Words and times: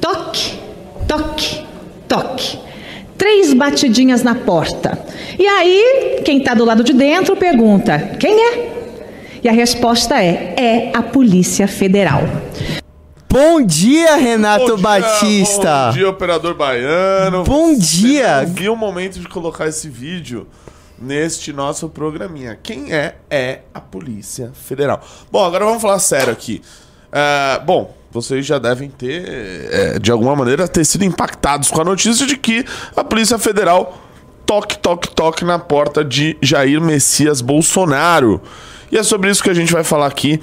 Toque, 0.00 0.58
toque, 1.06 1.66
toque. 2.06 2.58
Três 3.16 3.52
batidinhas 3.52 4.22
na 4.22 4.34
porta. 4.34 4.98
E 5.38 5.46
aí, 5.46 6.20
quem 6.24 6.38
está 6.38 6.54
do 6.54 6.64
lado 6.64 6.84
de 6.84 6.92
dentro 6.92 7.36
pergunta: 7.36 7.98
quem 8.18 8.40
é? 8.40 8.78
E 9.42 9.48
a 9.48 9.52
resposta 9.52 10.22
é: 10.22 10.54
é 10.56 10.92
a 10.94 11.02
Polícia 11.02 11.66
Federal. 11.66 12.22
Bom 13.30 13.60
dia, 13.60 14.16
Renato 14.16 14.68
Bom 14.68 14.76
dia, 14.76 14.82
Batista. 14.82 15.86
Bom 15.88 15.92
dia, 15.92 16.08
operador 16.08 16.54
baiano. 16.54 17.44
Bom 17.44 17.76
dia. 17.76 18.44
viu 18.46 18.72
o 18.72 18.76
momento 18.76 19.18
de 19.20 19.28
colocar 19.28 19.68
esse 19.68 19.88
vídeo 19.88 20.46
neste 20.98 21.52
nosso 21.52 21.88
programinha. 21.88 22.58
Quem 22.62 22.92
é? 22.92 23.16
É 23.30 23.60
a 23.74 23.80
Polícia 23.80 24.50
Federal. 24.54 25.00
Bom, 25.30 25.44
agora 25.44 25.64
vamos 25.64 25.82
falar 25.82 25.98
sério 25.98 26.32
aqui. 26.32 26.62
É, 27.12 27.60
bom, 27.64 27.94
vocês 28.10 28.46
já 28.46 28.58
devem 28.58 28.88
ter, 28.88 29.24
é, 29.70 29.98
de 29.98 30.10
alguma 30.10 30.34
maneira, 30.34 30.66
ter 30.66 30.84
sido 30.84 31.04
impactados 31.04 31.70
com 31.70 31.80
a 31.80 31.84
notícia 31.84 32.26
de 32.26 32.36
que 32.36 32.64
a 32.96 33.04
Polícia 33.04 33.38
Federal 33.38 33.98
toque, 34.46 34.78
toque, 34.78 35.10
toque 35.10 35.44
na 35.44 35.58
porta 35.58 36.02
de 36.02 36.36
Jair 36.40 36.80
Messias 36.80 37.42
Bolsonaro. 37.42 38.40
E 38.90 38.96
é 38.96 39.02
sobre 39.02 39.30
isso 39.30 39.42
que 39.42 39.50
a 39.50 39.54
gente 39.54 39.70
vai 39.70 39.84
falar 39.84 40.06
aqui. 40.06 40.40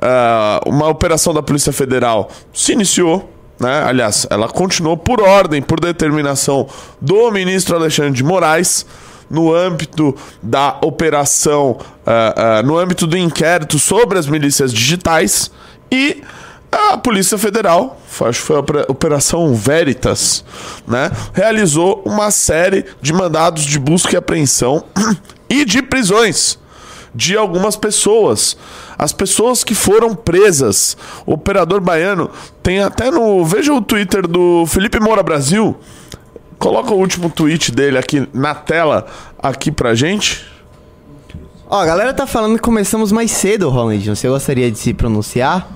Ah, 0.00 0.60
uma 0.66 0.88
operação 0.88 1.34
da 1.34 1.42
Polícia 1.42 1.72
Federal 1.72 2.30
se 2.50 2.72
iniciou, 2.72 3.30
né? 3.60 3.84
Aliás, 3.84 4.26
ela 4.30 4.48
continuou 4.48 4.96
por 4.96 5.20
ordem, 5.20 5.60
por 5.60 5.78
determinação 5.78 6.66
do 6.98 7.30
ministro 7.30 7.76
Alexandre 7.76 8.12
de 8.12 8.24
Moraes, 8.24 8.86
no 9.28 9.54
âmbito 9.54 10.16
da 10.42 10.78
operação, 10.82 11.78
ah, 12.06 12.34
ah, 12.36 12.62
no 12.62 12.78
âmbito 12.78 13.06
do 13.06 13.18
inquérito 13.18 13.78
sobre 13.78 14.18
as 14.18 14.26
milícias 14.26 14.72
digitais 14.72 15.50
e 15.90 16.22
a 16.72 16.96
Polícia 16.96 17.36
Federal, 17.36 18.00
acho 18.22 18.40
que 18.40 18.46
foi 18.46 18.56
a 18.56 18.60
opera- 18.60 18.86
Operação 18.88 19.54
Veritas, 19.54 20.42
né? 20.86 21.10
Realizou 21.34 22.02
uma 22.06 22.30
série 22.30 22.84
de 23.00 23.12
mandados 23.12 23.64
de 23.64 23.78
busca 23.78 24.14
e 24.14 24.16
apreensão 24.16 24.82
e 25.50 25.64
de 25.64 25.82
prisões 25.82 26.58
de 27.14 27.36
algumas 27.36 27.76
pessoas. 27.76 28.56
As 28.98 29.12
pessoas 29.12 29.62
que 29.62 29.74
foram 29.74 30.14
presas. 30.14 30.96
O 31.26 31.34
operador 31.34 31.80
baiano 31.80 32.30
tem 32.62 32.80
até 32.82 33.10
no. 33.10 33.44
Veja 33.44 33.72
o 33.74 33.82
Twitter 33.82 34.26
do 34.26 34.64
Felipe 34.66 34.98
Moura 34.98 35.22
Brasil. 35.22 35.76
Coloca 36.58 36.92
o 36.94 36.96
último 36.98 37.28
tweet 37.28 37.70
dele 37.72 37.98
aqui 37.98 38.26
na 38.32 38.54
tela, 38.54 39.06
aqui 39.42 39.70
pra 39.72 39.94
gente. 39.94 40.46
Ó, 41.68 41.80
a 41.80 41.84
galera 41.84 42.14
tá 42.14 42.26
falando 42.26 42.54
que 42.56 42.62
começamos 42.62 43.10
mais 43.12 43.30
cedo, 43.32 43.68
Roland. 43.68 43.98
Você 44.14 44.28
gostaria 44.28 44.70
de 44.70 44.78
se 44.78 44.94
pronunciar? 44.94 45.68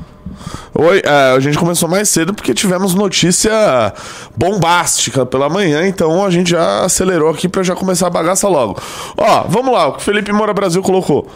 Oi, 0.74 1.02
é, 1.04 1.34
a 1.34 1.40
gente 1.40 1.58
começou 1.58 1.88
mais 1.88 2.08
cedo 2.08 2.34
porque 2.34 2.52
tivemos 2.52 2.94
notícia 2.94 3.92
bombástica 4.36 5.24
pela 5.24 5.48
manhã, 5.48 5.86
então 5.86 6.24
a 6.24 6.30
gente 6.30 6.50
já 6.50 6.84
acelerou 6.84 7.30
aqui 7.30 7.48
pra 7.48 7.62
já 7.62 7.74
começar 7.74 8.08
a 8.08 8.10
bagaça 8.10 8.48
logo. 8.48 8.80
Ó, 9.16 9.44
vamos 9.48 9.72
lá, 9.72 9.88
o 9.88 9.92
que 9.94 10.02
Felipe 10.02 10.32
Moura 10.32 10.52
Brasil 10.52 10.82
colocou. 10.82 11.26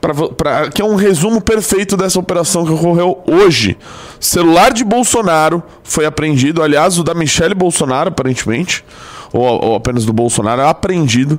Pra, 0.00 0.14
pra, 0.14 0.70
que 0.70 0.80
é 0.80 0.84
um 0.84 0.94
resumo 0.94 1.42
perfeito 1.42 1.94
dessa 1.94 2.18
operação 2.18 2.64
que 2.64 2.72
ocorreu 2.72 3.22
hoje. 3.26 3.76
Celular 4.18 4.72
de 4.72 4.82
Bolsonaro 4.82 5.62
foi 5.84 6.06
apreendido, 6.06 6.62
aliás, 6.62 6.98
o 6.98 7.04
da 7.04 7.14
Michelle 7.14 7.54
Bolsonaro, 7.54 8.08
aparentemente, 8.08 8.82
ou, 9.30 9.44
ou 9.44 9.74
apenas 9.74 10.06
do 10.06 10.12
Bolsonaro, 10.12 10.62
é 10.62 10.68
apreendido. 10.68 11.38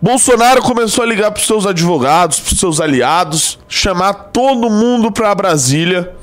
Bolsonaro 0.00 0.60
começou 0.60 1.02
a 1.02 1.06
ligar 1.06 1.30
para 1.30 1.40
os 1.40 1.46
seus 1.46 1.66
advogados, 1.66 2.38
para 2.38 2.52
os 2.52 2.60
seus 2.60 2.80
aliados, 2.80 3.58
chamar 3.66 4.12
todo 4.12 4.68
mundo 4.68 5.10
para 5.10 5.34
Brasília. 5.34 6.14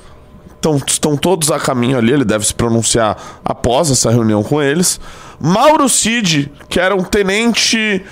Então, 0.59 0.79
estão 0.87 1.17
todos 1.17 1.51
a 1.51 1.59
caminho 1.59 1.97
ali, 1.97 2.13
ele 2.13 2.23
deve 2.23 2.45
se 2.45 2.53
pronunciar 2.53 3.17
após 3.43 3.89
essa 3.91 4.09
reunião 4.09 4.43
com 4.43 4.61
eles. 4.61 4.99
Mauro 5.39 5.89
Cid, 5.89 6.51
que 6.69 6.79
era 6.79 6.95
um 6.95 7.03
tenente. 7.03 8.03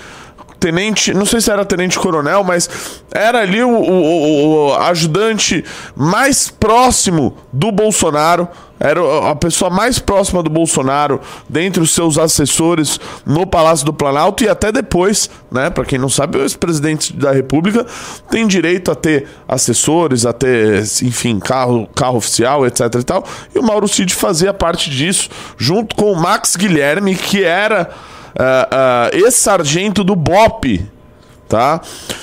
Tenente, 0.62 1.12
não 1.12 1.26
sei 1.26 1.40
se 1.40 1.50
era 1.50 1.64
tenente 1.64 1.98
coronel, 1.98 2.44
mas 2.44 2.70
era 3.12 3.40
ali 3.40 3.64
o, 3.64 3.68
o- 3.68 4.68
o- 4.68 4.74
ajudante 4.74 5.64
mais 5.96 6.48
próximo 6.48 7.36
do 7.52 7.72
Bolsonaro. 7.72 8.46
Era 8.78 9.00
a 9.30 9.34
pessoa 9.36 9.70
mais 9.70 9.98
próxima 9.98 10.42
do 10.42 10.50
Bolsonaro, 10.50 11.20
dentre 11.48 11.80
os 11.82 11.92
seus 11.92 12.16
assessores 12.18 12.98
no 13.26 13.44
Palácio 13.46 13.84
do 13.86 13.92
Planalto 13.92 14.42
e 14.44 14.48
até 14.48 14.70
depois, 14.72 15.28
né? 15.52 15.68
Para 15.70 15.84
quem 15.84 15.98
não 15.98 16.08
sabe, 16.08 16.38
o 16.38 16.42
ex-presidente 16.42 17.12
da 17.12 17.30
República 17.32 17.84
tem 18.30 18.44
direito 18.46 18.90
a 18.90 18.94
ter 18.96 19.26
assessores, 19.48 20.24
a 20.26 20.32
ter, 20.32 20.80
enfim, 21.02 21.38
carro, 21.40 21.88
carro 21.94 22.16
oficial, 22.18 22.64
etc 22.66 22.80
e 23.00 23.02
tal. 23.04 23.24
E 23.54 23.58
o 23.58 23.62
Mauro 23.62 23.86
Cid 23.88 24.14
fazia 24.14 24.52
parte 24.54 24.90
disso, 24.90 25.28
junto 25.56 25.94
com 25.96 26.10
o 26.12 26.16
Max 26.16 26.54
Guilherme, 26.56 27.14
que 27.16 27.42
era 27.44 27.88
ah, 28.38 28.68
ah, 28.70 29.10
ex-sargento 29.12 30.02
do 30.02 30.16
BOP, 30.16 30.86
tá? 31.48 31.80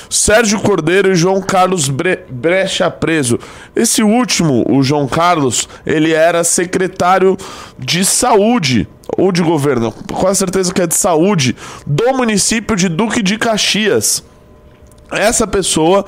Sérgio 0.10 0.60
Cordeiro 0.60 1.12
e 1.12 1.16
João 1.16 1.42
Carlos 1.42 1.88
Bre 1.88 2.20
Brecha 2.30 2.90
preso. 2.90 3.40
Esse 3.76 4.02
último, 4.02 4.66
o 4.68 4.82
João 4.82 5.08
Carlos, 5.08 5.70
ele 5.86 6.14
era 6.14 6.44
secretário 6.44 7.38
de 7.78 8.04
saúde 8.04 8.88
ou 9.18 9.32
de 9.32 9.44
governo, 9.44 9.92
com 9.92 10.34
certeza 10.34 10.74
que 10.74 10.82
é 10.82 10.88
de 10.88 10.96
saúde 10.96 11.56
do 11.86 12.14
município 12.14 12.76
de 12.76 12.90
Duque 12.90 13.22
de 13.22 13.38
Caxias. 13.38 14.24
Essa 15.12 15.48
pessoa 15.48 16.06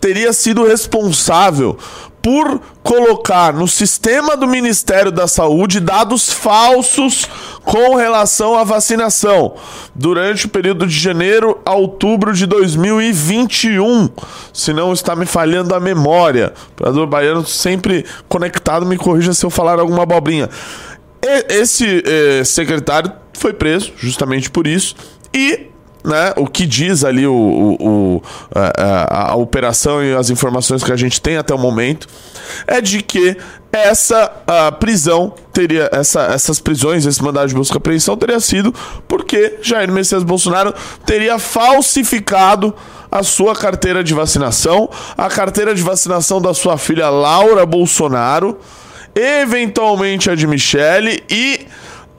teria 0.00 0.32
sido 0.32 0.66
responsável 0.66 1.78
por 2.22 2.60
colocar 2.82 3.52
no 3.52 3.66
sistema 3.66 4.36
do 4.36 4.46
Ministério 4.46 5.10
da 5.10 5.26
Saúde 5.26 5.80
dados 5.80 6.30
falsos 6.32 7.26
com 7.64 7.94
relação 7.94 8.56
à 8.56 8.64
vacinação 8.64 9.54
durante 9.94 10.46
o 10.46 10.48
período 10.48 10.86
de 10.86 10.98
janeiro 10.98 11.58
a 11.64 11.74
outubro 11.74 12.32
de 12.32 12.46
2021. 12.46 14.10
Se 14.52 14.72
não 14.72 14.92
está 14.92 15.16
me 15.16 15.26
falhando 15.26 15.74
a 15.74 15.80
memória. 15.80 16.52
O 16.56 16.72
operador 16.72 17.06
baiano 17.06 17.46
sempre 17.46 18.04
conectado, 18.28 18.84
me 18.84 18.96
corrija 18.96 19.32
se 19.32 19.44
eu 19.44 19.50
falar 19.50 19.78
alguma 19.78 20.02
abobrinha. 20.02 20.48
Esse 21.48 22.02
eh, 22.06 22.44
secretário 22.44 23.12
foi 23.34 23.52
preso 23.52 23.92
justamente 23.96 24.50
por 24.50 24.66
isso 24.66 24.94
e 25.34 25.70
né, 26.04 26.32
o 26.36 26.46
que 26.46 26.66
diz 26.66 27.04
ali 27.04 27.26
o, 27.26 27.32
o- 27.34 27.76
o- 28.16 28.22
a, 28.54 28.82
a- 29.28 29.30
a 29.32 29.34
operação 29.36 30.02
e 30.02 30.14
as 30.14 30.30
informações 30.30 30.82
que 30.82 30.92
a 30.92 30.96
gente 30.96 31.20
tem 31.20 31.36
até 31.36 31.54
o 31.54 31.58
momento 31.58 32.06
é 32.66 32.80
de 32.80 33.02
que 33.02 33.36
essa 33.72 34.32
ah, 34.46 34.72
prisão 34.72 35.32
teria 35.52 35.88
essa, 35.92 36.22
essas 36.32 36.58
prisões, 36.58 37.06
esse 37.06 37.22
mandado 37.22 37.48
de 37.48 37.54
busca 37.54 37.76
e 37.76 37.78
apreensão 37.78 38.16
teria 38.16 38.40
sido 38.40 38.74
porque 39.06 39.58
Jair 39.62 39.90
Messias 39.92 40.24
Bolsonaro 40.24 40.74
teria 41.06 41.38
falsificado 41.38 42.74
a 43.12 43.22
sua 43.22 43.54
carteira 43.54 44.02
de 44.02 44.14
vacinação, 44.14 44.88
a 45.18 45.28
carteira 45.28 45.74
de 45.74 45.82
vacinação 45.82 46.40
da 46.40 46.54
sua 46.54 46.78
filha 46.78 47.08
Laura 47.10 47.64
Bolsonaro, 47.66 48.58
eventualmente 49.14 50.30
a 50.30 50.34
de 50.34 50.46
Michele 50.46 51.22
e 51.28 51.66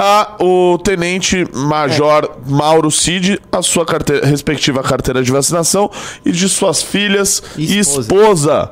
a 0.04 0.36
o 0.44 0.80
tenente 0.80 1.48
major 1.54 2.38
Mauro 2.48 2.90
Cid 2.90 3.40
a 3.52 3.62
sua 3.62 3.86
carteira, 3.86 4.26
respectiva 4.26 4.82
carteira 4.82 5.22
de 5.22 5.32
vacinação 5.32 5.92
e 6.26 6.32
de 6.32 6.50
suas 6.50 6.82
filhas 6.82 7.44
e 7.56 7.78
Esposa. 7.78 8.02
esposa. 8.02 8.72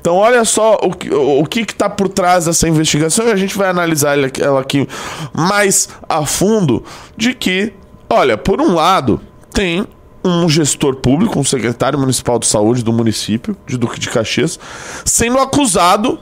Então 0.00 0.14
olha 0.14 0.44
só 0.44 0.78
o, 0.80 0.92
que- 0.94 1.12
o, 1.12 1.44
que 1.44 1.60
está 1.62 1.90
por 1.90 2.08
trás 2.08 2.44
dessa 2.44 2.68
investigação 2.68 3.26
e 3.26 3.32
a 3.32 3.36
gente 3.36 3.58
vai 3.58 3.68
analisar 3.68 4.16
ela 4.38 4.60
aqui 4.60 4.86
mais 5.34 5.88
a 6.08 6.24
fundo 6.24 6.84
de 7.16 7.34
que, 7.34 7.72
olha, 8.08 8.38
por 8.38 8.60
um 8.60 8.72
lado, 8.74 9.20
tem 9.52 9.84
um 10.24 10.48
gestor 10.48 10.96
público, 10.96 11.38
um 11.38 11.44
secretário 11.44 11.98
municipal 11.98 12.38
de 12.38 12.46
saúde 12.46 12.84
do 12.84 12.92
município 12.92 13.56
de 13.66 13.76
Duque 13.76 13.98
de 13.98 14.08
Caxias, 14.08 14.58
sendo 15.04 15.38
acusado 15.38 16.18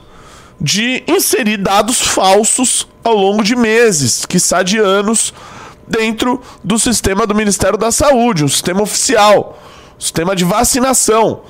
de 0.61 1.03
inserir 1.07 1.57
dados 1.57 2.01
falsos 2.01 2.87
ao 3.03 3.15
longo 3.15 3.43
de 3.43 3.55
meses, 3.55 4.25
quiçá 4.25 4.61
de 4.63 4.77
anos, 4.77 5.33
dentro 5.87 6.41
do 6.63 6.77
sistema 6.77 7.25
do 7.25 7.33
Ministério 7.33 7.77
da 7.77 7.91
Saúde, 7.91 8.43
um 8.43 8.47
sistema 8.47 8.81
oficial, 8.81 9.57
um 9.97 10.01
sistema 10.01 10.35
de 10.35 10.43
vacinação. 10.43 11.41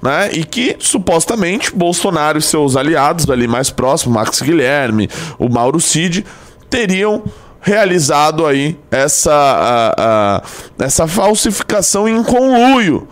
Né? 0.00 0.30
E 0.32 0.44
que 0.44 0.76
supostamente 0.78 1.74
Bolsonaro 1.74 2.38
e 2.38 2.42
seus 2.42 2.76
aliados 2.76 3.28
ali 3.28 3.48
mais 3.48 3.68
próximos, 3.70 4.14
Max 4.14 4.40
Guilherme, 4.40 5.10
o 5.38 5.48
Mauro 5.48 5.80
Cid, 5.80 6.24
teriam 6.70 7.24
realizado 7.60 8.46
aí 8.46 8.78
essa, 8.92 9.32
a- 9.34 9.94
a- 9.98 10.42
essa 10.84 11.08
falsificação 11.08 12.08
em 12.08 12.22
conluio 12.22 13.08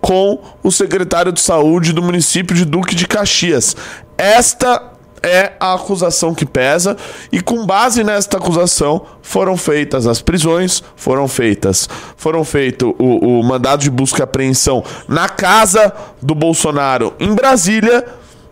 com 0.00 0.40
o 0.62 0.70
secretário 0.70 1.32
de 1.32 1.40
saúde 1.40 1.92
do 1.92 2.00
município 2.00 2.54
de 2.54 2.64
Duque 2.64 2.94
de 2.94 3.06
Caxias. 3.08 3.76
Esta 4.18 4.82
é 5.22 5.52
a 5.60 5.74
acusação 5.74 6.34
que 6.34 6.44
pesa 6.44 6.96
e 7.30 7.40
com 7.40 7.64
base 7.64 8.02
nesta 8.02 8.36
acusação 8.36 9.06
foram 9.22 9.56
feitas 9.56 10.06
as 10.06 10.20
prisões, 10.20 10.82
foram 10.96 11.28
feitas, 11.28 11.88
foram 12.16 12.44
feito 12.44 12.94
o, 12.98 13.40
o 13.40 13.44
mandado 13.44 13.82
de 13.82 13.90
busca 13.90 14.20
e 14.20 14.24
apreensão 14.24 14.82
na 15.06 15.28
casa 15.28 15.92
do 16.20 16.34
Bolsonaro 16.34 17.14
em 17.18 17.32
Brasília, 17.34 18.06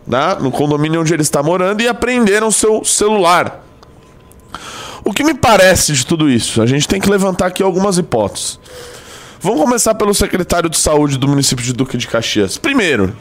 né, 0.05 0.37
no 0.39 0.51
condomínio 0.51 1.01
onde 1.01 1.13
ele 1.13 1.21
está 1.21 1.43
morando 1.43 1.81
e 1.81 1.87
apreenderam 1.87 2.49
seu 2.49 2.83
celular. 2.83 3.63
O 5.03 5.13
que 5.13 5.23
me 5.23 5.33
parece 5.33 5.93
de 5.93 6.05
tudo 6.05 6.29
isso? 6.29 6.61
A 6.61 6.65
gente 6.65 6.87
tem 6.87 6.99
que 6.99 7.09
levantar 7.09 7.47
aqui 7.47 7.63
algumas 7.63 7.97
hipóteses. 7.97 8.59
Vamos 9.39 9.61
começar 9.61 9.95
pelo 9.95 10.13
secretário 10.13 10.69
de 10.69 10.77
saúde 10.77 11.17
do 11.17 11.27
município 11.27 11.63
de 11.63 11.71
Duque 11.71 11.97
de 11.97 12.07
Caxias. 12.07 12.57
Primeiro, 12.57 13.15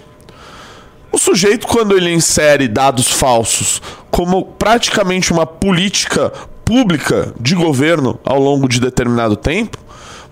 o 1.12 1.19
sujeito, 1.19 1.67
quando 1.67 1.97
ele 1.97 2.12
insere 2.12 2.69
dados 2.69 3.11
falsos 3.11 3.81
como 4.11 4.44
praticamente 4.44 5.32
uma 5.32 5.47
política 5.47 6.32
pública 6.64 7.32
de 7.41 7.55
governo 7.55 8.19
ao 8.25 8.41
longo 8.41 8.69
de 8.69 8.81
determinado 8.81 9.37
tempo, 9.37 9.79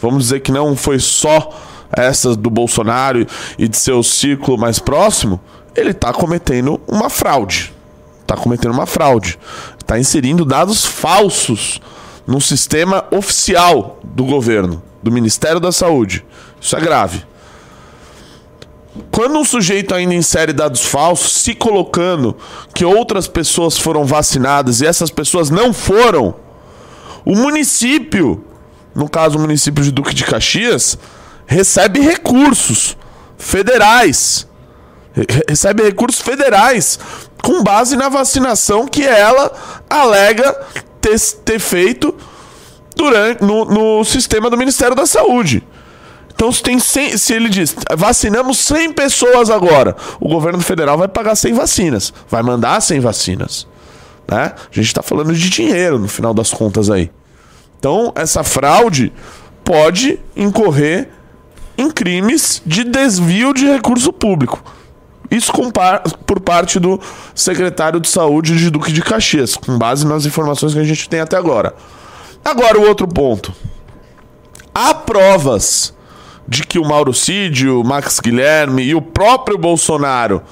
vamos 0.01 0.25
dizer 0.25 0.41
que 0.41 0.51
não 0.51 0.75
foi 0.77 0.99
só 0.99 1.51
essa 1.97 2.35
do 2.35 2.51
Bolsonaro 2.51 3.27
e 3.59 3.69
de 3.69 3.77
seu 3.77 4.03
ciclo 4.03 4.59
mais 4.59 4.79
próximo, 4.79 5.41
ele 5.77 5.91
está 5.91 6.13
cometendo 6.13 6.81
uma 6.87 7.09
fraude. 7.09 7.73
Está 8.21 8.37
cometendo 8.37 8.73
uma 8.73 8.87
fraude. 8.87 9.39
Está 9.79 9.99
inserindo 9.99 10.45
dados 10.45 10.85
falsos 10.85 11.81
no 12.27 12.41
sistema 12.41 13.05
oficial 13.11 14.01
do 14.03 14.25
governo, 14.25 14.83
do 15.03 15.13
Ministério 15.13 15.61
da 15.61 15.71
Saúde. 15.71 16.25
Isso 16.61 16.77
é 16.77 16.81
grave. 16.81 17.23
Quando 19.11 19.39
um 19.39 19.45
sujeito 19.45 19.95
ainda 19.95 20.15
insere 20.15 20.53
dados 20.53 20.85
falsos, 20.85 21.33
se 21.33 21.55
colocando 21.55 22.37
que 22.73 22.85
outras 22.85 23.27
pessoas 23.27 23.77
foram 23.77 24.05
vacinadas 24.05 24.81
e 24.81 24.87
essas 24.87 25.11
pessoas 25.11 25.51
não 25.51 25.73
foram, 25.73 26.35
o 27.25 27.35
município, 27.35 28.45
no 28.95 29.09
caso 29.09 29.37
o 29.37 29.41
município 29.41 29.83
de 29.83 29.91
Duque 29.91 30.15
de 30.15 30.25
Caxias, 30.25 30.97
recebe 31.47 32.01
recursos 32.01 32.97
federais. 33.37 34.47
Recebe 35.49 35.83
recursos 35.83 36.21
federais 36.21 36.99
com 37.43 37.63
base 37.63 37.97
na 37.97 38.09
vacinação 38.09 38.87
que 38.87 39.05
ela 39.05 39.53
alega 39.89 40.53
ter, 41.01 41.19
ter 41.45 41.59
feito 41.59 42.15
durante, 42.97 43.43
no, 43.43 43.65
no 43.65 44.05
sistema 44.05 44.49
do 44.49 44.57
Ministério 44.57 44.95
da 44.95 45.07
Saúde. 45.07 45.63
Então, 46.35 46.51
se, 46.51 46.63
tem 46.63 46.79
100, 46.79 47.17
se 47.17 47.33
ele 47.33 47.49
diz, 47.49 47.75
vacinamos 47.97 48.59
100 48.59 48.93
pessoas 48.93 49.51
agora, 49.51 49.97
o 50.21 50.29
governo 50.29 50.61
federal 50.61 50.99
vai 50.99 51.07
pagar 51.07 51.37
100 51.37 51.55
vacinas, 51.55 52.13
vai 52.29 52.43
mandar 52.43 52.81
100 52.81 53.01
vacinas. 53.01 53.67
Né? 54.29 54.53
A 54.55 54.75
gente 54.75 54.87
está 54.87 55.03
falando 55.03 55.33
de 55.33 55.49
dinheiro 55.49 55.99
no 55.99 56.09
final 56.09 56.35
das 56.35 56.51
contas 56.51 56.91
aí. 56.91 57.11
Então, 57.79 58.13
essa 58.17 58.43
fraude 58.43 59.13
pode 59.63 60.19
incorrer 60.37 61.09
em 61.79 61.91
crimes 61.91 62.63
de 62.65 62.85
desvio 62.85 63.53
de 63.55 63.67
recurso 63.67 64.13
público. 64.13 64.63
Isso 65.31 65.53
por 66.27 66.41
parte 66.41 66.79
do 66.79 67.01
secretário 67.35 68.01
de 68.01 68.09
saúde 68.09 68.57
de 68.57 68.71
Duque 68.71 68.93
de 68.93 69.03
Caxias, 69.03 69.57
com 69.57 69.79
base 69.79 70.07
nas 70.07 70.27
informações 70.27 70.75
que 70.75 70.81
a 70.81 70.85
gente 70.85 71.09
tem 71.09 71.21
até 71.21 71.37
agora. 71.37 71.75
Agora, 72.45 72.79
o 72.79 72.87
outro 72.87 73.09
ponto. 73.09 73.53
Há 74.75 74.95
provas 74.95 75.95
de 76.47 76.65
que 76.65 76.79
o 76.79 76.85
Mauro 76.85 77.13
Cid, 77.13 77.69
o 77.69 77.83
Max 77.83 78.21
Guilherme 78.21 78.83
e 78.83 78.95
o 78.95 79.03
próprio 79.03 79.57
Bolsonaro 79.57 80.43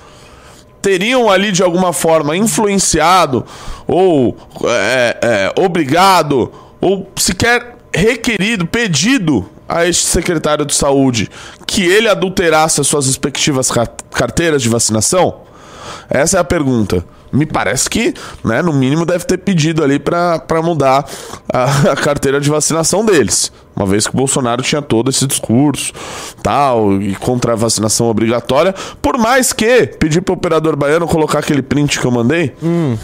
teriam 0.80 1.30
ali 1.30 1.52
de 1.52 1.62
alguma 1.62 1.92
forma 1.92 2.36
influenciado 2.36 3.44
ou 3.86 4.36
é, 4.64 5.18
é, 5.22 5.60
obrigado 5.60 6.52
ou 6.80 7.08
sequer 7.16 7.76
requerido, 7.94 8.66
pedido 8.66 9.48
a 9.68 9.86
este 9.86 10.06
secretário 10.06 10.64
de 10.64 10.74
saúde 10.74 11.30
que 11.66 11.82
ele 11.82 12.08
adulterasse 12.08 12.80
as 12.80 12.86
suas 12.86 13.06
respectivas 13.06 13.70
carteiras 14.10 14.60
de 14.60 14.68
vacinação? 14.68 15.42
Essa 16.10 16.38
é 16.38 16.40
a 16.40 16.44
pergunta. 16.44 17.04
Me 17.32 17.46
parece 17.46 17.88
que, 17.88 18.12
né, 18.44 18.60
no 18.60 18.72
mínimo, 18.72 19.06
deve 19.06 19.24
ter 19.24 19.38
pedido 19.38 19.82
ali 19.82 19.98
para 19.98 20.62
mudar 20.62 21.08
a, 21.50 21.92
a, 21.92 21.96
carteira 21.96 22.38
de 22.38 22.50
vacinação 22.50 23.04
deles. 23.04 23.50
Uma 23.74 23.86
vez 23.86 24.06
que 24.06 24.12
o 24.12 24.16
Bolsonaro 24.16 24.62
tinha 24.62 24.82
todo 24.82 25.08
esse 25.08 25.26
discurso, 25.26 25.94
tal, 26.42 27.00
e 27.00 27.14
contra 27.14 27.54
a 27.54 27.56
vacinação 27.56 28.06
obrigatória. 28.06 28.74
Por 29.00 29.16
mais 29.16 29.52
que 29.52 29.86
pedir 29.98 30.20
para 30.20 30.32
o 30.32 30.36
operador 30.36 30.76
baiano 30.76 31.08
colocar 31.08 31.38
aquele 31.38 31.62
print 31.62 31.98
que 31.98 32.04
eu 32.04 32.10
mandei. 32.10 32.54
Hum. 32.62 32.98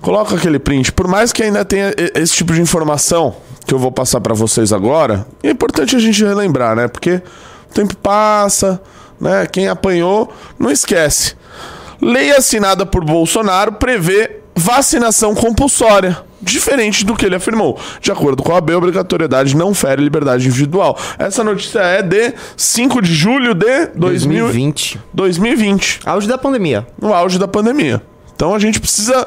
Coloca 0.00 0.34
aquele 0.34 0.58
print. 0.58 0.90
Por 0.90 1.06
mais 1.06 1.30
que 1.30 1.42
ainda 1.42 1.64
tenha 1.64 1.92
esse 2.14 2.34
tipo 2.34 2.54
de 2.54 2.60
informação 2.62 3.36
que 3.66 3.74
eu 3.74 3.78
vou 3.78 3.92
passar 3.92 4.20
para 4.20 4.34
vocês 4.34 4.72
agora, 4.72 5.26
é 5.42 5.50
importante 5.50 5.94
a 5.94 5.98
gente 5.98 6.24
relembrar, 6.24 6.74
né? 6.74 6.88
Porque 6.88 7.22
o 7.70 7.74
tempo 7.74 7.94
passa, 7.98 8.82
né? 9.20 9.46
Quem 9.46 9.68
apanhou, 9.68 10.32
não 10.58 10.70
esquece. 10.70 11.36
Lei 12.02 12.32
assinada 12.32 12.84
por 12.84 13.04
Bolsonaro 13.04 13.74
prevê 13.74 14.40
vacinação 14.56 15.36
compulsória, 15.36 16.18
diferente 16.42 17.04
do 17.04 17.14
que 17.14 17.24
ele 17.24 17.36
afirmou. 17.36 17.78
De 18.00 18.10
acordo 18.10 18.42
com 18.42 18.52
a 18.52 18.58
AB, 18.58 18.72
a 18.72 18.78
obrigatoriedade 18.78 19.56
não 19.56 19.72
fere 19.72 20.02
liberdade 20.02 20.48
individual. 20.48 20.98
Essa 21.16 21.44
notícia 21.44 21.78
é 21.78 22.02
de 22.02 22.34
5 22.56 23.00
de 23.00 23.14
julho 23.14 23.54
de 23.54 23.86
2020. 23.94 25.00
2020. 25.14 26.00
Auge 26.04 26.26
da 26.26 26.36
pandemia. 26.36 26.84
No 27.00 27.14
auge 27.14 27.38
da 27.38 27.46
pandemia. 27.46 28.02
Então 28.34 28.52
a 28.52 28.58
gente 28.58 28.80
precisa 28.80 29.24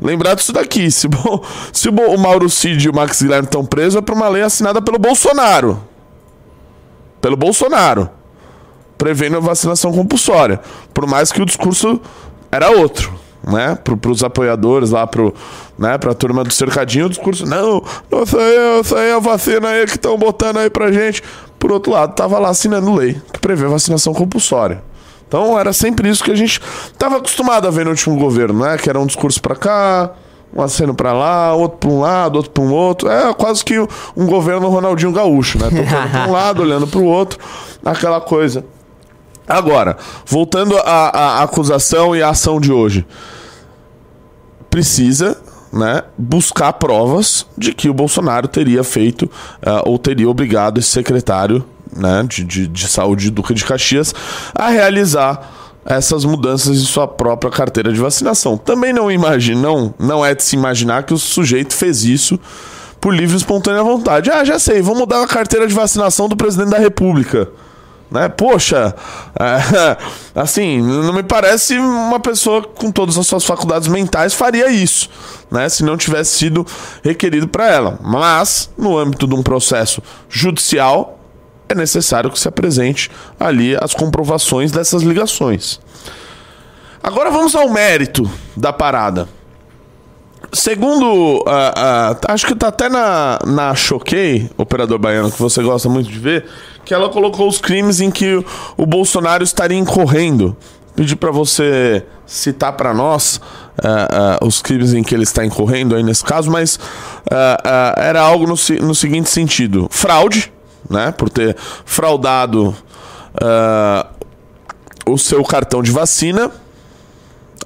lembrar 0.00 0.34
disso 0.34 0.50
daqui. 0.50 0.90
Se, 0.90 1.06
se 1.74 1.90
o 1.90 2.16
Mauro 2.16 2.48
Cid 2.48 2.86
e 2.86 2.88
o 2.88 2.94
Max 2.94 3.20
Guilherme 3.20 3.44
estão 3.44 3.66
presos, 3.66 3.96
é 3.96 4.00
por 4.00 4.14
uma 4.14 4.28
lei 4.30 4.42
assinada 4.42 4.80
pelo 4.80 4.98
Bolsonaro. 4.98 5.78
Pelo 7.20 7.36
Bolsonaro 7.36 8.08
prevendo 9.04 9.36
a 9.36 9.40
vacinação 9.40 9.92
compulsória. 9.92 10.58
Por 10.94 11.06
mais 11.06 11.30
que 11.30 11.42
o 11.42 11.44
discurso 11.44 12.00
era 12.50 12.70
outro, 12.70 13.12
né? 13.46 13.76
Para 13.84 14.10
os 14.10 14.24
apoiadores 14.24 14.92
lá, 14.92 15.06
pro, 15.06 15.34
né? 15.78 15.98
para 15.98 16.12
a 16.12 16.14
turma 16.14 16.42
do 16.42 16.50
cercadinho, 16.50 17.04
o 17.04 17.08
discurso, 17.10 17.44
não, 17.44 17.84
isso 18.22 18.38
aí, 18.38 18.80
isso 18.80 18.96
aí 18.96 19.10
é 19.10 19.12
a 19.12 19.18
vacina 19.18 19.68
aí 19.68 19.84
que 19.84 19.96
estão 19.96 20.16
botando 20.16 20.56
aí 20.56 20.70
pra 20.70 20.90
gente. 20.90 21.22
Por 21.58 21.70
outro 21.70 21.92
lado, 21.92 22.14
tava 22.14 22.38
lá 22.38 22.48
assinando 22.48 22.94
lei 22.94 23.20
que 23.30 23.38
prevê 23.38 23.66
vacinação 23.66 24.14
compulsória. 24.14 24.82
Então 25.28 25.58
era 25.58 25.74
sempre 25.74 26.08
isso 26.08 26.24
que 26.24 26.30
a 26.30 26.34
gente 26.34 26.58
estava 26.86 27.18
acostumado 27.18 27.68
a 27.68 27.70
ver 27.70 27.84
no 27.84 27.90
último 27.90 28.16
governo, 28.16 28.64
né? 28.64 28.78
Que 28.78 28.88
era 28.88 28.98
um 28.98 29.04
discurso 29.04 29.42
para 29.42 29.54
cá, 29.54 30.12
um 30.56 30.62
aceno 30.62 30.94
para 30.94 31.12
lá, 31.12 31.52
outro 31.52 31.76
para 31.76 31.90
um 31.90 32.00
lado, 32.00 32.36
outro 32.36 32.50
para 32.50 32.62
um 32.62 32.72
outro. 32.72 33.10
É 33.10 33.34
quase 33.34 33.62
que 33.62 33.78
um 34.16 34.26
governo 34.26 34.66
Ronaldinho 34.70 35.12
Gaúcho, 35.12 35.58
né? 35.58 35.68
Tocando 35.68 36.10
para 36.10 36.26
um 36.26 36.32
lado, 36.32 36.62
olhando 36.62 36.86
para 36.86 37.00
o 37.00 37.04
outro, 37.04 37.38
aquela 37.84 38.18
coisa. 38.18 38.64
Agora, 39.46 39.96
voltando 40.26 40.76
à, 40.78 41.38
à 41.38 41.42
acusação 41.42 42.16
e 42.16 42.22
à 42.22 42.30
ação 42.30 42.60
de 42.60 42.72
hoje. 42.72 43.06
Precisa 44.70 45.36
né, 45.72 46.02
buscar 46.16 46.72
provas 46.74 47.46
de 47.56 47.72
que 47.72 47.88
o 47.88 47.94
Bolsonaro 47.94 48.48
teria 48.48 48.82
feito 48.84 49.24
uh, 49.24 49.82
ou 49.84 49.98
teria 49.98 50.28
obrigado 50.28 50.78
esse 50.78 50.88
secretário 50.88 51.64
né, 51.94 52.24
de, 52.28 52.44
de, 52.44 52.66
de 52.66 52.88
saúde 52.88 53.30
Duque 53.30 53.54
de 53.54 53.64
Caxias 53.64 54.14
a 54.54 54.68
realizar 54.68 55.50
essas 55.84 56.24
mudanças 56.24 56.76
em 56.76 56.84
sua 56.84 57.06
própria 57.06 57.50
carteira 57.50 57.92
de 57.92 58.00
vacinação. 58.00 58.56
Também 58.56 58.92
não 58.92 59.10
imagina, 59.10 59.60
não, 59.60 59.94
não 59.98 60.24
é 60.24 60.34
de 60.34 60.42
se 60.42 60.56
imaginar 60.56 61.02
que 61.02 61.12
o 61.12 61.18
sujeito 61.18 61.74
fez 61.74 62.04
isso 62.04 62.38
por 63.00 63.14
livre 63.14 63.34
e 63.34 63.36
espontânea 63.36 63.82
vontade. 63.82 64.30
Ah, 64.30 64.44
já 64.44 64.58
sei, 64.58 64.80
vou 64.80 64.94
mudar 64.96 65.22
a 65.22 65.26
carteira 65.26 65.66
de 65.66 65.74
vacinação 65.74 66.28
do 66.28 66.36
presidente 66.36 66.70
da 66.70 66.78
República. 66.78 67.50
Né? 68.14 68.28
Poxa, 68.28 68.94
é, 69.40 69.96
assim, 70.40 70.80
não 70.80 71.12
me 71.12 71.24
parece 71.24 71.76
uma 71.76 72.20
pessoa 72.20 72.62
com 72.62 72.92
todas 72.92 73.18
as 73.18 73.26
suas 73.26 73.44
faculdades 73.44 73.88
mentais 73.88 74.32
faria 74.32 74.70
isso, 74.70 75.10
né? 75.50 75.68
Se 75.68 75.82
não 75.82 75.96
tivesse 75.96 76.38
sido 76.38 76.64
requerido 77.02 77.48
para 77.48 77.68
ela. 77.68 77.98
Mas, 78.00 78.70
no 78.78 78.96
âmbito 78.96 79.26
de 79.26 79.34
um 79.34 79.42
processo 79.42 80.00
judicial, 80.28 81.18
é 81.68 81.74
necessário 81.74 82.30
que 82.30 82.38
se 82.38 82.46
apresente 82.46 83.10
ali 83.38 83.76
as 83.80 83.92
comprovações 83.92 84.70
dessas 84.70 85.02
ligações. 85.02 85.80
Agora 87.02 87.32
vamos 87.32 87.56
ao 87.56 87.68
mérito 87.68 88.30
da 88.56 88.72
parada. 88.72 89.28
Segundo, 90.52 91.06
uh, 91.06 91.40
uh, 91.40 92.18
acho 92.28 92.46
que 92.46 92.54
tá 92.54 92.68
até 92.68 92.88
na, 92.88 93.38
na 93.46 93.74
Choquei, 93.74 94.50
operador 94.56 94.98
baiano, 94.98 95.30
que 95.30 95.40
você 95.40 95.62
gosta 95.62 95.88
muito 95.88 96.10
de 96.10 96.18
ver, 96.18 96.46
que 96.84 96.92
ela 96.92 97.08
colocou 97.08 97.48
os 97.48 97.58
crimes 97.58 98.00
em 98.00 98.10
que 98.10 98.44
o 98.76 98.86
Bolsonaro 98.86 99.42
estaria 99.42 99.78
incorrendo. 99.78 100.56
Pedir 100.94 101.16
para 101.16 101.32
você 101.32 102.04
citar 102.24 102.72
para 102.74 102.94
nós 102.94 103.40
uh, 103.78 104.46
os 104.46 104.62
crimes 104.62 104.94
em 104.94 105.02
que 105.02 105.14
ele 105.14 105.24
está 105.24 105.44
incorrendo 105.44 105.96
aí 105.96 106.02
nesse 106.02 106.24
caso, 106.24 106.50
mas 106.50 106.78
era 107.96 108.20
algo 108.20 108.46
no, 108.46 108.54
no 108.86 108.94
seguinte 108.94 109.28
sentido: 109.28 109.88
fraude, 109.90 110.52
né, 110.88 111.10
por 111.10 111.28
ter 111.28 111.56
fraudado 111.84 112.76
o 115.04 115.18
seu 115.18 115.42
cartão 115.42 115.82
de 115.82 115.90
vacina 115.90 116.52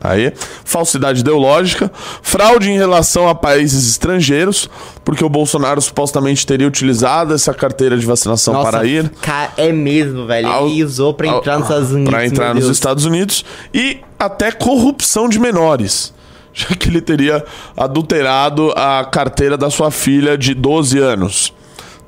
Aí, 0.00 0.32
falsidade 0.64 1.20
ideológica, 1.20 1.90
fraude 2.22 2.70
em 2.70 2.76
relação 2.78 3.28
a 3.28 3.34
países 3.34 3.88
estrangeiros, 3.88 4.70
porque 5.04 5.24
o 5.24 5.28
Bolsonaro 5.28 5.80
supostamente 5.80 6.46
teria 6.46 6.68
utilizado 6.68 7.34
essa 7.34 7.52
carteira 7.52 7.98
de 7.98 8.06
vacinação 8.06 8.54
Nossa, 8.54 8.70
para 8.70 8.84
ir. 8.84 9.10
É 9.56 9.72
mesmo, 9.72 10.26
velho. 10.26 10.48
Ele 10.66 10.84
usou 10.84 11.14
para 11.14 11.26
entrar 11.26 11.58
nos 11.58 11.68
Estados 11.68 11.90
Unidos. 11.90 12.10
Para 12.10 12.26
entrar 12.26 12.54
nos 12.54 12.68
Estados 12.68 13.04
Unidos 13.04 13.44
e 13.74 14.00
até 14.18 14.52
corrupção 14.52 15.28
de 15.28 15.38
menores. 15.38 16.12
já 16.58 16.74
que 16.74 16.88
ele 16.88 17.00
teria 17.00 17.44
adulterado 17.76 18.72
a 18.76 19.04
carteira 19.04 19.56
da 19.56 19.70
sua 19.70 19.90
filha 19.90 20.36
de 20.36 20.54
12 20.54 20.98
anos, 20.98 21.52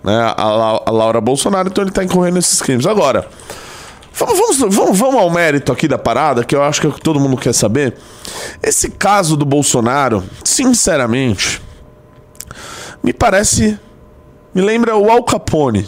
né? 0.02 0.34
A 0.36 0.90
Laura 0.90 1.20
Bolsonaro, 1.20 1.68
então 1.68 1.82
ele 1.82 1.90
está 1.90 2.02
incorrendo 2.02 2.34
nesses 2.34 2.60
crimes. 2.60 2.86
Agora, 2.86 3.28
vamos, 4.12 4.58
vamos, 4.58 4.98
vamos, 4.98 5.20
ao 5.20 5.30
mérito 5.30 5.72
aqui 5.72 5.86
da 5.88 5.98
parada, 5.98 6.44
que 6.44 6.54
eu 6.54 6.62
acho 6.62 6.80
que 6.80 6.86
é 6.86 6.90
o 6.90 6.92
que 6.92 7.00
todo 7.00 7.20
mundo 7.20 7.36
quer 7.36 7.54
saber. 7.54 7.96
Esse 8.62 8.90
caso 8.90 9.36
do 9.36 9.44
Bolsonaro, 9.44 10.22
sinceramente, 10.44 11.62
me 13.02 13.12
parece. 13.12 13.78
Me 14.52 14.62
lembra 14.62 14.96
o 14.96 15.08
Al 15.10 15.22
Capone, 15.22 15.86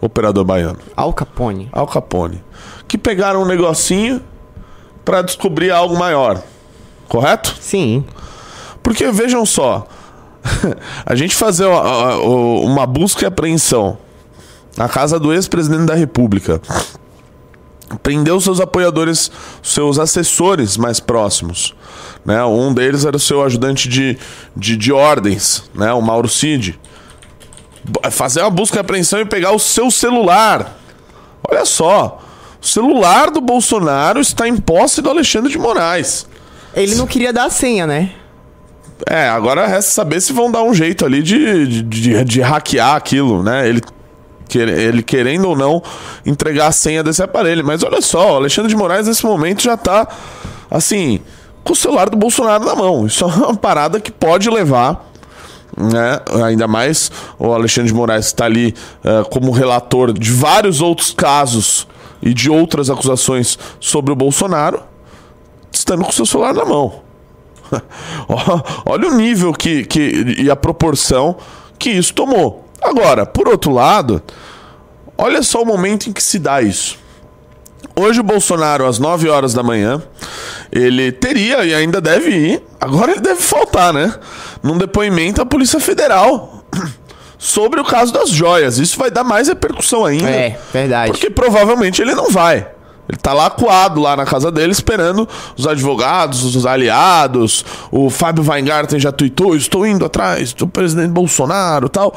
operador 0.00 0.44
baiano. 0.44 0.78
Al 0.96 1.12
Capone. 1.12 1.68
Al 1.70 1.86
Capone. 1.86 2.42
Que 2.88 2.96
pegaram 2.96 3.42
um 3.42 3.46
negocinho 3.46 4.22
pra 5.04 5.20
descobrir 5.20 5.70
algo 5.70 5.96
maior. 5.98 6.42
Correto? 7.08 7.54
Sim. 7.60 8.04
Porque 8.82 9.10
vejam 9.10 9.44
só, 9.44 9.86
a 11.06 11.14
gente 11.14 11.34
fazer 11.34 11.66
uma 11.66 12.86
busca 12.86 13.24
e 13.24 13.26
apreensão 13.26 13.98
na 14.76 14.88
casa 14.88 15.20
do 15.20 15.32
ex-presidente 15.32 15.84
da 15.84 15.94
República, 15.94 16.60
prendeu 18.02 18.40
seus 18.40 18.60
apoiadores, 18.60 19.30
seus 19.62 19.98
assessores 19.98 20.76
mais 20.76 21.00
próximos. 21.00 21.74
Né? 22.24 22.42
Um 22.44 22.72
deles 22.72 23.04
era 23.04 23.16
o 23.16 23.20
seu 23.20 23.42
ajudante 23.44 23.88
de, 23.88 24.16
de, 24.56 24.76
de 24.76 24.92
ordens, 24.92 25.64
né? 25.74 25.92
o 25.92 26.00
Mauro 26.00 26.28
Cid. 26.28 26.78
B- 27.84 28.10
Fazer 28.10 28.40
uma 28.42 28.50
busca 28.50 28.76
e 28.76 28.80
apreensão 28.80 29.20
e 29.20 29.24
pegar 29.24 29.52
o 29.52 29.58
seu 29.58 29.90
celular. 29.90 30.78
Olha 31.50 31.64
só, 31.64 32.20
o 32.62 32.66
celular 32.66 33.30
do 33.30 33.40
Bolsonaro 33.40 34.20
está 34.20 34.46
em 34.46 34.56
posse 34.56 35.02
do 35.02 35.10
Alexandre 35.10 35.50
de 35.50 35.58
Moraes. 35.58 36.26
Ele 36.74 36.94
não 36.94 37.06
queria 37.06 37.32
dar 37.32 37.46
a 37.46 37.50
senha, 37.50 37.86
né? 37.86 38.12
É, 39.08 39.28
agora 39.28 39.66
resta 39.66 39.90
saber 39.90 40.20
se 40.20 40.32
vão 40.32 40.48
dar 40.50 40.62
um 40.62 40.72
jeito 40.72 41.04
ali 41.04 41.22
de, 41.24 41.66
de, 41.66 41.82
de- 41.82 42.24
de 42.24 42.40
hackear 42.40 42.94
aquilo, 42.94 43.42
né? 43.42 43.68
Ele, 43.68 43.80
ele 44.58 45.02
querendo 45.02 45.48
ou 45.48 45.56
não 45.56 45.82
entregar 46.24 46.68
a 46.68 46.72
senha 46.72 47.02
desse 47.02 47.22
aparelho. 47.22 47.64
Mas 47.64 47.82
olha 47.82 48.00
só, 48.00 48.34
o 48.34 48.36
Alexandre 48.36 48.70
de 48.70 48.76
Moraes 48.76 49.06
nesse 49.06 49.24
momento 49.24 49.62
já 49.62 49.76
tá, 49.76 50.06
assim, 50.70 51.20
com 51.64 51.72
o 51.72 51.76
celular 51.76 52.08
do 52.08 52.16
Bolsonaro 52.16 52.64
na 52.64 52.74
mão. 52.74 53.06
Isso 53.06 53.24
é 53.24 53.26
uma 53.26 53.54
parada 53.54 54.00
que 54.00 54.10
pode 54.10 54.48
levar. 54.50 55.10
Né? 55.76 56.20
Ainda 56.44 56.68
mais 56.68 57.10
o 57.38 57.52
Alexandre 57.52 57.90
de 57.90 57.94
Moraes 57.94 58.26
está 58.26 58.44
ali 58.44 58.74
eh, 59.02 59.24
como 59.30 59.50
relator 59.50 60.12
de 60.12 60.30
vários 60.30 60.82
outros 60.82 61.12
casos 61.12 61.88
e 62.20 62.34
de 62.34 62.50
outras 62.50 62.90
acusações 62.90 63.58
sobre 63.80 64.12
o 64.12 64.16
Bolsonaro, 64.16 64.82
estando 65.72 66.04
com 66.04 66.12
seu 66.12 66.26
celular 66.26 66.52
na 66.52 66.64
mão. 66.64 67.00
Olha 68.84 69.08
o 69.08 69.14
nível 69.14 69.52
que, 69.52 69.84
que 69.84 70.36
e 70.38 70.50
a 70.50 70.56
proporção 70.56 71.36
que 71.78 71.90
isso 71.90 72.14
tomou. 72.14 72.68
Agora, 72.82 73.24
por 73.24 73.48
outro 73.48 73.72
lado, 73.72 74.22
olha 75.16 75.42
só 75.42 75.62
o 75.62 75.66
momento 75.66 76.08
em 76.08 76.12
que 76.12 76.22
se 76.22 76.38
dá 76.38 76.60
isso. 76.60 76.98
Hoje 77.94 78.20
o 78.20 78.22
Bolsonaro, 78.22 78.86
às 78.86 78.98
9 78.98 79.28
horas 79.28 79.52
da 79.52 79.62
manhã, 79.62 80.02
ele 80.70 81.12
teria 81.12 81.64
e 81.64 81.74
ainda 81.74 82.00
deve 82.00 82.30
ir, 82.30 82.62
agora 82.80 83.12
ele 83.12 83.20
deve 83.20 83.40
faltar, 83.40 83.92
né? 83.92 84.14
Num 84.62 84.78
depoimento 84.78 85.42
à 85.42 85.46
Polícia 85.46 85.78
Federal 85.78 86.64
sobre 87.38 87.80
o 87.80 87.84
caso 87.84 88.12
das 88.12 88.30
joias. 88.30 88.78
Isso 88.78 88.98
vai 88.98 89.10
dar 89.10 89.24
mais 89.24 89.48
repercussão 89.48 90.06
ainda. 90.06 90.30
É, 90.30 90.58
verdade. 90.72 91.12
Porque 91.12 91.28
provavelmente 91.28 92.00
ele 92.00 92.14
não 92.14 92.30
vai. 92.30 92.66
Ele 93.08 93.18
tá 93.18 93.34
lá 93.34 93.50
coado 93.50 94.00
lá 94.00 94.16
na 94.16 94.24
casa 94.24 94.50
dele, 94.50 94.72
esperando 94.72 95.28
os 95.56 95.66
advogados, 95.66 96.44
os 96.44 96.64
aliados. 96.64 97.64
O 97.90 98.08
Fábio 98.08 98.42
Weingarten 98.48 98.98
já 98.98 99.12
tuitou: 99.12 99.54
estou 99.54 99.86
indo 99.86 100.06
atrás 100.06 100.54
do 100.54 100.66
presidente 100.66 101.10
Bolsonaro 101.10 101.90
tal. 101.90 102.14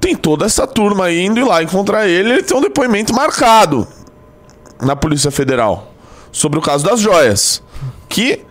Tem 0.00 0.14
toda 0.14 0.44
essa 0.46 0.66
turma 0.66 1.06
aí 1.06 1.24
indo 1.24 1.44
lá 1.46 1.62
encontrar 1.62 2.06
ele. 2.06 2.30
Ele 2.32 2.42
tem 2.42 2.56
um 2.56 2.60
depoimento 2.60 3.12
marcado 3.14 3.86
na 4.80 4.94
Polícia 4.94 5.30
Federal 5.30 5.92
sobre 6.30 6.58
o 6.58 6.62
caso 6.62 6.84
das 6.84 7.00
joias. 7.00 7.62
Que, 8.08 8.44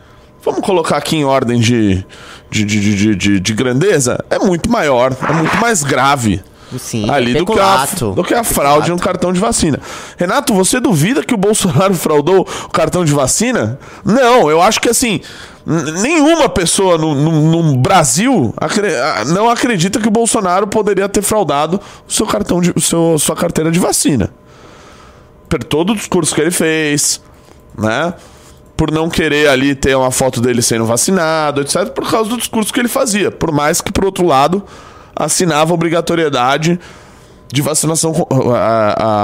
vamos 0.43 0.61
colocar 0.61 0.97
aqui 0.97 1.15
em 1.15 1.23
ordem 1.25 1.59
de, 1.59 2.05
de, 2.49 2.63
de, 2.65 2.79
de, 2.79 2.95
de- 2.95 3.15
de- 3.15 3.39
de 3.39 3.53
grandeza, 3.53 4.23
é 4.29 4.37
muito 4.39 4.69
maior, 4.69 5.15
é 5.27 5.33
muito 5.33 5.57
mais 5.57 5.83
grave 5.83 6.43
Sim. 6.77 7.09
ali 7.09 7.33
do 7.33 7.45
que, 7.45 7.59
a, 7.59 7.65
do 8.13 8.23
que 8.23 8.33
a 8.33 8.43
fraude 8.43 8.91
no 8.91 8.99
cartão 8.99 9.31
de 9.31 9.39
vacina. 9.39 9.79
Renato, 10.17 10.53
você 10.53 10.79
duvida 10.81 11.23
que 11.23 11.33
o 11.33 11.37
Bolsonaro 11.37 11.93
fraudou 11.95 12.41
o 12.65 12.69
cartão 12.69 13.05
de 13.05 13.13
vacina? 13.13 13.79
Não, 14.03 14.49
eu 14.49 14.61
acho 14.61 14.81
que 14.81 14.89
assim. 14.89 15.21
Nenhuma 16.01 16.47
pessoa 16.47 16.97
no, 16.97 17.13
no- 17.13 17.62
no 17.62 17.77
Brasil 17.77 18.53
acre- 18.55 18.93
não 19.33 19.50
acredita 19.50 20.00
que 20.00 20.07
o 20.07 20.12
Bolsonaro 20.12 20.65
poderia 20.67 21.09
ter 21.09 21.21
fraudado 21.21 21.79
o 22.07 22.12
seu 22.13 22.25
cartão 22.25 22.62
de, 22.62 22.71
o 22.74 22.79
seu, 22.79 23.19
sua 23.19 23.36
carteira 23.36 23.69
de 23.69 23.77
vacina. 23.77 24.29
Por 25.50 25.62
todo 25.63 25.91
o 25.91 25.95
discurso 25.95 26.33
que 26.33 26.39
ele 26.39 26.51
fez, 26.51 27.21
né? 27.77 28.13
Por 28.77 28.91
não 28.91 29.09
querer 29.09 29.50
ali 29.50 29.75
ter 29.75 29.95
uma 29.97 30.12
foto 30.12 30.39
dele 30.39 30.62
sendo 30.62 30.86
vacinado, 30.86 31.59
etc., 31.62 31.89
por 31.89 32.09
causa 32.09 32.29
do 32.29 32.38
discurso 32.38 32.71
que 32.71 32.79
ele 32.79 32.88
fazia. 32.88 33.29
Por 33.29 33.51
mais 33.51 33.81
que, 33.81 33.91
por 33.91 34.05
outro 34.05 34.25
lado, 34.25 34.63
assinava 35.15 35.74
obrigatoriedade 35.74 36.79
de 37.51 37.62
vacinação. 37.62 38.13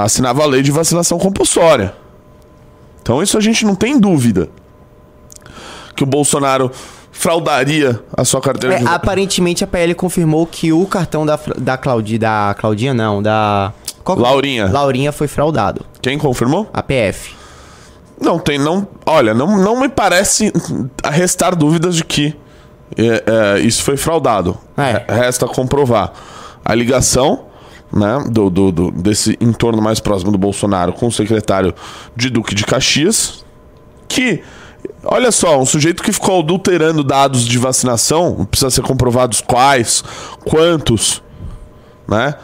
assinava 0.04 0.42
a 0.42 0.46
lei 0.46 0.60
de 0.60 0.70
vacinação 0.72 1.18
compulsória. 1.18 1.94
Então, 3.00 3.22
isso 3.22 3.38
a 3.38 3.40
gente 3.40 3.64
não 3.64 3.74
tem 3.74 3.98
dúvida. 3.98 4.48
Que 5.94 6.02
o 6.02 6.06
Bolsonaro 6.06 6.70
fraudaria 7.12 8.00
a 8.16 8.24
sua 8.24 8.40
carteira 8.40 8.76
É, 8.76 8.78
de 8.80 8.86
aparentemente 8.88 9.62
a 9.62 9.66
PL 9.66 9.94
confirmou 9.94 10.46
que 10.46 10.72
o 10.72 10.84
cartão 10.86 11.24
da, 11.24 11.38
da 11.56 11.76
Claudinha. 11.76 12.18
Da 12.18 12.56
Claudinha, 12.58 12.92
não, 12.92 13.22
da. 13.22 13.72
qual 14.02 14.16
que- 14.16 14.22
Laurinha. 14.22 14.66
Laurinha 14.66 15.12
foi 15.12 15.28
fraudado. 15.28 15.84
Quem 16.02 16.18
confirmou? 16.18 16.68
A 16.72 16.82
PF. 16.82 17.34
Não 18.20 18.38
tem, 18.38 18.58
não. 18.58 18.86
Olha, 19.06 19.32
não, 19.34 19.56
não 19.56 19.80
me 19.80 19.88
parece 19.88 20.52
restar 21.04 21.54
dúvidas 21.56 21.96
de 21.96 22.04
que 22.04 22.34
é, 22.96 23.24
é, 23.26 23.60
isso 23.60 23.82
foi 23.82 23.96
fraudado. 23.96 24.56
É. 24.76 25.04
Resta 25.12 25.46
comprovar 25.46 26.12
a 26.64 26.74
ligação, 26.74 27.46
né, 27.92 28.24
do, 28.30 28.50
do, 28.50 28.72
do- 28.72 28.90
desse 28.90 29.36
entorno 29.40 29.80
mais 29.82 30.00
próximo 30.00 30.30
do 30.32 30.38
Bolsonaro 30.38 30.92
com 30.92 31.06
o 31.08 31.12
secretário 31.12 31.74
de 32.16 32.30
Duque 32.30 32.54
de 32.54 32.64
Caxias, 32.64 33.44
que, 34.08 34.42
olha 35.04 35.30
só, 35.30 35.60
um 35.60 35.66
sujeito 35.66 36.02
que 36.02 36.12
ficou 36.12 36.40
adulterando 36.40 37.02
dados 37.02 37.44
de 37.44 37.58
vacinação, 37.58 38.46
precisa 38.50 38.70
ser 38.70 38.82
comprovados 38.82 39.40
quais, 39.40 40.02
quantos, 40.44 41.22
né? 42.08 42.34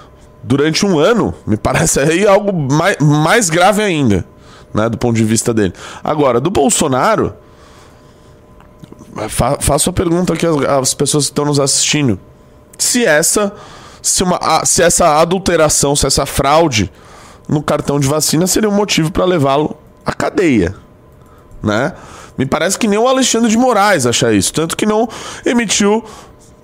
Durante 0.43 0.87
um 0.87 0.99
ano, 0.99 1.35
me 1.47 1.57
parece 1.57 2.01
aí 2.01 2.27
algo 2.27 2.53
mais, 2.53 2.97
mais 2.99 3.51
grave 3.51 3.83
ainda, 3.83 4.25
né? 4.73 4.89
Do 4.89 4.97
ponto 4.97 5.17
de 5.17 5.25
vista 5.25 5.53
dele. 5.53 5.75
Agora, 6.03 6.41
do 6.41 6.51
Bolsonaro, 6.51 7.35
fa 9.29 9.59
faço 9.61 9.91
a 9.91 9.93
pergunta 9.93 10.33
aqui 10.33 10.47
às, 10.47 10.95
pessoas 10.95 11.25
que 11.25 11.33
estão 11.33 11.45
nos 11.45 11.61
assistindo. 11.61 12.19
Se 12.79 13.05
essa, 13.05 13.53
se, 14.01 14.23
uma, 14.23 14.65
se 14.65 14.83
essa 14.83 15.21
adulteração, 15.21 15.95
se 15.95 16.07
essa 16.07 16.25
fraude 16.25 16.91
no 17.49 17.63
cartão 17.63 17.99
de 17.99 18.07
vacina 18.07 18.47
seria 18.47 18.69
um 18.69 18.75
motivo 18.75 19.11
para 19.11 19.25
levá-lo 19.25 19.77
à 20.07 20.13
cadeia, 20.13 20.75
né? 21.63 21.93
Me 22.41 22.47
parece 22.47 22.79
que 22.79 22.89
nem 22.89 22.99
o 22.99 23.07
Alexandre 23.07 23.51
de 23.51 23.59
Moraes 23.59 24.07
acha 24.07 24.33
isso, 24.33 24.51
tanto 24.55 24.75
que 24.75 24.87
não 24.87 25.07
emitiu 25.45 26.03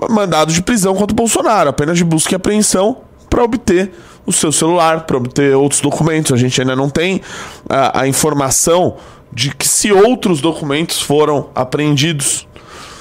mandado 0.08 0.50
de 0.50 0.62
prisão 0.62 0.94
contra 0.94 1.12
o 1.12 1.14
Bolsonaro, 1.14 1.68
apenas 1.68 1.98
de 1.98 2.02
busca 2.02 2.32
e 2.32 2.34
apreensão 2.34 3.02
para 3.28 3.44
obter 3.44 3.92
o 4.24 4.32
seu 4.32 4.50
celular, 4.50 5.02
para 5.02 5.18
obter 5.18 5.54
outros 5.54 5.82
documentos. 5.82 6.32
A 6.32 6.36
gente 6.38 6.58
ainda 6.58 6.74
não 6.74 6.88
tem 6.88 7.20
a, 7.68 8.00
a 8.00 8.08
informação 8.08 8.96
de 9.30 9.54
que 9.54 9.68
se 9.68 9.92
outros 9.92 10.40
documentos 10.40 11.02
foram 11.02 11.50
apreendidos, 11.54 12.48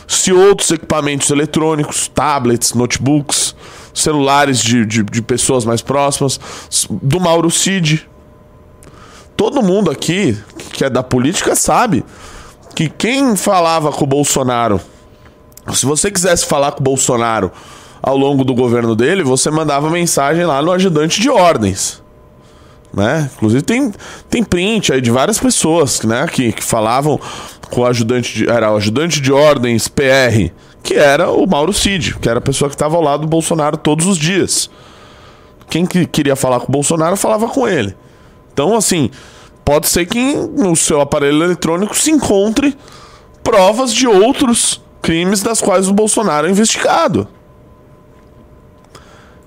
se 0.05 0.33
outros 0.33 0.69
equipamentos 0.69 1.29
eletrônicos, 1.29 2.09
tablets, 2.09 2.73
notebooks, 2.73 3.55
celulares 3.93 4.59
de, 4.59 4.85
de, 4.85 5.01
de 5.01 5.21
pessoas 5.21 5.63
mais 5.63 5.81
próximas, 5.81 6.37
do 6.89 7.21
Mauro 7.21 7.49
Cid. 7.49 8.05
Todo 9.37 9.63
mundo 9.63 9.89
aqui 9.89 10.37
que 10.73 10.83
é 10.83 10.89
da 10.89 11.01
política 11.01 11.55
sabe 11.55 12.03
que 12.75 12.89
quem 12.89 13.37
falava 13.37 13.91
com 13.91 14.03
o 14.03 14.07
Bolsonaro, 14.07 14.81
se 15.73 15.85
você 15.85 16.11
quisesse 16.11 16.45
falar 16.45 16.73
com 16.73 16.81
o 16.81 16.83
Bolsonaro 16.83 17.51
ao 18.03 18.17
longo 18.17 18.43
do 18.43 18.53
governo 18.53 18.95
dele, 18.95 19.23
você 19.23 19.49
mandava 19.49 19.89
mensagem 19.89 20.45
lá 20.45 20.61
no 20.61 20.71
ajudante 20.71 21.21
de 21.21 21.29
ordens. 21.29 22.03
Né? 22.93 23.29
Inclusive 23.35 23.61
tem, 23.61 23.91
tem 24.29 24.43
print 24.43 24.93
aí 24.93 25.01
de 25.01 25.09
várias 25.09 25.39
pessoas 25.39 26.01
né, 26.03 26.27
que, 26.27 26.51
que 26.51 26.63
falavam 26.63 27.19
com 27.69 27.81
o 27.81 27.85
ajudante 27.85 28.33
de, 28.33 28.49
era 28.49 28.71
o 28.71 28.77
ajudante 28.77 29.19
de 29.19 29.31
ordens 29.31 29.87
PR, 29.87 30.51
que 30.83 30.93
era 30.93 31.31
o 31.31 31.47
Mauro 31.47 31.73
Cid, 31.73 32.17
que 32.19 32.29
era 32.29 32.39
a 32.39 32.41
pessoa 32.41 32.69
que 32.69 32.75
estava 32.75 32.95
ao 32.95 33.01
lado 33.01 33.21
do 33.21 33.27
Bolsonaro 33.27 33.77
todos 33.77 34.05
os 34.05 34.17
dias. 34.17 34.69
Quem 35.69 35.85
que 35.85 36.05
queria 36.05 36.35
falar 36.35 36.59
com 36.59 36.67
o 36.67 36.71
Bolsonaro 36.71 37.17
falava 37.17 37.47
com 37.47 37.67
ele. 37.67 37.95
Então, 38.53 38.75
assim, 38.75 39.09
pode 39.65 39.87
ser 39.87 40.05
que 40.05 40.35
no 40.35 40.75
seu 40.75 41.01
aparelho 41.01 41.43
eletrônico 41.43 41.97
se 41.97 42.11
encontre 42.11 42.77
provas 43.43 43.91
de 43.91 44.07
outros 44.07 44.81
crimes 45.01 45.41
das 45.41 45.59
quais 45.59 45.89
o 45.89 45.93
Bolsonaro 45.93 46.47
é 46.47 46.51
investigado. 46.51 47.27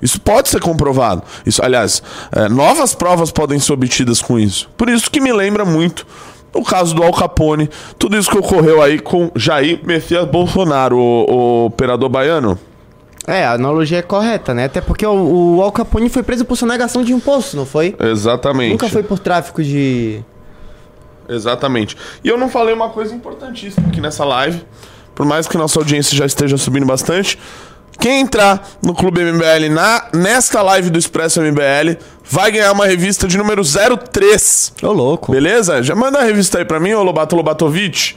Isso 0.01 0.21
pode 0.21 0.49
ser 0.49 0.61
comprovado. 0.61 1.23
Isso, 1.45 1.65
aliás, 1.65 2.03
é, 2.33 2.49
novas 2.49 2.95
provas 2.95 3.31
podem 3.31 3.59
ser 3.59 3.73
obtidas 3.73 4.21
com 4.21 4.39
isso. 4.39 4.71
Por 4.77 4.89
isso 4.89 5.11
que 5.11 5.21
me 5.21 5.33
lembra 5.33 5.65
muito 5.65 6.07
o 6.55 6.63
caso 6.63 6.95
do 6.95 7.03
Al 7.03 7.13
Capone, 7.13 7.69
tudo 7.99 8.17
isso 8.17 8.31
que 8.31 8.39
ocorreu 8.39 8.83
aí 8.83 8.99
com 8.99 9.31
Jair 9.37 9.81
Messias 9.85 10.27
Bolsonaro, 10.27 10.97
o, 10.97 11.31
o 11.31 11.67
operador 11.67 12.09
baiano. 12.09 12.59
É, 13.29 13.45
a 13.45 13.53
analogia 13.53 13.99
é 13.99 14.03
correta, 14.03 14.55
né? 14.55 14.65
Até 14.65 14.81
porque 14.81 15.05
o, 15.07 15.57
o 15.57 15.63
Al 15.63 15.71
Capone 15.71 16.09
foi 16.09 16.23
preso 16.23 16.47
por 16.47 16.57
sonegação 16.57 17.05
de 17.05 17.13
imposto, 17.13 17.59
não 17.59 17.67
foi? 17.67 17.95
Exatamente. 18.01 18.73
Nunca 18.73 18.89
foi 18.89 19.03
por 19.03 19.19
tráfico 19.19 19.63
de. 19.63 20.25
Exatamente. 21.29 21.95
E 22.25 22.29
eu 22.29 22.39
não 22.39 22.49
falei 22.49 22.73
uma 22.73 22.89
coisa 22.89 23.15
importantíssima 23.15 23.87
aqui 23.89 24.01
nessa 24.01 24.25
live, 24.25 24.65
por 25.15 25.27
mais 25.27 25.47
que 25.47 25.59
nossa 25.59 25.79
audiência 25.79 26.17
já 26.17 26.25
esteja 26.25 26.57
subindo 26.57 26.87
bastante. 26.87 27.39
Quem 28.01 28.21
entrar 28.21 28.67
no 28.83 28.95
Clube 28.95 29.21
MBL 29.21 29.69
na, 29.71 30.07
nesta 30.15 30.63
live 30.63 30.89
do 30.89 30.99
Expresso 30.99 31.43
MBL 31.43 32.01
vai 32.25 32.51
ganhar 32.53 32.73
uma 32.73 32.87
revista 32.87 33.27
de 33.27 33.37
número 33.37 33.63
03. 33.63 34.73
Ô, 34.83 34.93
louco. 34.93 35.33
Beleza? 35.33 35.83
Já 35.83 35.95
manda 35.95 36.19
a 36.21 36.23
revista 36.23 36.59
aí 36.59 36.65
pra 36.65 36.81
mim, 36.81 36.95
ô 36.95 37.03
Lobato 37.03 37.37
Lobatovic. 37.37 38.17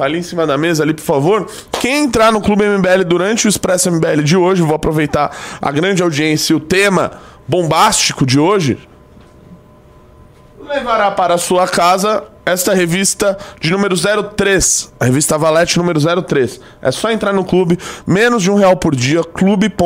Tá 0.00 0.06
ali 0.06 0.18
em 0.20 0.22
cima 0.22 0.46
da 0.46 0.56
mesa, 0.56 0.82
ali, 0.82 0.94
por 0.94 1.02
favor. 1.02 1.46
Quem 1.72 2.04
entrar 2.04 2.32
no 2.32 2.40
Clube 2.40 2.64
MBL 2.64 3.04
durante 3.06 3.46
o 3.46 3.50
Expresso 3.50 3.90
MBL 3.90 4.22
de 4.22 4.34
hoje, 4.34 4.62
vou 4.62 4.74
aproveitar 4.74 5.30
a 5.60 5.70
grande 5.70 6.02
audiência 6.02 6.54
e 6.54 6.56
o 6.56 6.60
tema 6.60 7.20
bombástico 7.46 8.24
de 8.24 8.40
hoje, 8.40 8.78
levará 10.66 11.10
para 11.10 11.36
sua 11.36 11.68
casa 11.68 12.24
esta 12.46 12.72
revista 12.72 13.36
de 13.60 13.70
número 13.70 13.94
03, 13.94 14.90
a 14.98 15.04
revista 15.04 15.36
Valete 15.36 15.76
número 15.76 16.00
03. 16.22 16.62
É 16.80 16.90
só 16.90 17.10
entrar 17.10 17.34
no 17.34 17.44
clube, 17.44 17.78
menos 18.06 18.42
de 18.42 18.50
um 18.50 18.54
real 18.54 18.78
por 18.78 18.96
dia, 18.96 19.22
clube.mbl.org. 19.22 19.76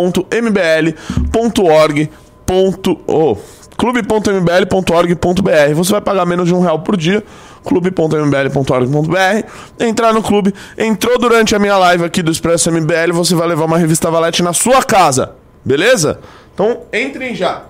Oh, 3.08 3.36
clube.mbl.org.br. 3.76 5.74
Você 5.74 5.90
vai 5.90 6.00
pagar 6.00 6.24
menos 6.24 6.46
de 6.46 6.54
um 6.54 6.60
real 6.60 6.78
por 6.78 6.96
dia, 6.96 7.24
clube.mbl.org.br. 7.64 9.48
Entrar 9.80 10.12
no 10.12 10.22
clube, 10.22 10.54
entrou 10.78 11.18
durante 11.18 11.56
a 11.56 11.58
minha 11.58 11.76
live 11.76 12.04
aqui 12.04 12.22
do 12.22 12.30
Expresso 12.30 12.70
MBL, 12.70 13.12
você 13.12 13.34
vai 13.34 13.48
levar 13.48 13.64
uma 13.64 13.78
revista 13.78 14.10
Valete 14.10 14.42
na 14.42 14.52
sua 14.52 14.82
casa, 14.82 15.32
beleza? 15.64 16.20
Então 16.52 16.82
entrem 16.92 17.34
já. 17.34 17.62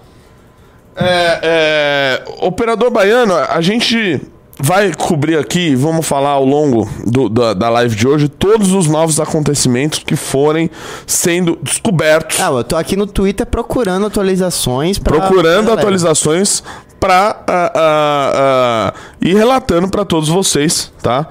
É, 0.96 1.40
é, 1.42 2.24
operador 2.40 2.90
baiano, 2.90 3.34
a 3.34 3.60
gente 3.60 4.20
vai 4.64 4.94
cobrir 4.94 5.36
aqui, 5.36 5.74
vamos 5.74 6.06
falar 6.06 6.30
ao 6.30 6.44
longo 6.44 6.88
do, 7.04 7.28
da, 7.28 7.52
da 7.52 7.68
live 7.68 7.94
de 7.94 8.08
hoje, 8.08 8.30
todos 8.30 8.72
os 8.72 8.86
novos 8.86 9.20
acontecimentos 9.20 9.98
que 9.98 10.16
forem 10.16 10.70
sendo 11.06 11.58
descobertos. 11.62 12.40
Ah, 12.40 12.50
eu 12.50 12.64
tô 12.64 12.74
aqui 12.74 12.96
no 12.96 13.06
Twitter 13.06 13.44
procurando 13.44 14.06
atualizações. 14.06 14.98
Pra, 14.98 15.20
procurando 15.20 15.66
pra 15.66 15.74
atualizações 15.74 16.62
para 16.98 17.36
uh, 17.46 18.94
uh, 18.94 18.96
uh, 18.96 19.28
ir 19.28 19.36
relatando 19.36 19.86
para 19.86 20.02
todos 20.02 20.30
vocês, 20.30 20.90
tá? 21.02 21.26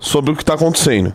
Sobre 0.00 0.30
o 0.30 0.34
que 0.34 0.42
está 0.42 0.54
acontecendo. 0.54 1.12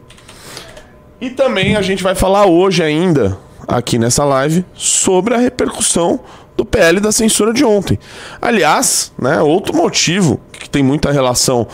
E 1.20 1.32
também 1.32 1.76
a 1.76 1.82
gente 1.82 2.04
vai 2.04 2.14
falar 2.14 2.46
hoje 2.46 2.84
ainda, 2.84 3.36
aqui 3.68 3.98
nessa 3.98 4.24
live, 4.24 4.64
sobre 4.76 5.34
a 5.34 5.40
repercussão 5.40 6.20
do 6.56 6.66
PL 6.66 7.00
da 7.00 7.12
censura 7.12 7.54
de 7.54 7.66
ontem. 7.66 8.00
Aliás, 8.42 9.12
né, 9.20 9.42
outro 9.42 9.76
motivo 9.76 10.40
que 10.52 10.70
tem 10.70 10.84
muita 10.84 11.12
relação 11.12 11.68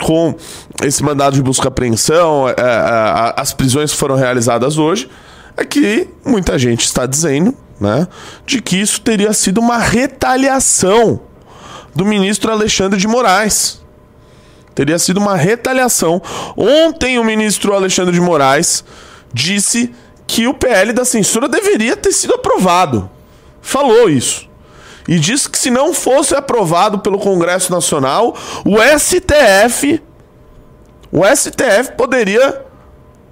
com 0.00 0.34
esse 0.82 1.02
mandado 1.02 1.34
de 1.34 1.42
busca 1.42 1.66
e 1.66 1.68
apreensão, 1.68 2.48
é, 2.48 2.52
é, 2.52 3.34
as 3.36 3.52
prisões 3.52 3.90
que 3.90 3.96
foram 3.96 4.14
realizadas 4.14 4.78
hoje, 4.78 5.08
é 5.56 5.64
que 5.64 6.08
muita 6.24 6.58
gente 6.58 6.84
está 6.84 7.04
dizendo 7.04 7.54
né, 7.80 8.06
de 8.46 8.62
que 8.62 8.76
isso 8.76 9.00
teria 9.00 9.32
sido 9.32 9.58
uma 9.58 9.78
retaliação 9.78 11.20
do 11.94 12.04
ministro 12.04 12.52
Alexandre 12.52 12.98
de 12.98 13.08
Moraes. 13.08 13.82
Teria 14.74 14.98
sido 15.00 15.16
uma 15.16 15.34
retaliação. 15.34 16.22
Ontem 16.56 17.18
o 17.18 17.24
ministro 17.24 17.74
Alexandre 17.74 18.14
de 18.14 18.20
Moraes 18.20 18.84
disse 19.34 19.92
que 20.24 20.46
o 20.46 20.54
PL 20.54 20.92
da 20.92 21.04
censura 21.04 21.48
deveria 21.48 21.96
ter 21.96 22.12
sido 22.12 22.34
aprovado 22.34 23.10
falou 23.68 24.08
isso. 24.08 24.48
E 25.06 25.18
disse 25.18 25.48
que 25.48 25.58
se 25.58 25.70
não 25.70 25.94
fosse 25.94 26.34
aprovado 26.34 26.98
pelo 26.98 27.18
Congresso 27.18 27.72
Nacional, 27.72 28.36
o 28.64 28.76
STF 28.98 30.02
o 31.10 31.24
STF 31.24 31.92
poderia 31.96 32.62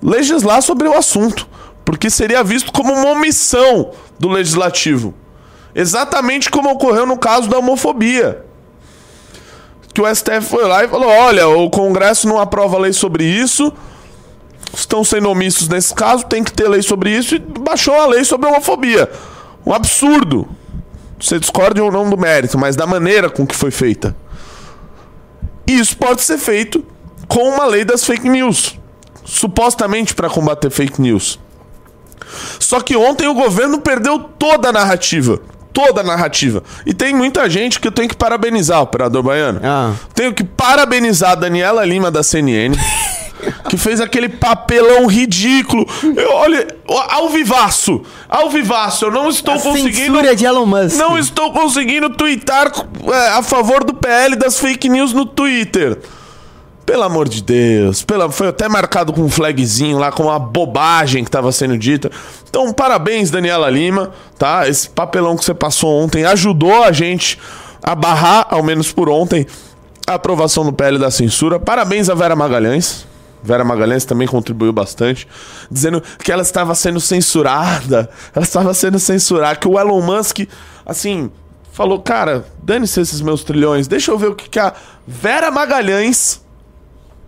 legislar 0.02 0.62
sobre 0.62 0.88
o 0.88 0.96
assunto, 0.96 1.46
porque 1.84 2.08
seria 2.08 2.42
visto 2.42 2.72
como 2.72 2.92
uma 2.92 3.10
omissão 3.10 3.92
do 4.18 4.28
legislativo. 4.28 5.14
Exatamente 5.74 6.50
como 6.50 6.70
ocorreu 6.70 7.04
no 7.04 7.18
caso 7.18 7.48
da 7.48 7.58
homofobia. 7.58 8.44
Que 9.92 10.00
o 10.00 10.14
STF 10.14 10.42
foi 10.42 10.64
lá 10.64 10.84
e 10.84 10.88
falou: 10.88 11.08
olha, 11.08 11.48
o 11.48 11.68
Congresso 11.68 12.26
não 12.26 12.40
aprova 12.40 12.78
lei 12.78 12.94
sobre 12.94 13.24
isso, 13.24 13.72
estão 14.72 15.04
sendo 15.04 15.28
omissos 15.28 15.68
nesse 15.68 15.94
caso, 15.94 16.24
tem 16.24 16.42
que 16.42 16.52
ter 16.52 16.68
lei 16.68 16.82
sobre 16.82 17.10
isso, 17.10 17.34
e 17.34 17.38
baixou 17.38 17.94
a 17.94 18.06
lei 18.06 18.24
sobre 18.24 18.48
a 18.48 18.52
homofobia. 18.52 19.10
Um 19.66 19.72
absurdo. 19.72 20.48
Você 21.20 21.40
discorde 21.40 21.80
ou 21.80 21.90
não 21.90 22.08
do 22.08 22.16
mérito, 22.16 22.56
mas 22.56 22.76
da 22.76 22.86
maneira 22.86 23.28
com 23.28 23.46
que 23.46 23.56
foi 23.56 23.72
feita. 23.72 24.14
Isso 25.66 25.96
pode 25.96 26.22
ser 26.22 26.38
feito 26.38 26.84
com 27.26 27.48
uma 27.48 27.66
lei 27.66 27.84
das 27.84 28.04
fake 28.04 28.28
news, 28.28 28.78
supostamente 29.24 30.14
para 30.14 30.30
combater 30.30 30.70
fake 30.70 31.00
news. 31.00 31.40
Só 32.60 32.80
que 32.80 32.96
ontem 32.96 33.26
o 33.26 33.34
governo 33.34 33.80
perdeu 33.80 34.18
toda 34.18 34.68
a 34.68 34.72
narrativa. 34.72 35.40
Toda 35.72 36.00
a 36.00 36.04
narrativa. 36.04 36.62
E 36.86 36.94
tem 36.94 37.14
muita 37.14 37.50
gente 37.50 37.80
que 37.80 37.88
eu 37.88 37.92
tenho 37.92 38.08
que 38.08 38.16
parabenizar, 38.16 38.80
operador 38.80 39.22
baiano. 39.22 39.60
Ah. 39.62 39.92
Tenho 40.14 40.32
que 40.32 40.44
parabenizar 40.44 41.32
a 41.32 41.34
Daniela 41.34 41.84
Lima 41.84 42.10
da 42.10 42.22
CNN. 42.22 42.74
que 43.68 43.76
fez 43.76 44.00
aquele 44.00 44.28
papelão 44.28 45.06
ridículo. 45.06 45.86
Eu, 46.16 46.32
olha, 46.32 46.66
ao 46.86 47.28
vivaço, 47.28 48.02
ao 48.28 48.50
vivaço, 48.50 49.06
eu 49.06 49.10
não 49.10 49.28
estou 49.28 49.54
A 49.54 49.58
conseguindo. 49.58 50.22
de 50.34 50.44
Elon 50.44 50.66
Musk. 50.66 50.96
Não 50.98 51.18
estou 51.18 51.52
conseguindo 51.52 52.10
twittar 52.10 52.70
é, 53.12 53.28
a 53.30 53.42
favor 53.42 53.84
do 53.84 53.94
PL 53.94 54.36
das 54.36 54.58
fake 54.58 54.88
news 54.88 55.12
no 55.12 55.26
Twitter. 55.26 55.98
Pelo 56.84 57.02
amor 57.02 57.28
de 57.28 57.42
Deus. 57.42 58.02
Pela, 58.04 58.30
foi 58.30 58.46
até 58.46 58.68
marcado 58.68 59.12
com 59.12 59.22
um 59.22 59.28
flagzinho 59.28 59.98
lá, 59.98 60.12
com 60.12 60.22
uma 60.22 60.38
bobagem 60.38 61.24
que 61.24 61.28
estava 61.28 61.50
sendo 61.50 61.76
dita. 61.76 62.12
Então, 62.48 62.72
parabéns, 62.72 63.28
Daniela 63.28 63.68
Lima, 63.68 64.12
tá? 64.38 64.68
Esse 64.68 64.88
papelão 64.88 65.36
que 65.36 65.44
você 65.44 65.52
passou 65.52 65.90
ontem 66.00 66.24
ajudou 66.24 66.84
a 66.84 66.92
gente 66.92 67.40
a 67.82 67.92
barrar, 67.96 68.46
ao 68.50 68.62
menos 68.62 68.92
por 68.92 69.08
ontem, 69.08 69.44
a 70.06 70.14
aprovação 70.14 70.64
do 70.64 70.72
PL 70.72 70.96
da 70.96 71.10
censura. 71.10 71.58
Parabéns 71.58 72.08
a 72.08 72.14
Vera 72.14 72.36
Magalhães. 72.36 73.04
Vera 73.42 73.64
Magalhães 73.64 74.04
também 74.04 74.26
contribuiu 74.26 74.72
bastante, 74.72 75.26
dizendo 75.70 76.02
que 76.22 76.32
ela 76.32 76.42
estava 76.42 76.74
sendo 76.74 77.00
censurada. 77.00 78.10
Ela 78.34 78.44
estava 78.44 78.74
sendo 78.74 78.98
censurada, 78.98 79.56
que 79.56 79.68
o 79.68 79.78
Elon 79.78 80.02
Musk, 80.02 80.40
assim, 80.84 81.30
falou: 81.72 82.00
cara, 82.00 82.46
dane-se 82.62 83.00
esses 83.00 83.20
meus 83.20 83.44
trilhões, 83.44 83.86
deixa 83.86 84.10
eu 84.10 84.18
ver 84.18 84.28
o 84.28 84.34
que, 84.34 84.48
que 84.48 84.58
a 84.58 84.72
Vera 85.06 85.50
Magalhães 85.50 86.40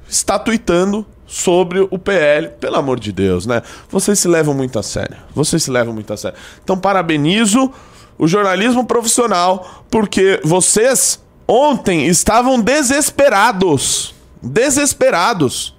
está 0.09 0.39
tweetando 0.39 1.07
sobre 1.27 1.87
o 1.91 1.99
PL. 1.99 2.49
Pelo 2.59 2.77
amor 2.77 2.99
de 2.99 3.13
Deus, 3.13 3.47
né? 3.47 3.63
Vocês 3.91 4.19
se 4.19 4.27
levam 4.27 4.55
muito 4.55 4.79
a 4.79 4.83
sério. 4.83 5.17
Vocês 5.35 5.63
se 5.63 5.71
levam 5.71 5.93
muito 5.93 6.13
a 6.13 6.17
sério. 6.17 6.39
Então, 6.65 6.77
parabenizo 6.79 7.71
o 8.19 8.27
jornalismo 8.27 8.85
profissional, 8.85 9.85
porque 9.91 10.41
vocês 10.43 11.23
ontem 11.47 12.07
estavam 12.07 12.61
desesperados. 12.61 14.15
Desesperados. 14.43 15.77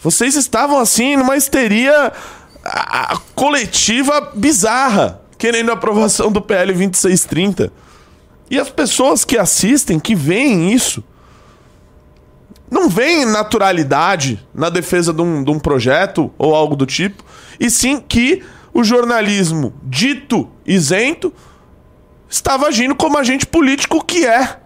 Vocês 0.00 0.36
estavam 0.36 0.78
assim 0.78 1.16
numa 1.16 1.36
histeria 1.36 2.12
a, 2.64 3.14
a, 3.14 3.18
coletiva 3.34 4.32
bizarra, 4.34 5.20
querendo 5.36 5.70
a 5.70 5.74
aprovação 5.74 6.30
do 6.30 6.40
PL 6.40 6.72
2630. 6.72 7.72
E 8.50 8.58
as 8.58 8.70
pessoas 8.70 9.24
que 9.24 9.36
assistem, 9.36 9.98
que 9.98 10.14
veem 10.14 10.72
isso, 10.72 11.02
não 12.70 12.88
veem 12.88 13.24
naturalidade 13.24 14.46
na 14.54 14.70
defesa 14.70 15.12
de 15.12 15.22
um, 15.22 15.42
de 15.42 15.50
um 15.50 15.58
projeto 15.58 16.30
ou 16.38 16.54
algo 16.54 16.76
do 16.76 16.86
tipo, 16.86 17.24
e 17.58 17.70
sim 17.70 18.00
que 18.00 18.42
o 18.72 18.84
jornalismo 18.84 19.74
dito 19.82 20.48
isento 20.66 21.32
estava 22.28 22.66
agindo 22.66 22.94
como 22.94 23.18
agente 23.18 23.46
político 23.46 24.04
que 24.04 24.26
é. 24.26 24.60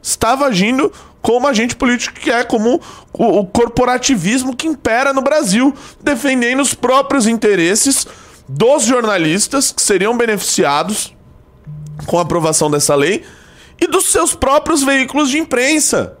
Estava 0.00 0.46
agindo 0.46 0.92
como 1.24 1.48
agente 1.48 1.74
político 1.74 2.20
que 2.20 2.30
é, 2.30 2.44
como 2.44 2.78
o, 3.10 3.38
o 3.38 3.46
corporativismo 3.46 4.54
que 4.54 4.66
impera 4.66 5.10
no 5.10 5.22
Brasil, 5.22 5.74
defendendo 6.02 6.60
os 6.60 6.74
próprios 6.74 7.26
interesses 7.26 8.06
dos 8.46 8.84
jornalistas 8.84 9.72
que 9.72 9.80
seriam 9.80 10.14
beneficiados 10.18 11.16
com 12.04 12.18
a 12.18 12.22
aprovação 12.22 12.70
dessa 12.70 12.94
lei 12.94 13.24
e 13.80 13.86
dos 13.86 14.12
seus 14.12 14.34
próprios 14.34 14.82
veículos 14.82 15.30
de 15.30 15.38
imprensa, 15.38 16.18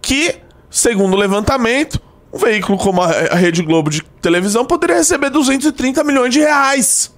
que, 0.00 0.36
segundo 0.70 1.12
o 1.12 1.18
levantamento, 1.18 2.00
um 2.32 2.38
veículo 2.38 2.78
como 2.78 3.02
a, 3.02 3.10
Rede 3.34 3.60
Globo 3.60 3.90
de 3.90 4.02
televisão 4.22 4.64
poderia 4.64 4.96
receber 4.96 5.28
230 5.28 6.02
milhões 6.02 6.32
de 6.32 6.40
reais 6.40 7.12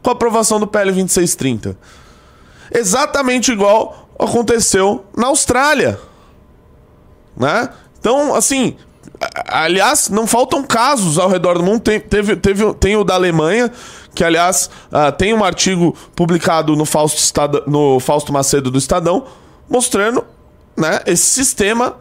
com 0.00 0.10
a 0.10 0.12
aprovação 0.12 0.60
do 0.60 0.68
PL 0.68 0.92
2630. 0.92 1.76
Exatamente 2.70 3.50
igual 3.50 4.08
aconteceu 4.16 5.04
na 5.16 5.26
Austrália. 5.26 6.11
Né? 7.36 7.68
Então, 7.98 8.34
assim, 8.34 8.76
aliás, 9.48 10.08
não 10.08 10.26
faltam 10.26 10.62
casos 10.62 11.18
ao 11.18 11.28
redor 11.28 11.58
do 11.58 11.62
mundo. 11.62 11.80
Tem, 11.80 12.00
teve, 12.00 12.36
teve, 12.36 12.74
tem 12.74 12.96
o 12.96 13.04
da 13.04 13.14
Alemanha, 13.14 13.70
que, 14.14 14.24
aliás, 14.24 14.68
uh, 14.90 15.12
tem 15.12 15.32
um 15.32 15.44
artigo 15.44 15.94
publicado 16.14 16.76
no 16.76 16.84
Fausto, 16.84 17.18
Estado, 17.18 17.62
no 17.66 18.00
Fausto 18.00 18.32
Macedo 18.32 18.70
do 18.70 18.78
Estadão, 18.78 19.26
mostrando 19.68 20.24
né, 20.76 21.00
esse 21.06 21.24
sistema, 21.24 21.96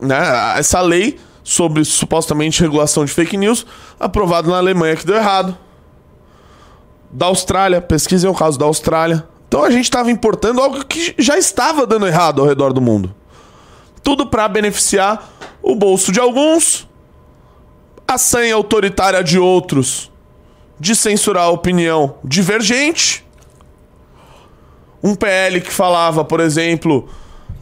né, 0.00 0.58
essa 0.58 0.80
lei 0.80 1.18
sobre 1.42 1.84
supostamente 1.84 2.62
regulação 2.62 3.04
de 3.04 3.12
fake 3.12 3.36
news, 3.36 3.66
aprovado 4.00 4.50
na 4.50 4.56
Alemanha 4.56 4.96
que 4.96 5.06
deu 5.06 5.16
errado. 5.16 5.56
Da 7.10 7.26
Austrália, 7.26 7.80
pesquisem 7.80 8.28
o 8.28 8.34
caso 8.34 8.58
da 8.58 8.64
Austrália. 8.64 9.24
Então 9.46 9.62
a 9.62 9.70
gente 9.70 9.84
estava 9.84 10.10
importando 10.10 10.60
algo 10.60 10.84
que 10.84 11.14
já 11.16 11.38
estava 11.38 11.86
dando 11.86 12.08
errado 12.08 12.40
ao 12.40 12.48
redor 12.48 12.72
do 12.72 12.80
mundo. 12.80 13.14
Tudo 14.04 14.26
para 14.26 14.46
beneficiar 14.46 15.28
o 15.60 15.74
bolso 15.74 16.12
de 16.12 16.20
alguns, 16.20 16.86
a 18.06 18.18
senha 18.18 18.54
autoritária 18.54 19.24
de 19.24 19.38
outros, 19.38 20.12
de 20.78 20.94
censurar 20.94 21.44
a 21.44 21.48
opinião 21.50 22.16
divergente. 22.22 23.24
Um 25.02 25.14
PL 25.14 25.60
que 25.60 25.72
falava, 25.72 26.24
por 26.24 26.38
exemplo, 26.40 27.08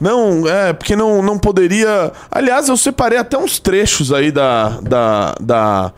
não, 0.03 0.49
é, 0.49 0.73
porque 0.73 0.97
não, 0.97 1.23
não 1.23 1.39
poderia. 1.39 2.13
Aliás, 2.29 2.69
eu 2.69 2.77
separei 2.77 3.19
até 3.19 3.39
uns 3.39 3.61
trechos 3.61 4.13
aí 4.13 4.33
da, 4.33 4.81
da, 4.81 5.35
da, 5.41 5.93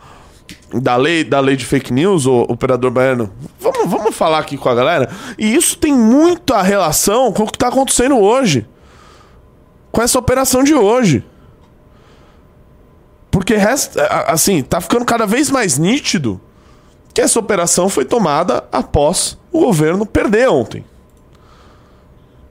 da, 0.71 0.95
lei, 0.95 1.23
da 1.23 1.39
lei 1.39 1.55
de 1.55 1.65
fake 1.65 1.91
news, 1.91 2.27
o 2.27 2.41
operador 2.41 2.91
baiano. 2.91 3.31
Vamos, 3.59 3.89
vamos 3.89 4.15
falar 4.15 4.37
aqui 4.37 4.57
com 4.57 4.69
a 4.69 4.75
galera. 4.75 5.09
E 5.39 5.55
isso 5.55 5.75
tem 5.79 5.91
muita 5.91 6.61
relação 6.61 7.31
com 7.33 7.43
o 7.43 7.47
que 7.47 7.55
está 7.55 7.69
acontecendo 7.69 8.19
hoje. 8.19 8.67
Com 9.95 10.01
essa 10.01 10.19
operação 10.19 10.61
de 10.61 10.75
hoje. 10.75 11.23
Porque, 13.31 13.55
resta, 13.55 14.05
assim, 14.27 14.61
tá 14.61 14.81
ficando 14.81 15.05
cada 15.05 15.25
vez 15.25 15.49
mais 15.49 15.77
nítido 15.77 16.41
que 17.13 17.21
essa 17.21 17.39
operação 17.39 17.87
foi 17.87 18.03
tomada 18.03 18.65
após 18.73 19.37
o 19.53 19.61
governo 19.61 20.05
perder 20.05 20.49
ontem. 20.49 20.83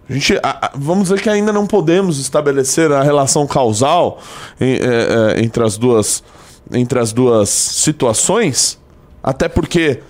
A 0.08 0.12
gente, 0.14 0.40
vamos 0.74 1.10
dizer 1.10 1.20
que 1.20 1.28
ainda 1.28 1.52
não 1.52 1.66
podemos 1.66 2.18
estabelecer 2.18 2.90
a 2.90 3.02
relação 3.02 3.46
causal 3.46 4.22
é, 4.58 5.34
é, 5.36 5.44
entre, 5.44 5.62
as 5.62 5.76
duas, 5.76 6.24
entre 6.72 6.98
as 6.98 7.12
duas 7.12 7.50
situações, 7.50 8.80
até 9.22 9.50
porque, 9.50 10.02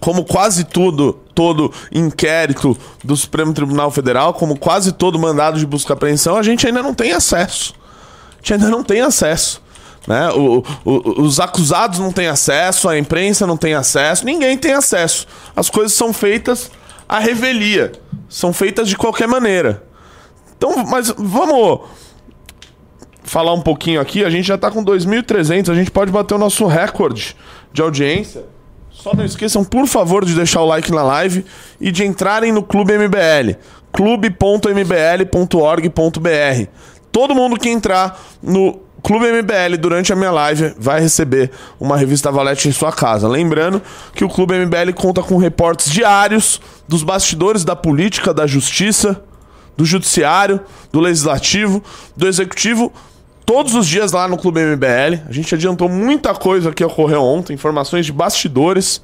como 0.00 0.24
quase 0.24 0.64
tudo, 0.64 1.20
todo 1.36 1.72
inquérito 1.92 2.76
do 3.04 3.16
Supremo 3.16 3.52
Tribunal 3.52 3.92
Federal, 3.92 4.34
como 4.34 4.58
quase 4.58 4.90
todo 4.90 5.16
mandado 5.18 5.58
de 5.58 5.66
busca 5.66 5.92
e 5.92 5.94
apreensão, 5.94 6.36
a 6.36 6.42
gente 6.42 6.66
ainda 6.66 6.82
não 6.82 6.92
tem 6.92 7.12
acesso. 7.12 7.74
A 8.32 8.36
gente 8.38 8.54
ainda 8.54 8.68
não 8.68 8.82
tem 8.82 9.02
acesso. 9.02 9.62
Né? 10.08 10.30
O, 10.30 10.64
o, 10.84 11.22
os 11.22 11.38
acusados 11.38 12.00
não 12.00 12.10
têm 12.10 12.26
acesso, 12.26 12.88
a 12.88 12.98
imprensa 12.98 13.46
não 13.46 13.56
tem 13.56 13.74
acesso, 13.74 14.24
ninguém 14.24 14.58
tem 14.58 14.72
acesso. 14.72 15.28
As 15.54 15.70
coisas 15.70 15.92
são 15.92 16.12
feitas 16.12 16.70
à 17.08 17.20
revelia 17.20 17.92
são 18.28 18.52
feitas 18.52 18.88
de 18.88 18.96
qualquer 18.96 19.28
maneira. 19.28 19.82
Então, 20.56 20.84
mas 20.86 21.12
vamos 21.16 21.80
falar 23.22 23.52
um 23.52 23.60
pouquinho 23.60 24.00
aqui. 24.00 24.24
A 24.24 24.30
gente 24.30 24.46
já 24.46 24.54
está 24.54 24.70
com 24.70 24.84
2.300, 24.84 25.70
a 25.70 25.74
gente 25.74 25.90
pode 25.90 26.10
bater 26.10 26.34
o 26.34 26.38
nosso 26.38 26.66
recorde 26.66 27.36
de 27.72 27.82
audiência. 27.82 28.44
Só 29.02 29.14
não 29.14 29.24
esqueçam, 29.24 29.62
por 29.62 29.86
favor, 29.86 30.24
de 30.24 30.34
deixar 30.34 30.62
o 30.62 30.66
like 30.66 30.90
na 30.90 31.02
live 31.02 31.44
e 31.80 31.92
de 31.92 32.04
entrarem 32.04 32.50
no 32.50 32.62
Clube 32.62 32.96
MBL, 32.96 33.56
clube.mbl.org.br. 33.92 36.70
Todo 37.12 37.34
mundo 37.34 37.58
que 37.58 37.68
entrar 37.68 38.18
no 38.42 38.80
Clube 39.02 39.26
MBL 39.26 39.76
durante 39.78 40.12
a 40.12 40.16
minha 40.16 40.32
live 40.32 40.74
vai 40.78 41.00
receber 41.00 41.50
uma 41.78 41.96
revista 41.96 42.32
Valete 42.32 42.68
em 42.68 42.72
sua 42.72 42.90
casa. 42.90 43.28
Lembrando 43.28 43.80
que 44.14 44.24
o 44.24 44.28
Clube 44.28 44.54
MBL 44.54 44.92
conta 44.94 45.22
com 45.22 45.36
reportes 45.36 45.90
diários 45.90 46.60
dos 46.88 47.02
bastidores 47.02 47.64
da 47.64 47.76
política, 47.76 48.34
da 48.34 48.46
justiça, 48.46 49.22
do 49.76 49.84
judiciário, 49.84 50.60
do 50.90 50.98
legislativo, 50.98 51.84
do 52.16 52.26
executivo, 52.26 52.92
todos 53.46 53.74
os 53.74 53.86
dias 53.86 54.10
lá 54.10 54.26
no 54.26 54.36
Clube 54.36 54.60
MBL. 54.60 55.22
A 55.28 55.32
gente 55.32 55.54
adiantou 55.54 55.88
muita 55.88 56.34
coisa 56.34 56.72
que 56.72 56.84
ocorreu 56.84 57.22
ontem, 57.22 57.54
informações 57.54 58.04
de 58.04 58.12
bastidores, 58.12 59.00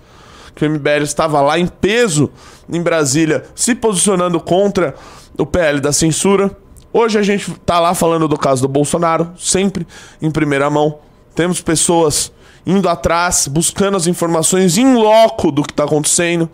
que 0.55 0.67
o 0.67 0.71
MBL 0.71 1.05
estava 1.05 1.41
lá 1.41 1.59
em 1.59 1.67
peso 1.67 2.29
em 2.71 2.83
Brasília, 2.83 3.45
se 3.55 3.75
posicionando 3.75 4.41
contra 4.41 4.95
o 5.39 5.47
PL 5.47 5.81
da 5.81 5.93
censura. 5.93 6.55
Hoje 6.93 7.19
a 7.19 7.23
gente 7.23 7.53
tá 7.65 7.79
lá 7.79 7.95
falando 7.95 8.29
do 8.29 8.37
caso 8.37 8.61
do 8.61 8.69
Bolsonaro, 8.69 9.33
sempre 9.39 9.87
em 10.21 10.31
primeira 10.31 10.69
mão. 10.69 10.99
Temos 11.35 11.63
pessoas 11.63 12.31
indo 12.67 12.89
atrás, 12.89 13.49
buscando 13.49 13.97
as 13.97 14.07
informações 14.07 14.77
em 14.77 14.95
loco 14.95 15.51
do 15.51 15.63
que 15.63 15.71
está 15.73 15.85
acontecendo. 15.85 16.51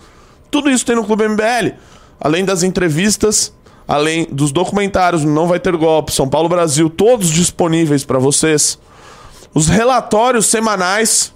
Tudo 0.51 0.70
isso 0.70 0.87
tem 0.87 0.94
no 0.94 1.05
Clube 1.05 1.27
MBL. 1.27 1.74
Além 2.20 2.44
das 2.44 2.62
entrevistas, 2.62 3.53
além 3.88 4.29
dos 4.31 4.53
documentários, 4.53 5.24
não 5.24 5.48
vai 5.48 5.59
ter 5.59 5.74
golpe, 5.74 6.12
São 6.12 6.29
Paulo 6.29 6.48
Brasil, 6.48 6.90
todos 6.90 7.31
disponíveis 7.31 8.05
para 8.05 8.18
vocês. 8.18 8.79
Os 9.55 9.66
relatórios 9.66 10.44
semanais 10.44 11.33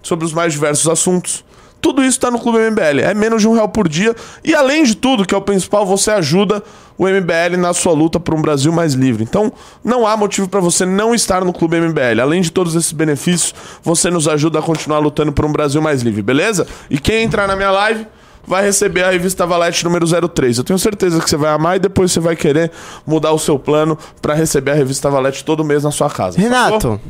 sobre 0.00 0.24
os 0.24 0.32
mais 0.32 0.52
diversos 0.52 0.88
assuntos. 0.88 1.44
Tudo 1.80 2.00
isso 2.00 2.16
está 2.16 2.30
no 2.30 2.38
Clube 2.38 2.58
MBL. 2.70 3.00
É 3.02 3.12
menos 3.12 3.42
de 3.42 3.48
um 3.48 3.52
real 3.52 3.68
por 3.68 3.88
dia. 3.88 4.14
E 4.42 4.54
além 4.54 4.84
de 4.84 4.94
tudo, 4.94 5.26
que 5.26 5.34
é 5.34 5.36
o 5.36 5.42
principal, 5.42 5.84
você 5.84 6.10
ajuda 6.12 6.62
o 6.96 7.06
MBL 7.06 7.58
na 7.58 7.74
sua 7.74 7.92
luta 7.92 8.18
por 8.18 8.34
um 8.34 8.40
Brasil 8.40 8.72
mais 8.72 8.94
livre. 8.94 9.22
Então, 9.22 9.52
não 9.82 10.06
há 10.06 10.16
motivo 10.16 10.48
para 10.48 10.60
você 10.60 10.86
não 10.86 11.14
estar 11.14 11.44
no 11.44 11.52
Clube 11.52 11.78
MBL. 11.78 12.22
Além 12.22 12.40
de 12.40 12.50
todos 12.50 12.74
esses 12.74 12.92
benefícios, 12.92 13.54
você 13.82 14.08
nos 14.08 14.26
ajuda 14.26 14.60
a 14.60 14.62
continuar 14.62 15.00
lutando 15.00 15.32
por 15.32 15.44
um 15.44 15.52
Brasil 15.52 15.82
mais 15.82 16.00
livre, 16.00 16.22
beleza? 16.22 16.66
E 16.88 16.98
quem 16.98 17.24
entrar 17.24 17.46
na 17.46 17.56
minha 17.56 17.70
live 17.70 18.06
vai 18.46 18.64
receber 18.64 19.04
a 19.04 19.10
revista 19.10 19.46
Valete 19.46 19.84
número 19.84 20.06
03. 20.06 20.58
Eu 20.58 20.64
tenho 20.64 20.78
certeza 20.78 21.20
que 21.20 21.28
você 21.28 21.36
vai 21.36 21.52
amar 21.52 21.76
e 21.76 21.78
depois 21.78 22.12
você 22.12 22.20
vai 22.20 22.36
querer 22.36 22.70
mudar 23.06 23.32
o 23.32 23.38
seu 23.38 23.58
plano 23.58 23.98
para 24.20 24.34
receber 24.34 24.72
a 24.72 24.74
revista 24.74 25.10
Valete 25.10 25.44
todo 25.44 25.64
mês 25.64 25.84
na 25.84 25.90
sua 25.90 26.10
casa. 26.10 26.38
Renato, 26.38 27.00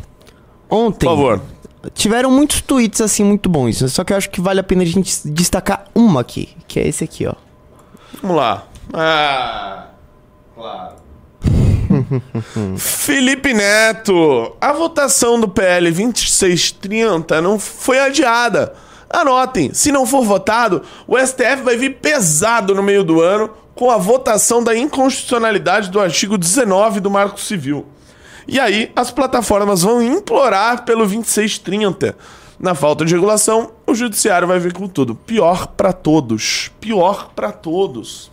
ontem. 0.70 1.06
Por 1.06 1.16
favor 1.16 1.40
tiveram 1.92 2.30
muitos 2.30 2.60
tweets 2.60 3.00
assim 3.00 3.24
muito 3.24 3.48
bons. 3.48 3.78
Só 3.92 4.04
que 4.04 4.12
eu 4.12 4.16
acho 4.16 4.30
que 4.30 4.40
vale 4.40 4.60
a 4.60 4.62
pena 4.62 4.82
a 4.82 4.86
gente 4.86 5.12
destacar 5.28 5.84
uma 5.94 6.20
aqui, 6.20 6.48
que 6.66 6.80
é 6.80 6.88
esse 6.88 7.04
aqui, 7.04 7.26
ó. 7.26 7.34
Vamos 8.22 8.36
lá. 8.36 8.66
Ah, 8.92 9.86
claro. 10.54 10.94
Felipe 12.76 13.52
Neto, 13.52 14.56
a 14.60 14.72
votação 14.72 15.38
do 15.38 15.48
PL 15.48 15.90
2630 15.90 17.40
não 17.40 17.58
foi 17.58 17.98
adiada. 17.98 18.74
Anotem, 19.08 19.72
se 19.72 19.92
não 19.92 20.06
for 20.06 20.24
votado, 20.24 20.82
o 21.06 21.18
STF 21.18 21.62
vai 21.62 21.76
vir 21.76 21.96
pesado 21.96 22.74
no 22.74 22.82
meio 22.82 23.04
do 23.04 23.20
ano 23.20 23.50
com 23.74 23.90
a 23.90 23.96
votação 23.96 24.62
da 24.62 24.76
inconstitucionalidade 24.76 25.90
do 25.90 26.00
artigo 26.00 26.38
19 26.38 27.00
do 27.00 27.10
Marco 27.10 27.40
Civil. 27.40 27.86
E 28.46 28.60
aí 28.60 28.92
as 28.94 29.10
plataformas 29.10 29.82
vão 29.82 30.02
implorar 30.02 30.84
pelo 30.84 31.00
2630. 31.00 32.16
Na 32.58 32.74
falta 32.74 33.04
de 33.04 33.14
regulação, 33.14 33.72
o 33.86 33.94
judiciário 33.94 34.46
vai 34.46 34.58
vir 34.58 34.72
com 34.72 34.86
tudo. 34.86 35.14
Pior 35.14 35.66
para 35.68 35.92
todos. 35.92 36.70
Pior 36.80 37.30
para 37.34 37.50
todos. 37.50 38.30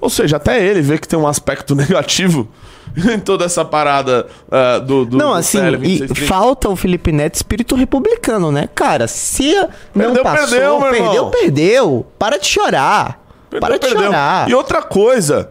Ou 0.00 0.10
seja, 0.10 0.36
até 0.36 0.64
ele 0.64 0.80
vê 0.80 0.98
que 0.98 1.08
tem 1.08 1.18
um 1.18 1.26
aspecto 1.26 1.74
negativo 1.76 2.48
em 2.96 3.18
toda 3.20 3.44
essa 3.44 3.64
parada 3.64 4.26
uh, 4.48 4.80
do, 4.80 5.04
do. 5.04 5.16
Não, 5.16 5.32
do 5.32 5.34
assim, 5.34 5.58
e 5.82 6.14
falta 6.26 6.68
o 6.68 6.76
Felipe 6.76 7.12
Neto 7.12 7.36
espírito 7.36 7.74
republicano, 7.74 8.52
né? 8.52 8.68
Cara, 8.74 9.06
se 9.08 9.54
não 9.94 10.12
perdeu, 10.12 10.22
passou, 10.22 10.48
perdeu, 10.48 10.80
perdeu, 10.80 11.26
perdeu. 11.26 12.06
Para 12.18 12.38
de 12.38 12.46
chorar. 12.46 13.20
Perdeu, 13.50 13.60
para 13.68 13.78
de 13.78 13.86
perdeu. 13.86 14.06
chorar. 14.06 14.48
E 14.48 14.54
outra 14.54 14.82
coisa, 14.82 15.50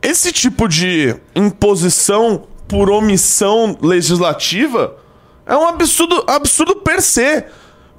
esse 0.00 0.32
tipo 0.32 0.68
de 0.68 1.14
imposição 1.34 2.44
por 2.66 2.90
omissão 2.90 3.76
legislativa 3.80 4.96
é 5.46 5.56
um 5.56 5.66
absurdo, 5.66 6.24
absurdo 6.26 6.76
per 6.76 7.02
se. 7.02 7.44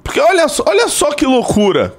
Porque 0.02 0.20
olha, 0.20 0.46
olha 0.66 0.88
só 0.88 1.12
que 1.12 1.24
loucura. 1.24 1.94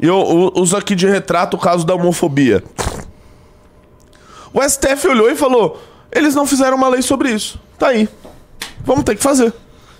Eu 0.00 0.52
uso 0.54 0.76
aqui 0.76 0.94
de 0.94 1.08
retrato 1.08 1.56
o 1.56 1.58
caso 1.58 1.84
da 1.84 1.94
homofobia. 1.94 2.62
O 4.58 4.68
STF 4.68 5.06
olhou 5.06 5.30
e 5.30 5.36
falou: 5.36 5.80
eles 6.10 6.34
não 6.34 6.44
fizeram 6.44 6.76
uma 6.76 6.88
lei 6.88 7.00
sobre 7.00 7.30
isso. 7.30 7.60
Tá 7.78 7.88
aí. 7.88 8.08
Vamos 8.80 9.04
ter 9.04 9.14
que 9.14 9.22
fazer. 9.22 9.54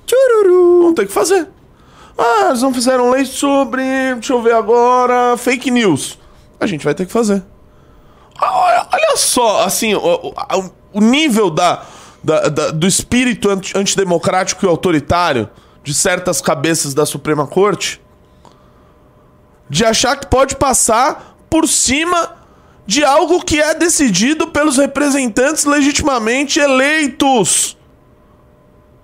Tchururu. 0.05 0.81
Vamos 0.81 0.94
ter 0.97 1.07
que 1.07 1.12
fazer. 1.12 1.49
Ah, 2.18 2.47
eles 2.49 2.61
não 2.61 2.75
fizeram 2.75 3.09
lei 3.11 3.25
sobre. 3.25 3.83
Deixa 4.14 4.33
eu 4.33 4.42
ver 4.42 4.55
agora. 4.55 5.37
Fake 5.37 5.71
news. 5.71 6.18
A 6.59 6.66
gente 6.66 6.85
vai 6.85 6.92
ter 6.92 7.07
que 7.07 7.12
fazer. 7.12 7.40
Olha, 8.40 8.88
olha 8.92 9.16
só, 9.16 9.64
assim, 9.64 9.94
o, 9.94 10.01
o, 10.01 10.35
o 10.92 11.01
nível 11.01 11.51
da, 11.51 11.85
da, 12.23 12.49
da, 12.49 12.71
do 12.71 12.87
espírito 12.87 13.49
antidemocrático 13.77 14.64
e 14.64 14.68
autoritário 14.68 15.49
de 15.85 15.94
certas 15.94 16.40
cabeças 16.40 16.94
da 16.94 17.07
Suprema 17.07 17.47
Corte? 17.47 18.01
De 19.71 19.85
achar 19.85 20.16
que 20.16 20.27
pode 20.27 20.57
passar 20.57 21.37
por 21.49 21.68
cima 21.68 22.38
de 22.88 23.05
algo 23.05 23.44
que 23.44 23.61
é 23.61 23.74
decidido 23.74 24.48
pelos 24.48 24.79
representantes 24.79 25.66
legitimamente 25.66 26.59
eleitos 26.59 27.77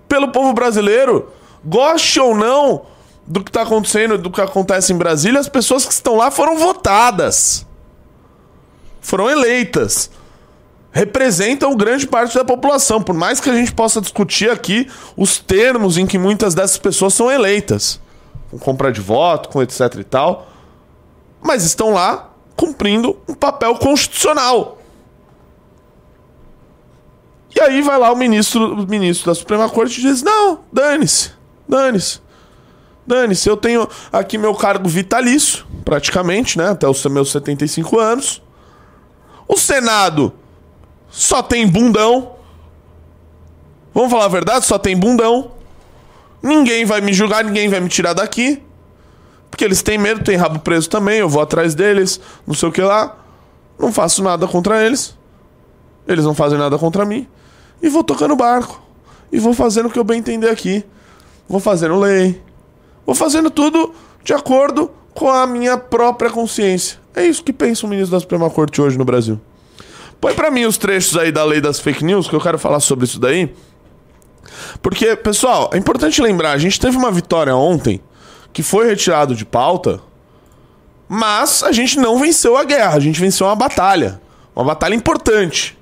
pelo 0.07 0.29
povo 0.29 0.53
brasileiro. 0.53 1.31
Goste 1.63 2.19
ou 2.19 2.35
não 2.35 2.87
do 3.27 3.43
que 3.43 3.51
está 3.51 3.61
acontecendo, 3.61 4.17
do 4.17 4.31
que 4.31 4.41
acontece 4.41 4.91
em 4.91 4.97
Brasília, 4.97 5.39
as 5.39 5.47
pessoas 5.47 5.85
que 5.85 5.93
estão 5.93 6.15
lá 6.15 6.31
foram 6.31 6.57
votadas. 6.57 7.63
Foram 9.01 9.29
eleitas. 9.29 10.09
Representam 10.91 11.75
grande 11.75 12.07
parte 12.07 12.33
da 12.33 12.43
população. 12.43 13.03
Por 13.03 13.13
mais 13.13 13.39
que 13.39 13.51
a 13.51 13.53
gente 13.53 13.71
possa 13.71 14.01
discutir 14.01 14.49
aqui 14.49 14.89
os 15.15 15.37
termos 15.37 15.95
em 15.95 16.07
que 16.07 16.17
muitas 16.17 16.55
dessas 16.55 16.79
pessoas 16.79 17.13
são 17.13 17.31
eleitas. 17.31 17.99
Com 18.49 18.57
compra 18.57 18.91
de 18.91 18.99
voto, 18.99 19.49
com 19.49 19.61
etc 19.61 19.93
e 19.99 20.03
tal. 20.03 20.47
Mas 21.39 21.63
estão 21.63 21.93
lá 21.93 22.31
cumprindo 22.55 23.17
um 23.27 23.33
papel 23.33 23.75
constitucional. 23.75 24.81
E 27.55 27.61
aí 27.61 27.81
vai 27.81 27.97
lá 27.97 28.11
o 28.11 28.15
ministro, 28.15 28.73
o 28.73 28.87
ministro 28.87 29.27
da 29.27 29.35
Suprema 29.35 29.69
Corte 29.69 29.99
e 29.99 30.01
diz: 30.01 30.21
não, 30.21 30.59
dane-se, 30.71 31.31
dane-se. 31.67 32.19
Dane-se, 33.07 33.47
eu 33.47 33.55
tenho 33.55 33.87
aqui 34.11 34.37
meu 34.37 34.55
cargo 34.55 34.89
vitalício, 34.89 35.65
praticamente, 35.85 36.57
né? 36.57 36.71
Até 36.71 36.87
os 36.87 37.05
meus 37.05 37.31
75 37.31 37.99
anos. 37.99 38.41
O 39.47 39.55
Senado 39.57 40.33
só 41.07 41.43
tem 41.43 41.67
bundão. 41.67 42.35
Vamos 43.93 44.11
falar 44.11 44.25
a 44.25 44.29
verdade? 44.29 44.65
Só 44.65 44.79
tem 44.79 44.97
bundão. 44.97 45.51
Ninguém 46.41 46.83
vai 46.83 46.99
me 46.99 47.13
julgar, 47.13 47.43
ninguém 47.43 47.69
vai 47.69 47.79
me 47.79 47.87
tirar 47.87 48.13
daqui. 48.13 48.61
Porque 49.55 49.63
eles 49.63 49.81
têm 49.81 49.97
medo, 49.97 50.21
tem 50.21 50.35
rabo 50.35 50.59
preso 50.59 50.89
também, 50.89 51.19
eu 51.19 51.29
vou 51.29 51.41
atrás 51.41 51.73
deles, 51.73 52.19
não 52.45 52.53
sei 52.53 52.67
o 52.67 52.71
que 52.73 52.81
lá. 52.81 53.15
Não 53.79 53.89
faço 53.89 54.21
nada 54.21 54.45
contra 54.45 54.85
eles. 54.85 55.17
Eles 56.05 56.25
não 56.25 56.35
fazem 56.35 56.59
nada 56.59 56.77
contra 56.77 57.05
mim. 57.05 57.25
E 57.81 57.87
vou 57.87 58.03
tocando 58.03 58.35
barco. 58.35 58.83
E 59.31 59.39
vou 59.39 59.53
fazendo 59.53 59.85
o 59.85 59.89
que 59.89 59.97
eu 59.97 60.03
bem 60.03 60.19
entender 60.19 60.49
aqui. 60.49 60.83
Vou 61.47 61.61
fazendo 61.61 61.97
lei. 61.97 62.41
Vou 63.05 63.15
fazendo 63.15 63.49
tudo 63.49 63.93
de 64.21 64.33
acordo 64.33 64.91
com 65.13 65.29
a 65.29 65.47
minha 65.47 65.77
própria 65.77 66.29
consciência. 66.29 66.99
É 67.15 67.25
isso 67.25 67.41
que 67.41 67.53
pensa 67.53 67.85
o 67.85 67.89
ministro 67.89 68.11
da 68.11 68.19
Suprema 68.19 68.49
Corte 68.49 68.81
hoje 68.81 68.97
no 68.97 69.05
Brasil. 69.05 69.39
Põe 70.19 70.33
para 70.33 70.51
mim 70.51 70.65
os 70.65 70.77
trechos 70.77 71.15
aí 71.15 71.31
da 71.31 71.45
lei 71.45 71.61
das 71.61 71.79
fake 71.79 72.03
news, 72.03 72.27
que 72.27 72.35
eu 72.35 72.41
quero 72.41 72.59
falar 72.59 72.81
sobre 72.81 73.05
isso 73.05 73.21
daí. 73.21 73.55
Porque, 74.81 75.15
pessoal, 75.15 75.69
é 75.71 75.77
importante 75.77 76.21
lembrar, 76.21 76.51
a 76.51 76.57
gente 76.57 76.77
teve 76.77 76.97
uma 76.97 77.09
vitória 77.09 77.55
ontem 77.55 78.01
que 78.55 78.63
foi 78.63 78.87
retirado 78.87 79.35
de 79.35 79.43
pauta, 79.43 79.99
mas 81.09 81.61
a 81.61 81.73
gente 81.73 81.99
não 81.99 82.17
venceu 82.17 82.55
a 82.55 82.63
guerra, 82.63 82.95
a 82.95 82.99
gente 83.01 83.19
venceu 83.19 83.47
uma 83.47 83.55
batalha. 83.55 84.21
Uma 84.55 84.63
batalha 84.63 84.95
importante. 84.95 85.77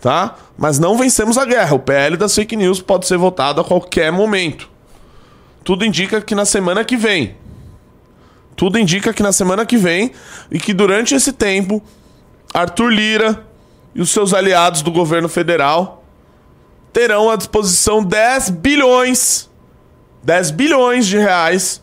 Tá? 0.00 0.36
Mas 0.56 0.78
não 0.78 0.96
vencemos 0.96 1.36
a 1.36 1.44
guerra. 1.44 1.74
O 1.74 1.80
PL 1.80 2.16
das 2.16 2.32
fake 2.32 2.54
news 2.54 2.80
pode 2.80 3.08
ser 3.08 3.18
votado 3.18 3.60
a 3.60 3.64
qualquer 3.64 4.12
momento. 4.12 4.70
Tudo 5.64 5.84
indica 5.84 6.20
que 6.20 6.32
na 6.32 6.44
semana 6.44 6.84
que 6.84 6.96
vem. 6.96 7.34
Tudo 8.54 8.78
indica 8.78 9.12
que 9.12 9.24
na 9.24 9.32
semana 9.32 9.66
que 9.66 9.76
vem 9.76 10.12
e 10.52 10.60
que 10.60 10.72
durante 10.72 11.12
esse 11.12 11.32
tempo 11.32 11.82
Arthur 12.54 12.90
Lira 12.90 13.44
e 13.96 14.00
os 14.00 14.10
seus 14.10 14.32
aliados 14.32 14.80
do 14.80 14.92
governo 14.92 15.28
federal 15.28 16.04
terão 16.92 17.28
à 17.28 17.34
disposição 17.34 18.00
10 18.00 18.50
bilhões 18.50 19.50
10 20.24 20.50
bilhões 20.52 21.06
de 21.06 21.18
reais 21.18 21.82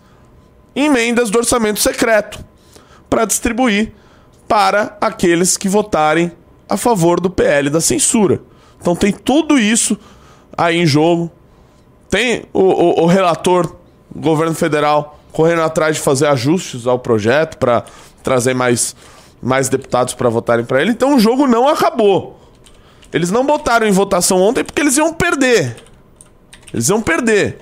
em 0.75 0.86
emendas 0.86 1.30
do 1.30 1.38
orçamento 1.38 1.80
secreto 1.80 2.43
para 3.10 3.25
distribuir 3.25 3.93
para 4.47 4.97
aqueles 4.99 5.58
que 5.58 5.69
votarem 5.69 6.32
a 6.67 6.75
favor 6.75 7.19
do 7.19 7.30
PL 7.30 7.69
da 7.69 7.80
censura. 7.80 8.41
Então 8.80 8.95
tem 8.95 9.12
tudo 9.12 9.60
isso 9.60 9.97
aí 10.58 10.77
em 10.77 10.86
jogo. 10.86 11.32
Tem 12.10 12.43
o, 12.51 12.62
o, 12.62 13.04
o 13.04 13.06
relator, 13.06 13.75
o 14.13 14.19
governo 14.19 14.56
federal, 14.56 15.19
correndo 15.32 15.62
atrás 15.62 15.97
de 15.97 16.01
fazer 16.01 16.27
ajustes 16.27 16.88
ao 16.88 16.99
projeto 16.99 17.58
para 17.58 17.84
trazer 18.23 18.54
mais, 18.54 18.95
mais 19.41 19.69
deputados 19.69 20.13
para 20.13 20.30
votarem 20.30 20.65
para 20.65 20.82
ele. 20.82 20.91
Então 20.91 21.15
o 21.15 21.19
jogo 21.19 21.47
não 21.47 21.67
acabou. 21.67 22.39
Eles 23.13 23.30
não 23.30 23.45
botaram 23.45 23.86
em 23.88 23.91
votação 23.91 24.41
ontem 24.41 24.63
porque 24.63 24.82
eles 24.82 24.97
iam 24.97 25.13
perder. 25.13 25.75
Eles 26.73 26.89
iam 26.89 27.01
perder. 27.01 27.60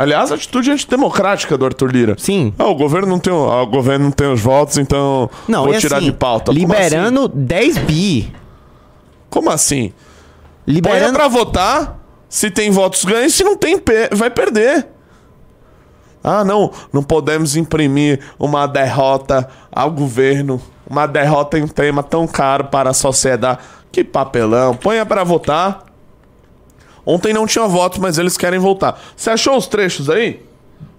Aliás, 0.00 0.30
a 0.30 0.36
atitude 0.36 0.70
antidemocrática 0.70 1.58
do 1.58 1.64
Arthur 1.64 1.90
Lira. 1.90 2.14
Sim. 2.16 2.54
Ah, 2.56 2.68
o 2.68 2.74
governo 2.76 3.08
não 3.08 3.18
tem, 3.18 3.32
ah, 3.32 3.62
o 3.62 3.66
governo 3.66 4.04
não 4.04 4.12
tem 4.12 4.32
os 4.32 4.40
votos, 4.40 4.78
então 4.78 5.28
não, 5.48 5.64
vou 5.64 5.76
tirar 5.76 5.96
assim, 5.96 6.06
de 6.06 6.12
pauta. 6.12 6.52
Liberando 6.52 7.22
assim? 7.22 7.32
10 7.34 7.78
bi. 7.78 8.32
Como 9.28 9.50
assim? 9.50 9.92
Liberando... 10.64 11.06
Põe 11.06 11.12
pra 11.12 11.26
votar, 11.26 11.98
se 12.28 12.48
tem 12.48 12.70
votos 12.70 13.04
ganhos, 13.04 13.34
se 13.34 13.42
não 13.42 13.56
tem, 13.56 13.82
vai 14.12 14.30
perder. 14.30 14.86
Ah, 16.22 16.44
não, 16.44 16.70
não 16.92 17.02
podemos 17.02 17.56
imprimir 17.56 18.20
uma 18.38 18.68
derrota 18.68 19.48
ao 19.72 19.90
governo, 19.90 20.62
uma 20.88 21.06
derrota 21.06 21.58
em 21.58 21.64
um 21.64 21.68
tema 21.68 22.04
tão 22.04 22.24
caro 22.24 22.66
para 22.66 22.90
a 22.90 22.94
sociedade. 22.94 23.58
Que 23.90 24.04
papelão. 24.04 24.76
Ponha 24.76 25.04
para 25.04 25.24
votar. 25.24 25.87
Ontem 27.04 27.32
não 27.32 27.46
tinha 27.46 27.66
votos, 27.66 27.98
mas 27.98 28.18
eles 28.18 28.36
querem 28.36 28.58
voltar. 28.58 29.00
Você 29.16 29.30
achou 29.30 29.56
os 29.56 29.66
trechos 29.66 30.10
aí? 30.10 30.40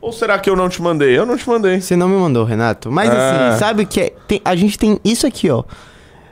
Ou 0.02 0.12
será 0.12 0.40
que 0.40 0.50
eu 0.50 0.56
não 0.56 0.70
te 0.70 0.82
mandei? 0.82 1.18
Eu 1.18 1.26
não 1.26 1.38
te 1.38 1.48
mandei. 1.48 1.82
Você 1.82 1.96
não 1.96 2.08
me 2.08 2.16
mandou, 2.16 2.46
Renato. 2.46 2.92
Mas 2.92 3.10
é. 3.10 3.14
assim, 3.14 3.60
sabe 3.60 3.84
o 3.84 3.88
que 3.88 4.02
é? 4.02 4.14
Tem, 4.28 4.42
a 4.46 4.56
gente 4.56 4.78
tem 4.78 5.00
isso 5.04 5.28
aqui, 5.28 5.50
ó. 5.50 5.64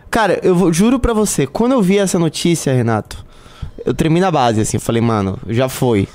Cara, 0.10 0.39
eu 0.41 0.56
vou, 0.56 0.71
juro 0.71 0.99
pra 0.99 1.13
você, 1.13 1.45
quando 1.45 1.73
eu 1.73 1.82
vi 1.82 1.97
essa 1.97 2.17
notícia, 2.17 2.73
Renato, 2.73 3.25
eu 3.86 3.93
tremi 3.93 4.21
na 4.21 4.32
base, 4.32 4.62
assim. 4.62 4.77
Eu 4.77 4.82
falei, 4.82 5.01
mano, 5.01 5.38
já 5.49 5.67
foi. 5.67 6.08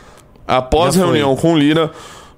Após 0.46 0.94
já 0.94 1.04
reunião 1.04 1.36
foi. 1.36 1.50
com 1.50 1.58
Lira, 1.58 1.90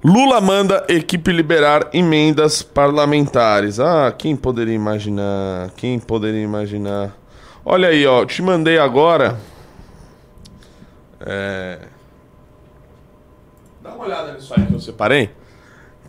Lula 0.03 0.39
manda 0.41 0.85
equipe 0.89 1.31
liberar 1.31 1.89
emendas 1.93 2.61
parlamentares. 2.61 3.79
Ah, 3.79 4.13
quem 4.15 4.35
poderia 4.35 4.75
imaginar? 4.75 5.71
Quem 5.77 5.97
poderia 5.97 6.43
imaginar? 6.43 7.15
Olha 7.65 7.87
aí, 7.87 8.05
ó. 8.05 8.25
Te 8.25 8.41
mandei 8.41 8.77
agora. 8.77 9.39
É... 11.19 11.79
Dá 13.81 13.93
uma 13.93 14.05
olhada 14.05 14.33
nisso 14.33 14.53
aí 14.55 14.65
que 14.65 14.73
eu 14.73 14.79
separei. 14.79 15.29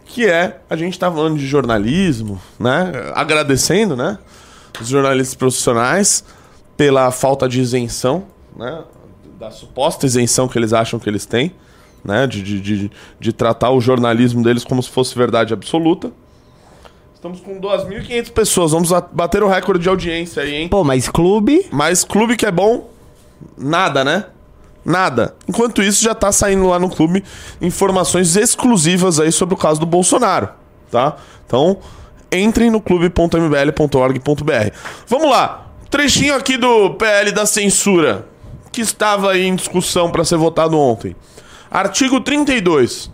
Que 0.06 0.26
é, 0.26 0.60
a 0.70 0.76
gente 0.76 0.98
tá 0.98 1.10
falando 1.10 1.36
de 1.36 1.46
jornalismo, 1.46 2.40
né? 2.58 2.92
Agradecendo, 3.14 3.96
né? 3.96 4.18
Os 4.80 4.88
jornalistas 4.88 5.34
profissionais 5.34 6.24
pela 6.76 7.10
falta 7.10 7.48
de 7.48 7.60
isenção, 7.60 8.24
né? 8.56 8.84
Da 9.38 9.50
suposta 9.50 10.06
isenção 10.06 10.48
que 10.48 10.58
eles 10.58 10.72
acham 10.72 10.98
que 10.98 11.08
eles 11.08 11.26
têm, 11.26 11.52
né? 12.04 12.26
De, 12.26 12.42
de, 12.42 12.60
de, 12.60 12.90
de 13.18 13.32
tratar 13.32 13.70
o 13.70 13.80
jornalismo 13.80 14.42
deles 14.42 14.64
como 14.64 14.82
se 14.82 14.88
fosse 14.88 15.16
verdade 15.16 15.52
absoluta. 15.52 16.12
Estamos 17.12 17.40
com 17.40 17.60
2.500 17.60 18.30
pessoas. 18.30 18.70
Vamos 18.70 18.90
bater 19.12 19.42
o 19.42 19.48
recorde 19.48 19.82
de 19.82 19.88
audiência 19.88 20.42
aí, 20.42 20.54
hein? 20.54 20.68
Pô, 20.68 20.84
mas 20.84 21.08
clube. 21.08 21.66
Mas 21.72 22.04
clube 22.04 22.36
que 22.36 22.46
é 22.46 22.52
bom, 22.52 22.88
nada, 23.58 24.04
né? 24.04 24.26
Nada. 24.86 25.34
Enquanto 25.48 25.82
isso, 25.82 26.00
já 26.00 26.14
tá 26.14 26.30
saindo 26.30 26.68
lá 26.68 26.78
no 26.78 26.88
clube 26.88 27.24
informações 27.60 28.36
exclusivas 28.36 29.18
aí 29.18 29.32
sobre 29.32 29.56
o 29.56 29.58
caso 29.58 29.80
do 29.80 29.86
Bolsonaro, 29.86 30.48
tá? 30.92 31.16
Então, 31.44 31.78
entrem 32.30 32.70
no 32.70 32.80
clube.mbl.org.br. 32.80 34.76
Vamos 35.08 35.28
lá. 35.28 35.66
Trechinho 35.90 36.36
aqui 36.36 36.56
do 36.56 36.90
PL 36.90 37.32
da 37.32 37.44
censura, 37.46 38.28
que 38.70 38.80
estava 38.80 39.32
aí 39.32 39.44
em 39.44 39.56
discussão 39.56 40.08
para 40.12 40.24
ser 40.24 40.36
votado 40.36 40.78
ontem. 40.78 41.16
Artigo 41.68 42.20
32. 42.20 43.10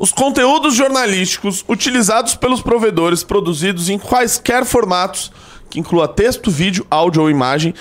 Os 0.00 0.10
conteúdos 0.10 0.74
jornalísticos 0.74 1.64
utilizados 1.68 2.34
pelos 2.34 2.60
provedores 2.60 3.22
produzidos 3.22 3.88
em 3.88 3.98
quaisquer 3.98 4.64
formatos 4.64 5.30
que 5.70 5.78
inclua 5.78 6.08
texto, 6.08 6.50
vídeo, 6.50 6.84
áudio 6.90 7.22
ou 7.22 7.30
imagem, 7.30 7.72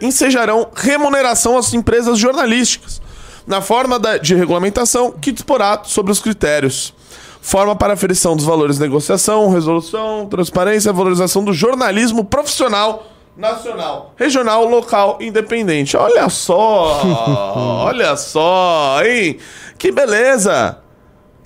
ensejarão 0.00 0.68
remuneração 0.74 1.56
às 1.56 1.72
empresas 1.72 2.18
jornalísticas, 2.18 3.00
na 3.46 3.62
forma 3.62 3.98
de 4.22 4.34
regulamentação 4.34 5.10
que 5.10 5.32
disporá 5.32 5.80
sobre 5.84 6.12
os 6.12 6.20
critérios. 6.20 6.94
Forma 7.40 7.74
para 7.74 7.94
aferição 7.94 8.36
dos 8.36 8.44
valores 8.44 8.76
de 8.76 8.82
negociação, 8.82 9.48
resolução, 9.48 10.26
transparência 10.26 10.92
valorização 10.92 11.42
do 11.42 11.52
jornalismo 11.52 12.22
profissional 12.24 13.06
nacional, 13.34 14.12
regional, 14.16 14.64
local, 14.64 15.16
independente. 15.20 15.96
Olha 15.96 16.28
só! 16.28 17.00
olha 17.86 18.16
só, 18.16 19.00
hein? 19.02 19.38
Que 19.78 19.92
beleza! 19.92 20.78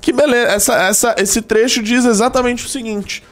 Que 0.00 0.10
beleza! 0.10 0.52
Essa, 0.52 0.74
essa, 0.88 1.14
esse 1.18 1.42
trecho 1.42 1.82
diz 1.82 2.06
exatamente 2.06 2.64
o 2.64 2.68
seguinte: 2.68 3.22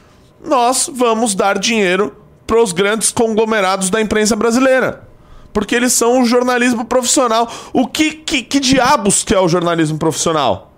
nós 0.45 0.91
vamos 0.93 1.35
dar 1.35 1.59
dinheiro 1.59 2.15
para 2.51 2.61
os 2.61 2.73
grandes 2.73 3.13
conglomerados 3.13 3.91
da 3.91 4.01
imprensa 4.01 4.35
brasileira. 4.35 5.05
Porque 5.53 5.73
eles 5.73 5.93
são 5.93 6.21
o 6.21 6.25
jornalismo 6.25 6.85
profissional. 6.85 7.49
O 7.73 7.87
que, 7.87 8.11
que, 8.11 8.43
que 8.43 8.59
diabos 8.59 9.23
que 9.23 9.33
é 9.33 9.39
o 9.39 9.47
jornalismo 9.47 9.97
profissional? 9.99 10.73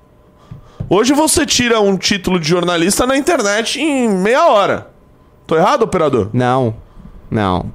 Hoje 0.87 1.15
você 1.15 1.47
tira 1.47 1.81
um 1.81 1.97
título 1.97 2.39
de 2.39 2.47
jornalista 2.47 3.07
na 3.07 3.17
internet 3.17 3.81
em 3.81 4.07
meia 4.07 4.49
hora. 4.49 4.89
Tô 5.47 5.57
errado, 5.57 5.83
operador? 5.85 6.29
Não. 6.35 6.75
Não. 7.31 7.73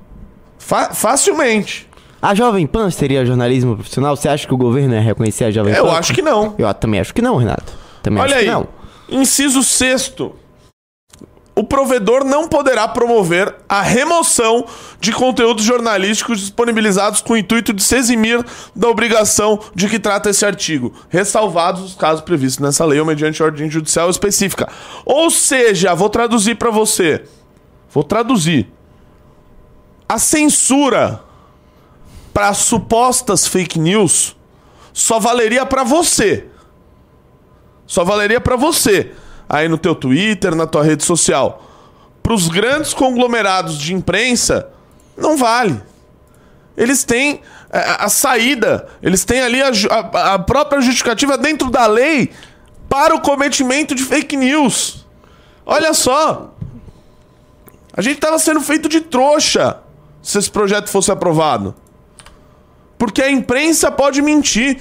Fa- 0.59 0.93
facilmente. 0.93 1.89
A 2.21 2.35
Jovem 2.35 2.67
Pan 2.67 2.91
seria 2.91 3.25
jornalismo 3.25 3.73
profissional? 3.75 4.15
Você 4.15 4.29
acha 4.29 4.45
que 4.47 4.53
o 4.53 4.57
governo 4.57 4.93
ia 4.93 5.01
reconhecer 5.01 5.45
a 5.45 5.51
Jovem 5.51 5.73
Pan? 5.73 5.79
Eu 5.79 5.91
acho 5.91 6.13
que 6.13 6.21
não. 6.21 6.53
Eu 6.59 6.71
também 6.75 6.99
acho 6.99 7.15
que 7.15 7.21
não, 7.21 7.35
Renato. 7.37 7.73
Também 8.03 8.21
Olha 8.21 8.35
acho 8.35 8.39
aí. 8.41 8.45
que 8.45 8.51
não. 8.51 8.67
Inciso 9.09 9.63
sexto. 9.63 10.35
O 11.57 11.63
provedor 11.63 12.23
não 12.23 12.47
poderá 12.47 12.87
promover 12.87 13.55
a 13.67 13.81
remoção 13.81 14.63
de 14.99 15.11
conteúdos 15.11 15.65
jornalísticos 15.65 16.39
disponibilizados 16.39 17.19
com 17.19 17.33
o 17.33 17.37
intuito 17.37 17.73
de 17.73 17.81
se 17.81 17.95
eximir 17.95 18.45
da 18.75 18.87
obrigação 18.87 19.59
de 19.73 19.89
que 19.89 19.97
trata 19.97 20.29
esse 20.29 20.45
artigo, 20.45 20.93
ressalvados 21.09 21.81
os 21.81 21.95
casos 21.95 22.23
previstos 22.23 22.63
nessa 22.63 22.85
lei 22.85 22.99
ou 22.99 23.07
mediante 23.07 23.41
ordem 23.41 23.71
judicial 23.71 24.07
específica. 24.07 24.69
Ou 25.03 25.31
seja, 25.31 25.95
vou 25.95 26.11
traduzir 26.11 26.53
para 26.57 26.69
você. 26.69 27.23
Vou 27.89 28.03
traduzir. 28.03 28.71
A 30.07 30.19
censura 30.19 31.23
para 32.35 32.53
supostas 32.53 33.47
fake 33.47 33.79
news 33.79 34.35
só 34.93 35.19
valeria 35.19 35.65
para 35.65 35.83
você. 35.83 36.45
Só 37.87 38.03
valeria 38.03 38.39
pra 38.39 38.55
você. 38.55 39.11
Aí 39.49 39.67
no 39.67 39.77
teu 39.77 39.95
Twitter, 39.95 40.55
na 40.55 40.65
tua 40.67 40.83
rede 40.83 41.03
social. 41.03 41.63
Pros 42.21 42.47
grandes 42.49 42.93
conglomerados 42.93 43.77
de 43.77 43.93
imprensa, 43.93 44.69
não 45.15 45.37
vale. 45.37 45.81
Eles 46.75 47.03
têm 47.03 47.41
é, 47.71 47.79
a, 47.79 47.95
a 48.05 48.09
saída, 48.09 48.87
eles 49.01 49.23
têm 49.23 49.39
ali 49.41 49.61
a, 49.61 49.69
a- 49.69 50.33
a 50.33 50.39
própria 50.39 50.81
justificativa 50.81 51.37
dentro 51.37 51.69
da 51.71 51.85
lei 51.87 52.31
para 52.89 53.15
o 53.15 53.21
cometimento 53.21 53.95
de 53.95 54.03
fake 54.03 54.35
news. 54.37 55.05
Olha 55.65 55.93
só. 55.93 56.53
A 57.93 58.01
gente 58.01 58.19
tava 58.19 58.37
sendo 58.37 58.61
feito 58.61 58.87
de 58.87 59.01
trouxa 59.01 59.77
se 60.21 60.37
esse 60.37 60.51
projeto 60.51 60.89
fosse 60.89 61.11
aprovado. 61.11 61.73
Porque 62.97 63.21
a 63.21 63.31
imprensa 63.31 63.89
pode 63.91 64.21
mentir. 64.21 64.79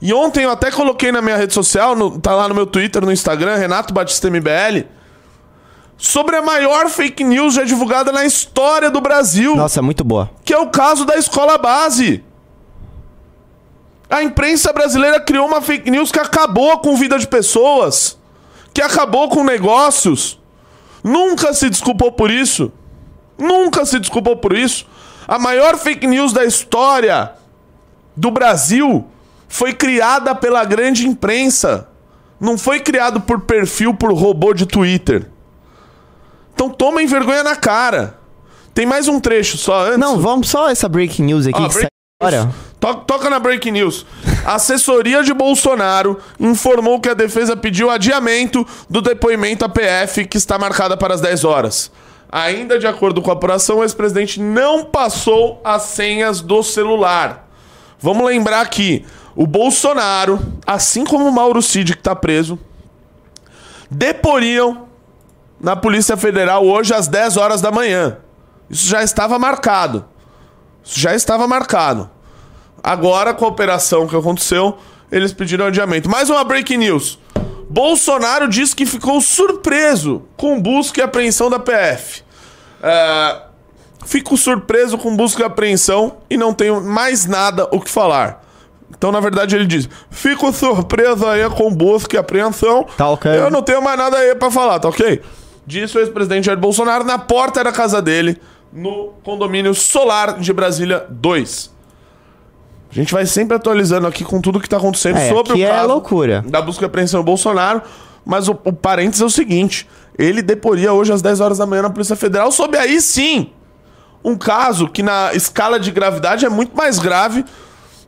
E 0.00 0.12
ontem 0.12 0.44
eu 0.44 0.50
até 0.50 0.70
coloquei 0.70 1.10
na 1.10 1.22
minha 1.22 1.36
rede 1.36 1.54
social, 1.54 1.96
no- 1.96 2.18
tá 2.18 2.34
lá 2.34 2.48
no 2.48 2.54
meu 2.54 2.66
Twitter, 2.66 3.04
no 3.04 3.10
Instagram, 3.12 3.56
Renato 3.56 3.94
Batista 3.94 4.28
MBL, 4.28 4.86
sobre 5.96 6.36
a 6.36 6.42
maior 6.42 6.88
fake 6.90 7.24
news 7.24 7.54
já 7.54 7.64
divulgada 7.64 8.12
na 8.12 8.24
história 8.26 8.90
do 8.90 9.00
Brasil, 9.00 9.56
Nossa, 9.56 9.80
muito 9.80 10.04
boa. 10.04 10.30
que 10.44 10.52
é 10.52 10.58
o 10.58 10.68
caso 10.68 11.04
da 11.06 11.16
escola 11.16 11.56
base. 11.56 12.22
A 14.08 14.22
imprensa 14.22 14.72
brasileira 14.72 15.18
criou 15.20 15.46
uma 15.46 15.60
fake 15.60 15.90
news 15.90 16.12
que 16.12 16.20
acabou 16.20 16.78
com 16.78 16.94
vida 16.96 17.18
de 17.18 17.26
pessoas, 17.26 18.16
que 18.72 18.80
acabou 18.80 19.28
com 19.28 19.42
negócios. 19.42 20.38
Nunca 21.02 21.52
se 21.54 21.68
desculpou 21.70 22.12
por 22.12 22.30
isso. 22.30 22.70
Nunca 23.38 23.84
se 23.84 23.98
desculpou 23.98 24.36
por 24.36 24.52
isso. 24.56 24.86
A 25.26 25.38
maior 25.38 25.76
fake 25.76 26.06
news 26.06 26.32
da 26.32 26.44
história 26.44 27.32
do 28.16 28.30
Brasil 28.30 29.06
foi 29.48 29.72
criada 29.72 30.34
pela 30.34 30.64
grande 30.64 31.06
imprensa. 31.06 31.88
Não 32.40 32.58
foi 32.58 32.80
criado 32.80 33.20
por 33.20 33.40
perfil, 33.40 33.94
por 33.94 34.12
robô 34.12 34.52
de 34.52 34.66
Twitter. 34.66 35.26
Então 36.54 36.70
tomem 36.70 37.06
vergonha 37.06 37.42
na 37.42 37.56
cara. 37.56 38.18
Tem 38.74 38.84
mais 38.86 39.08
um 39.08 39.18
trecho 39.20 39.56
só 39.56 39.86
antes. 39.86 39.98
Não, 39.98 40.18
vamos 40.18 40.48
só 40.48 40.68
essa 40.68 40.88
breaking 40.88 41.24
news 41.24 41.46
aqui 41.46 41.56
Ah, 41.58 41.68
que 41.68 41.74
breaking 41.74 41.88
sai 42.22 42.28
agora. 42.30 42.54
To- 42.78 42.94
Toca 43.06 43.30
na 43.30 43.38
Breaking 43.38 43.70
News. 43.72 44.04
A 44.44 44.54
assessoria 44.56 45.22
de 45.22 45.32
Bolsonaro 45.32 46.18
informou 46.38 47.00
que 47.00 47.08
a 47.08 47.14
defesa 47.14 47.56
pediu 47.56 47.88
adiamento 47.90 48.66
do 48.88 49.00
depoimento 49.00 49.64
à 49.64 49.68
PF, 49.68 50.26
que 50.26 50.36
está 50.36 50.58
marcada 50.58 50.94
para 50.96 51.14
as 51.14 51.20
10 51.22 51.44
horas. 51.44 51.90
Ainda 52.30 52.78
de 52.78 52.86
acordo 52.86 53.22
com 53.22 53.30
a 53.30 53.32
apuração, 53.32 53.78
o 53.78 53.82
ex-presidente 53.82 54.38
não 54.40 54.84
passou 54.84 55.58
as 55.64 55.82
senhas 55.84 56.42
do 56.42 56.62
celular. 56.62 57.48
Vamos 57.98 58.26
lembrar 58.26 58.60
aqui: 58.60 59.06
o 59.36 59.46
Bolsonaro, 59.46 60.40
assim 60.66 61.04
como 61.04 61.28
o 61.28 61.32
Mauro 61.32 61.60
Cid, 61.60 61.92
que 61.92 62.00
está 62.00 62.16
preso, 62.16 62.58
deporiam 63.90 64.88
na 65.60 65.76
Polícia 65.76 66.16
Federal 66.16 66.64
hoje 66.64 66.94
às 66.94 67.06
10 67.06 67.36
horas 67.36 67.60
da 67.60 67.70
manhã. 67.70 68.16
Isso 68.70 68.88
já 68.88 69.02
estava 69.02 69.38
marcado. 69.38 70.06
Isso 70.82 70.98
já 70.98 71.14
estava 71.14 71.46
marcado. 71.46 72.10
Agora, 72.82 73.34
com 73.34 73.44
a 73.44 73.48
operação 73.48 74.06
que 74.06 74.16
aconteceu, 74.16 74.78
eles 75.12 75.32
pediram 75.32 75.66
adiamento. 75.66 76.08
Mais 76.08 76.30
uma 76.30 76.42
breaking 76.42 76.78
news. 76.78 77.18
Bolsonaro 77.68 78.48
disse 78.48 78.74
que 78.74 78.86
ficou 78.86 79.20
surpreso 79.20 80.22
com 80.36 80.60
busca 80.60 81.00
e 81.00 81.02
apreensão 81.02 81.50
da 81.50 81.58
PF. 81.58 82.22
É, 82.82 83.42
fico 84.06 84.36
surpreso 84.36 84.96
com 84.96 85.14
busca 85.14 85.42
e 85.42 85.44
apreensão 85.44 86.18
e 86.30 86.36
não 86.36 86.54
tenho 86.54 86.80
mais 86.80 87.26
nada 87.26 87.68
o 87.70 87.80
que 87.80 87.90
falar. 87.90 88.45
Então, 88.98 89.12
na 89.12 89.20
verdade, 89.20 89.54
ele 89.54 89.66
diz: 89.66 89.88
Fico 90.10 90.52
surpreso 90.52 91.26
aí 91.26 91.48
com 91.50 91.72
busca 91.74 92.16
e 92.16 92.18
apreensão. 92.18 92.84
Tá 92.96 93.08
ok. 93.10 93.30
Eu 93.30 93.50
não 93.50 93.62
tenho 93.62 93.82
mais 93.82 93.98
nada 93.98 94.16
aí 94.16 94.34
pra 94.34 94.50
falar, 94.50 94.78
tá 94.78 94.88
ok? 94.88 95.20
Disse 95.66 95.96
o 95.96 96.00
ex-presidente 96.00 96.46
Jair 96.46 96.58
Bolsonaro 96.58 97.04
na 97.04 97.18
porta 97.18 97.62
da 97.62 97.72
casa 97.72 98.00
dele, 98.00 98.40
no 98.72 99.12
condomínio 99.22 99.74
solar 99.74 100.38
de 100.38 100.52
Brasília 100.52 101.04
2. 101.10 101.74
A 102.90 102.94
gente 102.94 103.12
vai 103.12 103.26
sempre 103.26 103.56
atualizando 103.56 104.06
aqui 104.06 104.24
com 104.24 104.40
tudo 104.40 104.60
que 104.60 104.68
tá 104.68 104.76
acontecendo 104.78 105.18
É, 105.18 105.28
sobre 105.28 105.52
o 105.52 105.62
é 105.62 105.68
caso 105.68 105.88
loucura. 105.88 106.42
da 106.46 106.62
busca 106.62 106.84
e 106.84 106.86
apreensão 106.86 107.20
do 107.20 107.24
Bolsonaro. 107.24 107.82
Mas 108.24 108.48
o, 108.48 108.52
o 108.64 108.72
parênteses 108.72 109.20
é 109.20 109.24
o 109.24 109.30
seguinte: 109.30 109.86
ele 110.18 110.40
deporia 110.40 110.92
hoje 110.92 111.12
às 111.12 111.20
10 111.20 111.40
horas 111.40 111.58
da 111.58 111.66
manhã 111.66 111.82
na 111.82 111.90
Polícia 111.90 112.16
Federal 112.16 112.50
sobre 112.50 112.78
aí 112.78 113.00
sim 113.00 113.50
um 114.24 114.36
caso 114.36 114.88
que 114.88 115.02
na 115.02 115.32
escala 115.34 115.78
de 115.78 115.90
gravidade 115.92 116.44
é 116.44 116.48
muito 116.48 116.76
mais 116.76 116.98
grave, 116.98 117.44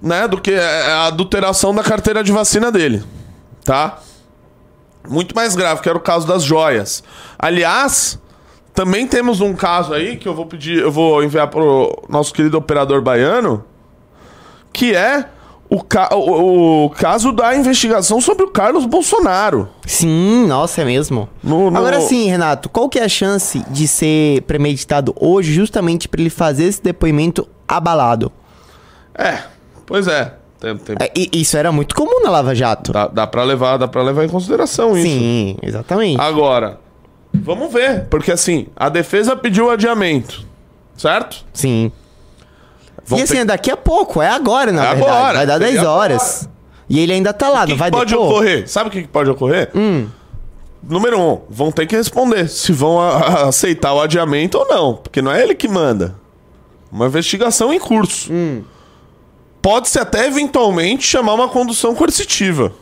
né, 0.00 0.26
do 0.28 0.40
que 0.40 0.54
a 0.54 1.06
adulteração 1.06 1.74
da 1.74 1.82
carteira 1.82 2.22
de 2.22 2.32
vacina 2.32 2.70
dele, 2.70 3.02
tá? 3.64 3.98
Muito 5.08 5.34
mais 5.34 5.56
grave, 5.56 5.80
que 5.80 5.88
era 5.88 5.96
o 5.98 6.00
caso 6.00 6.26
das 6.26 6.42
joias. 6.42 7.02
Aliás, 7.38 8.18
também 8.74 9.06
temos 9.06 9.40
um 9.40 9.54
caso 9.54 9.92
aí 9.94 10.16
que 10.16 10.28
eu 10.28 10.34
vou 10.34 10.46
pedir, 10.46 10.78
eu 10.80 10.92
vou 10.92 11.22
enviar 11.24 11.48
pro 11.48 11.96
nosso 12.08 12.32
querido 12.32 12.58
operador 12.58 13.00
baiano, 13.00 13.64
que 14.72 14.94
é 14.94 15.24
o, 15.70 15.82
ca- 15.82 16.10
o- 16.14 16.84
o 16.86 16.90
caso 16.90 17.32
da 17.32 17.54
investigação 17.56 18.20
sobre 18.20 18.44
o 18.44 18.50
Carlos 18.50 18.86
Bolsonaro. 18.86 19.68
Sim, 19.86 20.46
nossa, 20.46 20.82
é 20.82 20.84
mesmo. 20.84 21.28
No- 21.42 21.70
no- 21.70 21.76
Agora 21.78 22.00
sim, 22.00 22.28
Renato, 22.28 22.68
qual 22.68 22.88
que 22.88 22.98
é 22.98 23.04
a 23.04 23.08
chance 23.08 23.58
de 23.70 23.88
ser 23.88 24.42
premeditado 24.42 25.14
hoje 25.18 25.52
justamente 25.52 26.06
pra 26.08 26.20
ele 26.20 26.30
fazer 26.30 26.64
esse 26.64 26.82
depoimento 26.82 27.48
abalado? 27.66 28.30
É, 29.14 29.38
pois 29.88 30.06
é. 30.06 30.34
Tem- 30.60 30.76
tem- 30.76 30.96
É, 31.00 31.10
e- 31.16 31.30
isso 31.40 31.56
era 31.56 31.70
muito 31.72 31.94
comum 31.94 32.20
na 32.22 32.30
Lava 32.30 32.54
Jato. 32.54 32.92
dá, 32.92 33.06
dá 33.08 33.26
pra 33.26 33.42
levar, 33.44 33.76
dá 33.76 33.86
pra 33.88 34.02
levar 34.02 34.24
em 34.24 34.28
consideração 34.28 34.96
isso. 34.98 35.06
Sim, 35.08 35.56
exatamente. 35.62 36.20
Agora, 36.20 36.78
vamos 37.32 37.72
ver, 37.72 38.06
porque 38.10 38.32
assim, 38.32 38.66
a 38.76 38.88
defesa 38.88 39.36
pediu 39.36 39.70
adiamento, 39.70 40.44
certo? 40.96 41.44
Sim. 41.52 41.92
Vão 43.06 43.18
e 43.20 43.22
assim, 43.22 43.34
ter- 43.34 43.40
é 43.40 43.44
daqui 43.44 43.70
a 43.70 43.76
pouco, 43.76 44.20
é 44.20 44.28
agora, 44.28 44.70
na 44.72 44.84
É 44.84 44.94
verdade. 44.94 45.10
agora, 45.10 45.36
vai 45.38 45.46
dar 45.46 45.58
seria 45.58 45.72
10 45.74 45.86
horas. 45.86 46.48
E 46.90 46.98
ele 46.98 47.12
ainda 47.12 47.32
tá 47.32 47.48
lá, 47.48 47.58
O 47.58 47.60
não 47.60 47.66
que, 47.68 47.74
vai 47.74 47.90
que 47.90 47.96
pode 47.96 48.10
depor? 48.10 48.26
ocorrer? 48.30 48.68
Sabe 48.68 48.88
o 48.88 48.92
que, 48.92 49.02
que 49.02 49.08
pode 49.08 49.30
ocorrer? 49.30 49.70
Hum. 49.74 50.08
Número 50.82 51.20
um, 51.20 51.40
vão 51.48 51.70
ter 51.70 51.86
que 51.86 51.94
responder 51.96 52.48
se 52.48 52.72
vão 52.72 53.00
a- 53.00 53.16
a- 53.18 53.48
aceitar 53.48 53.92
o 53.94 54.00
adiamento 54.00 54.58
ou 54.58 54.66
não, 54.66 54.94
porque 54.96 55.20
não 55.22 55.30
é 55.30 55.42
ele 55.42 55.54
que 55.54 55.68
manda. 55.68 56.16
Uma 56.90 57.06
investigação 57.06 57.72
em 57.72 57.78
curso. 57.78 58.32
Hum. 58.32 58.62
Pode-se 59.68 59.98
até 59.98 60.26
eventualmente 60.26 61.06
chamar 61.06 61.34
uma 61.34 61.46
condução 61.46 61.94
coercitiva. 61.94 62.72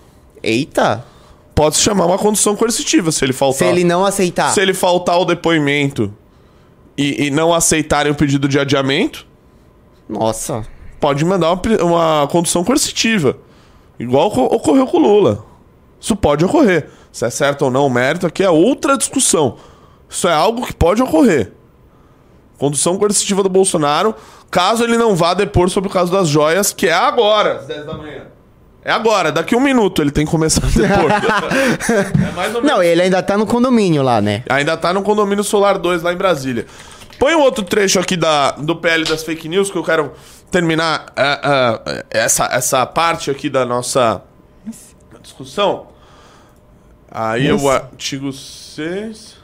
Eita. 0.41 1.05
Pode-se 1.53 1.82
chamar 1.82 2.07
uma 2.07 2.16
condução 2.16 2.55
coercitiva 2.55 3.11
se 3.11 3.24
ele 3.24 3.32
faltar. 3.32 3.59
Se 3.59 3.64
ele 3.64 3.82
não 3.82 4.05
aceitar. 4.05 4.53
Se 4.55 4.61
ele 4.61 4.72
faltar 4.72 5.18
o 5.18 5.24
depoimento 5.24 6.14
e, 6.97 7.26
e 7.26 7.30
não 7.30 7.53
aceitarem 7.53 8.12
o 8.12 8.14
pedido 8.14 8.47
de 8.49 8.57
adiamento, 8.57 9.26
Nossa. 10.09 10.64
pode 11.01 11.24
mandar 11.24 11.53
uma, 11.55 11.82
uma 11.82 12.28
condução 12.28 12.62
coercitiva. 12.62 13.37
Igual 13.99 14.28
oco- 14.28 14.55
ocorreu 14.55 14.87
com 14.87 14.99
o 14.99 15.01
Lula. 15.01 15.45
Isso 16.01 16.14
pode 16.14 16.45
ocorrer. 16.45 16.89
Se 17.11 17.24
é 17.26 17.30
certo 17.30 17.62
ou 17.62 17.70
não 17.72 17.87
o 17.87 17.91
mérito, 17.91 18.28
aqui 18.28 18.45
é 18.45 18.51
outra 18.51 18.97
discussão. 18.97 19.57
Isso 20.09 20.28
é 20.28 20.32
algo 20.32 20.64
que 20.64 20.72
pode 20.72 21.03
ocorrer. 21.03 21.51
Condução 22.59 22.97
coercitiva 22.97 23.43
do 23.43 23.49
Bolsonaro, 23.49 24.14
caso 24.51 24.85
ele 24.85 24.97
não 24.97 25.15
vá 25.15 25.35
depor 25.35 25.69
sobre 25.71 25.89
o 25.89 25.93
caso 25.93 26.11
das 26.13 26.29
joias, 26.29 26.73
que 26.73 26.87
é 26.87 26.93
agora, 26.93 27.57
às 27.57 27.67
10 27.67 27.87
da 27.87 27.95
manhã. 27.95 28.23
É 28.85 28.93
agora, 28.93 29.33
daqui 29.33 29.57
um 29.57 29.61
minuto 29.61 30.01
ele 30.01 30.13
tem 30.13 30.25
que 30.25 30.31
começar 30.31 30.65
a 30.65 30.71
depor. 30.71 31.11
é 31.11 32.33
mais 32.33 32.55
ou 32.55 32.63
menos 32.63 32.77
Não, 32.77 32.83
ele 32.83 33.03
ainda 33.03 33.21
tá 33.23 33.37
no 33.37 33.45
condomínio 33.45 34.03
lá, 34.03 34.21
né? 34.21 34.45
Ainda 34.49 34.77
tá 34.77 34.93
no 34.93 35.03
condomínio 35.03 35.43
Solar 35.43 35.77
2 35.77 36.03
lá 36.03 36.13
em 36.13 36.17
Brasília. 36.17 36.67
Põe 37.19 37.35
um 37.35 37.41
outro 37.41 37.65
trecho 37.65 37.99
aqui 37.99 38.17
da, 38.17 38.53
do 38.53 38.77
PL 38.77 39.05
das 39.05 39.25
fake 39.25 39.49
news 39.49 39.71
que 39.71 39.77
eu 39.77 39.83
quero 39.83 40.13
terminar 40.51 41.07
uh, 41.17 41.91
uh, 41.91 42.05
essa, 42.11 42.45
essa 42.53 42.87
parte 42.87 43.31
aqui 43.31 43.51
da 43.51 43.65
nossa 43.65 44.23
discussão. 45.21 45.89
Aí 47.11 47.51
o 47.53 47.69
artigo 47.69 48.33
6. 48.33 49.37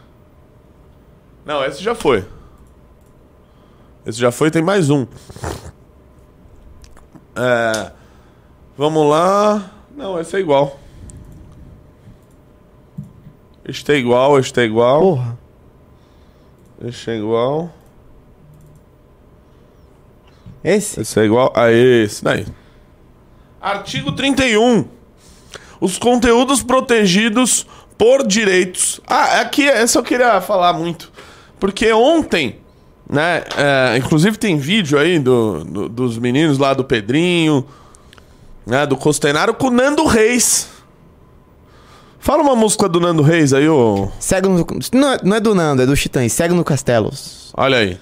Não, 1.45 1.65
esse 1.65 1.83
já 1.83 1.95
foi. 1.95 2.25
Esse 4.05 4.19
já 4.19 4.33
foi, 4.33 4.51
tem 4.51 4.63
mais 4.63 4.91
um. 4.91 5.07
É, 7.37 7.93
vamos 8.77 9.09
lá. 9.09 9.71
Não, 9.97 10.19
esse 10.21 10.37
é 10.37 10.41
igual. 10.41 10.79
Este 13.65 13.93
é 13.93 13.97
igual, 13.97 14.39
este 14.41 14.61
é 14.61 14.65
igual. 14.65 15.01
Porra. 15.01 15.39
Este 16.85 17.11
é 17.13 17.17
igual. 17.17 17.71
Esse? 20.65 21.01
Esse 21.01 21.21
é 21.21 21.25
igual 21.25 21.53
a 21.55 21.71
esse 21.71 22.25
daí. 22.25 22.45
Artigo 23.61 24.11
31. 24.13 24.85
Os 25.81 25.97
conteúdos 25.97 26.61
protegidos 26.61 27.67
por 27.97 28.27
direitos. 28.27 29.01
Ah, 29.07 29.43
aqui 29.43 29.69
essa 29.69 30.01
eu 30.01 30.03
queria 30.03 30.41
falar 30.41 30.73
muito. 30.73 31.13
Porque 31.61 31.93
ontem, 31.93 32.62
né? 33.13 33.45
É, 33.59 33.99
inclusive 33.99 34.39
tem 34.39 34.57
vídeo 34.57 34.99
aí 34.99 35.19
do, 35.19 35.63
do, 35.65 35.89
dos 35.91 36.17
meninos 36.17 36.57
lá 36.57 36.73
do 36.73 36.83
Pedrinho, 36.83 37.63
né? 38.67 38.87
Do 38.87 38.97
Costenaro 38.97 39.53
com 39.53 39.67
o 39.67 39.71
Nando 39.71 40.07
Reis. 40.07 40.71
Fala 42.19 42.43
uma 42.43 42.57
música 42.57 42.89
do 42.89 42.99
Nando 42.99 43.23
Reis 43.23 43.53
aí, 43.53 43.69
ô. 43.69 44.09
Segue 44.19 44.49
no... 44.49 44.67
não, 44.95 45.13
é, 45.13 45.19
não 45.23 45.37
é 45.37 45.41
do 45.41 45.55
Nando, 45.55 45.83
é 45.83 45.87
do 45.87 45.95
Titãs. 45.95 46.33
Segue 46.33 46.55
no 46.55 46.65
Castelos. 46.65 47.53
Olha 47.55 47.79
aí. 47.79 48.01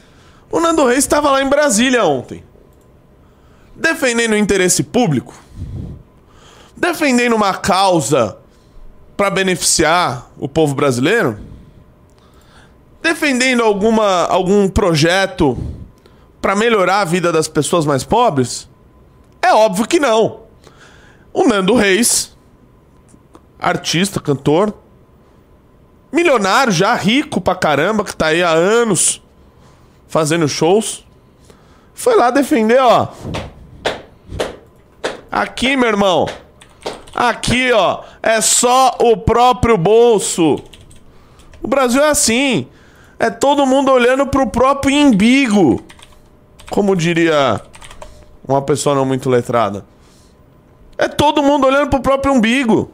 O 0.48 0.60
Nando 0.60 0.86
Reis 0.86 0.98
estava 0.98 1.28
lá 1.32 1.42
em 1.42 1.48
Brasília 1.48 2.04
ontem. 2.04 2.44
Defendendo 3.74 4.32
o 4.32 4.36
interesse 4.36 4.84
público. 4.84 5.34
Defendendo 6.76 7.34
uma 7.34 7.54
causa 7.54 8.36
para 9.16 9.28
beneficiar 9.28 10.30
o 10.38 10.48
povo 10.48 10.74
brasileiro. 10.74 11.49
Defendendo 13.02 13.62
alguma, 13.62 14.26
algum 14.26 14.68
projeto 14.68 15.56
para 16.40 16.54
melhorar 16.54 17.00
a 17.00 17.04
vida 17.04 17.32
das 17.32 17.48
pessoas 17.48 17.86
mais 17.86 18.04
pobres? 18.04 18.68
É 19.40 19.52
óbvio 19.52 19.86
que 19.86 19.98
não. 19.98 20.40
O 21.32 21.46
Nando 21.46 21.74
Reis 21.74 22.30
artista, 23.60 24.18
cantor, 24.18 24.74
milionário 26.10 26.72
já, 26.72 26.94
rico 26.94 27.40
pra 27.40 27.54
caramba, 27.54 28.04
que 28.04 28.16
tá 28.16 28.26
aí 28.26 28.42
há 28.42 28.50
anos 28.50 29.22
fazendo 30.08 30.48
shows. 30.48 31.04
Foi 31.94 32.16
lá 32.16 32.30
defender, 32.30 32.80
ó. 32.80 33.08
Aqui, 35.30 35.76
meu 35.76 35.88
irmão. 35.88 36.26
Aqui, 37.14 37.70
ó. 37.72 38.02
É 38.22 38.40
só 38.40 38.96
o 38.98 39.16
próprio 39.18 39.76
bolso. 39.76 40.56
O 41.62 41.68
Brasil 41.68 42.02
é 42.02 42.08
assim. 42.08 42.66
É 43.20 43.28
todo 43.28 43.66
mundo 43.66 43.92
olhando 43.92 44.26
pro 44.26 44.46
próprio 44.46 44.96
embigo. 44.96 45.84
Como 46.70 46.96
diria 46.96 47.60
uma 48.48 48.62
pessoa 48.62 48.94
não 48.94 49.04
muito 49.04 49.28
letrada. 49.28 49.84
É 50.96 51.06
todo 51.06 51.42
mundo 51.42 51.66
olhando 51.66 51.90
pro 51.90 52.00
próprio 52.00 52.32
umbigo. 52.32 52.90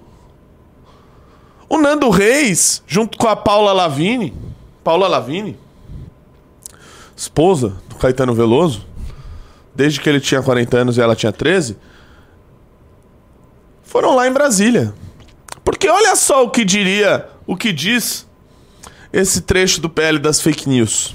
O 1.68 1.78
Nando 1.78 2.10
Reis, 2.10 2.82
junto 2.88 3.16
com 3.16 3.28
a 3.28 3.36
Paula 3.36 3.72
Lavini, 3.72 4.34
Paula 4.82 5.06
Lavini, 5.06 5.56
esposa 7.16 7.76
do 7.88 7.94
Caetano 7.94 8.34
Veloso, 8.34 8.84
desde 9.76 10.00
que 10.00 10.08
ele 10.08 10.20
tinha 10.20 10.42
40 10.42 10.76
anos 10.76 10.98
e 10.98 11.00
ela 11.00 11.14
tinha 11.14 11.32
13, 11.32 11.76
foram 13.84 14.16
lá 14.16 14.26
em 14.26 14.32
Brasília. 14.32 14.92
Porque 15.64 15.88
olha 15.88 16.16
só 16.16 16.42
o 16.42 16.50
que 16.50 16.64
diria, 16.64 17.28
o 17.46 17.56
que 17.56 17.72
diz 17.72 18.26
esse 19.16 19.40
trecho 19.40 19.80
do 19.80 19.88
PL 19.88 20.18
das 20.18 20.42
fake 20.42 20.68
news. 20.68 21.14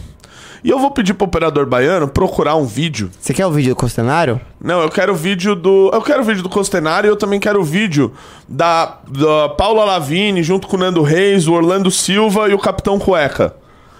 E 0.63 0.69
eu 0.69 0.79
vou 0.79 0.91
pedir 0.91 1.13
pro 1.13 1.25
operador 1.25 1.65
baiano 1.65 2.07
procurar 2.07 2.55
um 2.55 2.65
vídeo. 2.65 3.09
Você 3.19 3.33
quer 3.33 3.45
o 3.45 3.51
vídeo 3.51 3.69
do 3.69 3.75
Costenário? 3.75 4.39
Não, 4.59 4.81
eu 4.81 4.89
quero 4.89 5.13
o 5.13 5.15
vídeo 5.15 5.55
do. 5.55 5.89
Eu 5.91 6.01
quero 6.01 6.21
o 6.21 6.23
vídeo 6.23 6.43
do 6.43 6.49
Costenário 6.49 7.07
e 7.07 7.09
eu 7.09 7.15
também 7.15 7.39
quero 7.39 7.61
o 7.61 7.63
vídeo 7.63 8.13
da, 8.47 8.99
da 9.07 9.49
Paula 9.49 9.85
Lavini 9.85 10.43
junto 10.43 10.67
com 10.67 10.77
o 10.77 10.79
Nando 10.79 11.01
Reis, 11.01 11.47
o 11.47 11.53
Orlando 11.53 11.89
Silva 11.89 12.47
e 12.47 12.53
o 12.53 12.59
Capitão 12.59 12.99
Cueca. 12.99 13.55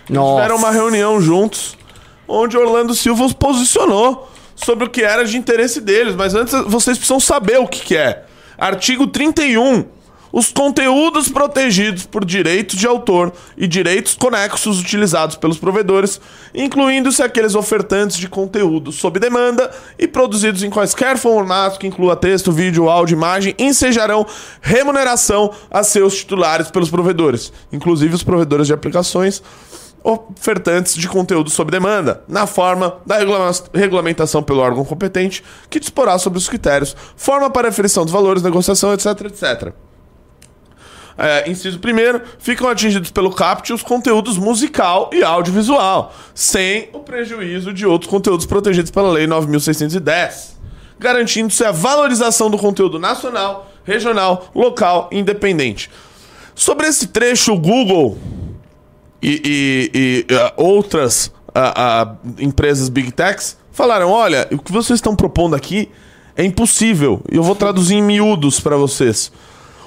Nossa. 0.09 0.35
Tiveram 0.35 0.57
uma 0.57 0.71
reunião 0.71 1.19
juntos, 1.19 1.77
onde 2.27 2.57
Orlando 2.57 2.93
Silva 2.93 3.23
os 3.23 3.33
posicionou 3.33 4.29
sobre 4.55 4.85
o 4.85 4.89
que 4.89 5.01
era 5.01 5.25
de 5.25 5.37
interesse 5.37 5.81
deles. 5.81 6.15
Mas 6.15 6.35
antes 6.35 6.53
vocês 6.67 6.97
precisam 6.97 7.19
saber 7.19 7.59
o 7.59 7.67
que, 7.67 7.79
que 7.81 7.97
é. 7.97 8.25
Artigo 8.57 9.07
31 9.07 9.85
os 10.31 10.51
conteúdos 10.51 11.29
protegidos 11.29 12.05
por 12.05 12.23
direitos 12.23 12.77
de 12.77 12.87
autor 12.87 13.33
e 13.57 13.67
direitos 13.67 14.15
conexos 14.15 14.79
utilizados 14.79 15.35
pelos 15.35 15.57
provedores, 15.57 16.21
incluindo-se 16.53 17.21
aqueles 17.21 17.55
ofertantes 17.55 18.17
de 18.17 18.27
conteúdo 18.27 18.91
sob 18.91 19.19
demanda 19.19 19.71
e 19.97 20.07
produzidos 20.07 20.63
em 20.63 20.69
quaisquer 20.69 21.17
formato 21.17 21.79
que 21.79 21.87
inclua 21.87 22.15
texto, 22.15 22.51
vídeo, 22.51 22.89
áudio, 22.89 23.15
imagem, 23.15 23.55
ensejarão 23.57 24.25
remuneração 24.61 25.51
a 25.69 25.83
seus 25.83 26.15
titulares 26.15 26.71
pelos 26.71 26.89
provedores, 26.89 27.51
inclusive 27.71 28.15
os 28.15 28.23
provedores 28.23 28.67
de 28.67 28.73
aplicações 28.73 29.41
ofertantes 30.03 30.95
de 30.95 31.07
conteúdo 31.07 31.49
sob 31.49 31.71
demanda, 31.71 32.23
na 32.27 32.47
forma 32.47 32.97
da 33.05 33.17
regulamentação 33.73 34.41
pelo 34.41 34.59
órgão 34.59 34.83
competente, 34.83 35.43
que 35.69 35.79
disporá 35.79 36.17
sobre 36.17 36.39
os 36.39 36.49
critérios, 36.49 36.95
forma 37.15 37.49
para 37.49 37.69
aferição 37.69 38.03
dos 38.03 38.11
valores, 38.11 38.41
negociação, 38.41 38.93
etc, 38.93 39.05
etc. 39.25 39.73
É, 41.17 41.49
inciso 41.49 41.79
primeiro, 41.79 42.21
ficam 42.39 42.67
atingidos 42.67 43.11
pelo 43.11 43.31
CAPT 43.31 43.73
os 43.73 43.83
conteúdos 43.83 44.37
musical 44.37 45.09
e 45.13 45.23
audiovisual, 45.23 46.13
sem 46.33 46.89
o 46.93 46.99
prejuízo 46.99 47.73
de 47.73 47.85
outros 47.85 48.09
conteúdos 48.09 48.45
protegidos 48.45 48.91
pela 48.91 49.11
Lei 49.11 49.27
9.610, 49.27 50.51
garantindo-se 50.99 51.63
a 51.63 51.71
valorização 51.71 52.49
do 52.49 52.57
conteúdo 52.57 52.97
nacional, 52.97 53.71
regional, 53.83 54.49
local 54.55 55.09
e 55.11 55.19
independente. 55.19 55.89
Sobre 56.55 56.87
esse 56.87 57.07
trecho, 57.07 57.53
o 57.53 57.59
Google 57.59 58.17
e, 59.21 59.41
e, 59.93 60.25
e 60.29 60.33
uh, 60.33 60.63
outras 60.63 61.27
uh, 61.27 62.11
uh, 62.11 62.17
empresas 62.39 62.89
Big 62.89 63.11
Techs 63.11 63.57
falaram: 63.71 64.09
olha, 64.09 64.47
o 64.51 64.57
que 64.57 64.71
vocês 64.71 64.97
estão 64.97 65.15
propondo 65.15 65.55
aqui 65.55 65.89
é 66.35 66.43
impossível. 66.43 67.21
Eu 67.29 67.43
vou 67.43 67.55
traduzir 67.55 67.95
em 67.95 68.01
miúdos 68.01 68.59
para 68.59 68.75
vocês. 68.75 69.31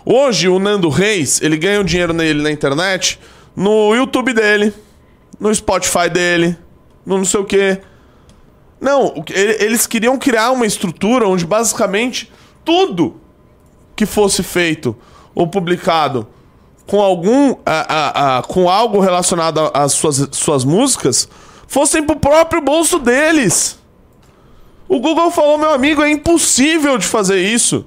Hoje, 0.05 0.49
o 0.49 0.59
Nando 0.59 0.89
Reis, 0.89 1.41
ele 1.41 1.57
ganha 1.57 1.81
o 1.81 1.85
dinheiro 1.85 2.13
nele 2.13 2.43
na 2.43 2.51
internet 2.51 3.19
no 3.57 3.95
YouTube 3.95 4.33
dele, 4.33 4.75
no 5.41 5.55
Spotify 5.55 6.11
dele, 6.13 6.59
no 7.07 7.17
não 7.19 7.25
sei 7.25 7.41
o 7.41 7.45
quê. 7.45 7.81
Não, 8.81 9.25
eles 9.31 9.87
queriam 9.87 10.19
criar 10.19 10.51
uma 10.51 10.67
estrutura 10.67 11.27
onde 11.27 11.47
basicamente 11.47 12.31
tudo 12.65 13.21
que 13.97 14.05
fosse 14.05 14.43
feito 14.43 14.95
ou 15.35 15.47
publicado 15.47 16.27
com 16.87 17.01
algum 17.01 17.57
a, 17.65 17.95
a, 17.95 18.39
a, 18.39 18.43
com 18.43 18.69
algo 18.69 19.01
relacionado 19.01 19.71
às 19.73 19.93
suas, 19.93 20.29
suas 20.33 20.65
músicas 20.65 21.29
fossem 21.67 22.03
pro 22.03 22.17
próprio 22.17 22.61
bolso 22.61 22.99
deles. 22.99 23.79
O 24.87 25.01
Google 25.01 25.31
falou, 25.31 25.57
meu 25.57 25.73
amigo, 25.73 26.03
é 26.03 26.11
impossível 26.11 26.99
de 26.99 27.07
fazer 27.07 27.41
isso. 27.41 27.87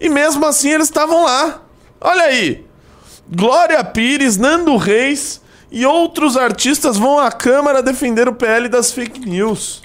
E 0.00 0.08
mesmo 0.08 0.44
assim 0.46 0.70
eles 0.70 0.86
estavam 0.86 1.24
lá. 1.24 1.62
Olha 2.00 2.24
aí. 2.24 2.64
Glória 3.34 3.82
Pires, 3.82 4.36
Nando 4.36 4.76
Reis 4.76 5.40
e 5.70 5.86
outros 5.86 6.36
artistas 6.36 6.96
vão 6.96 7.18
à 7.18 7.32
Câmara 7.32 7.82
defender 7.82 8.28
o 8.28 8.34
PL 8.34 8.68
das 8.68 8.92
fake 8.92 9.20
news. 9.20 9.82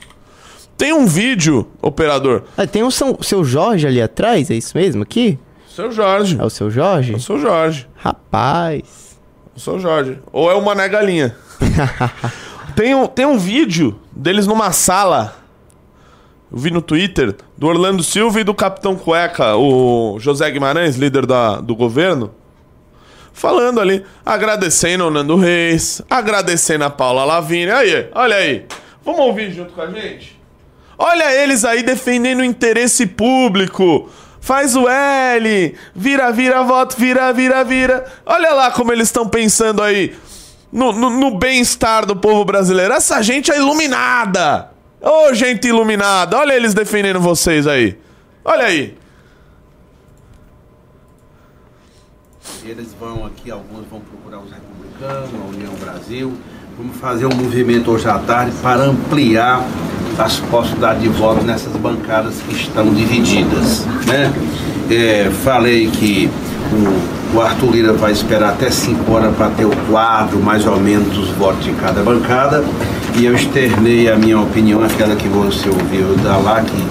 Tem 0.77 0.93
um 0.93 1.05
vídeo, 1.05 1.67
operador. 1.81 2.43
Ah, 2.57 2.67
tem 2.67 2.83
um 2.83 2.91
São, 2.91 3.17
seu 3.21 3.43
Jorge 3.43 3.87
ali 3.87 4.01
atrás, 4.01 4.51
é 4.51 4.55
isso 4.55 4.77
mesmo 4.77 5.03
aqui? 5.03 5.37
Seu 5.67 5.91
Jorge. 5.91 6.37
É 6.39 6.43
o 6.43 6.49
seu 6.49 6.69
Jorge? 6.69 7.13
É 7.13 7.15
o 7.15 7.19
seu 7.19 7.39
Jorge. 7.39 7.87
Rapaz. 7.95 9.17
O 9.55 9.59
seu 9.59 9.79
Jorge. 9.79 10.19
Ou 10.31 10.51
é 10.51 10.53
o 10.53 10.63
Mané 10.63 10.87
Galinha. 10.87 11.35
tem, 12.75 12.93
um, 12.93 13.07
tem 13.07 13.25
um 13.25 13.37
vídeo 13.37 13.99
deles 14.11 14.45
numa 14.45 14.71
sala 14.71 15.38
eu 16.51 16.57
vi 16.57 16.71
no 16.71 16.81
Twitter 16.81 17.35
do 17.57 17.67
Orlando 17.67 18.03
Silva 18.03 18.41
e 18.41 18.43
do 18.43 18.53
Capitão 18.53 18.95
Cueca, 18.95 19.55
o 19.55 20.17
José 20.19 20.49
Guimarães, 20.49 20.95
líder 20.95 21.25
da, 21.25 21.61
do 21.61 21.75
governo, 21.75 22.31
falando 23.31 23.79
ali, 23.79 24.03
agradecendo 24.25 25.03
ao 25.03 25.11
Nando 25.11 25.35
Reis, 25.35 26.01
agradecendo 26.09 26.83
a 26.83 26.89
Paula 26.89 27.23
Lavigne. 27.23 27.71
Aí, 27.71 28.09
olha 28.13 28.35
aí. 28.35 28.65
Vamos 29.05 29.21
ouvir 29.21 29.51
junto 29.51 29.73
com 29.73 29.81
a 29.81 29.87
gente? 29.87 30.39
Olha 30.97 31.33
eles 31.33 31.63
aí 31.63 31.83
defendendo 31.83 32.39
o 32.39 32.43
interesse 32.43 33.05
público. 33.05 34.09
Faz 34.41 34.75
o 34.75 34.87
L, 34.87 35.75
vira, 35.95 36.31
vira, 36.31 36.63
voto, 36.63 36.95
vira, 36.97 37.31
vira, 37.31 37.63
vira. 37.63 38.05
Olha 38.25 38.53
lá 38.53 38.71
como 38.71 38.91
eles 38.91 39.07
estão 39.07 39.27
pensando 39.27 39.81
aí 39.81 40.15
no, 40.71 40.91
no, 40.91 41.09
no 41.09 41.37
bem-estar 41.37 42.05
do 42.05 42.15
povo 42.15 42.43
brasileiro. 42.43 42.93
Essa 42.93 43.21
gente 43.21 43.51
é 43.51 43.57
iluminada. 43.57 44.71
Ô, 45.01 45.33
gente 45.33 45.67
iluminada. 45.67 46.37
Olha 46.37 46.53
eles 46.53 46.73
defendendo 46.73 47.19
vocês 47.19 47.65
aí. 47.65 47.97
Olha 48.43 48.65
aí. 48.65 48.97
Eles 52.65 52.93
vão 52.99 53.25
aqui, 53.25 53.49
alguns 53.49 53.85
vão 53.89 54.01
procurar 54.01 54.39
os 54.39 54.51
republicanos, 54.51 55.29
a 55.33 55.47
União 55.47 55.73
Brasil. 55.75 56.33
Vamos 56.77 56.97
fazer 56.97 57.25
um 57.25 57.35
movimento 57.35 57.91
hoje 57.91 58.07
à 58.07 58.19
tarde 58.19 58.55
para 58.61 58.83
ampliar 58.83 59.63
as 60.17 60.39
possibilidades 60.39 61.01
de 61.01 61.09
voto 61.09 61.43
nessas 61.43 61.73
bancadas 61.77 62.41
que 62.41 62.53
estão 62.53 62.93
divididas. 62.93 63.85
Né? 64.05 64.31
É, 64.91 65.31
falei 65.43 65.89
que 65.89 66.29
o, 66.71 67.37
o 67.37 67.41
Arthur 67.41 67.71
Lira 67.71 67.93
vai 67.93 68.11
esperar 68.11 68.49
até 68.49 68.69
5 68.69 69.11
horas 69.11 69.35
para 69.35 69.49
ter 69.49 69.65
o 69.65 69.75
quadro, 69.89 70.39
mais 70.39 70.65
ou 70.65 70.79
menos, 70.79 71.13
dos 71.13 71.29
votos 71.29 71.63
de 71.63 71.71
cada 71.73 72.01
bancada. 72.01 72.63
E 73.15 73.25
eu 73.25 73.35
externei 73.35 74.09
a 74.09 74.15
minha 74.15 74.39
opinião, 74.39 74.83
aquela 74.83 75.15
que 75.15 75.27
você 75.27 75.67
ouviu 75.69 76.15
da 76.23 76.37
lá, 76.37 76.61
que 76.61 76.85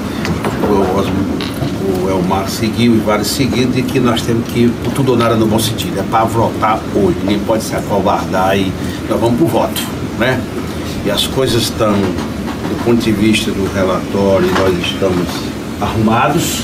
o, 0.66 2.04
o 2.04 2.10
Elmar 2.10 2.48
seguiu 2.48 2.94
e 2.94 2.98
vários 2.98 3.28
seguidos, 3.28 3.74
de 3.74 3.82
que 3.82 4.00
nós 4.00 4.22
temos 4.22 4.46
que 4.48 4.64
ir 4.64 4.70
por 4.82 4.92
tudo 4.92 5.12
ou 5.12 5.18
nada 5.18 5.36
no 5.36 5.46
bom 5.46 5.58
sentido. 5.58 5.98
É 6.00 6.02
para 6.02 6.24
votar 6.24 6.80
hoje, 6.94 7.16
ninguém 7.22 7.38
pode 7.40 7.62
se 7.62 7.74
acovardar 7.74 8.58
e 8.58 8.72
nós 9.08 9.20
vamos 9.20 9.36
para 9.38 9.46
o 9.46 9.48
voto. 9.48 9.82
Né? 10.18 10.40
E 11.06 11.10
as 11.10 11.26
coisas 11.26 11.62
estão, 11.62 11.92
do 11.92 12.84
ponto 12.84 13.00
de 13.00 13.12
vista 13.12 13.50
do 13.52 13.72
relatório, 13.72 14.48
nós 14.58 14.76
estamos 14.84 15.26
arrumados 15.80 16.62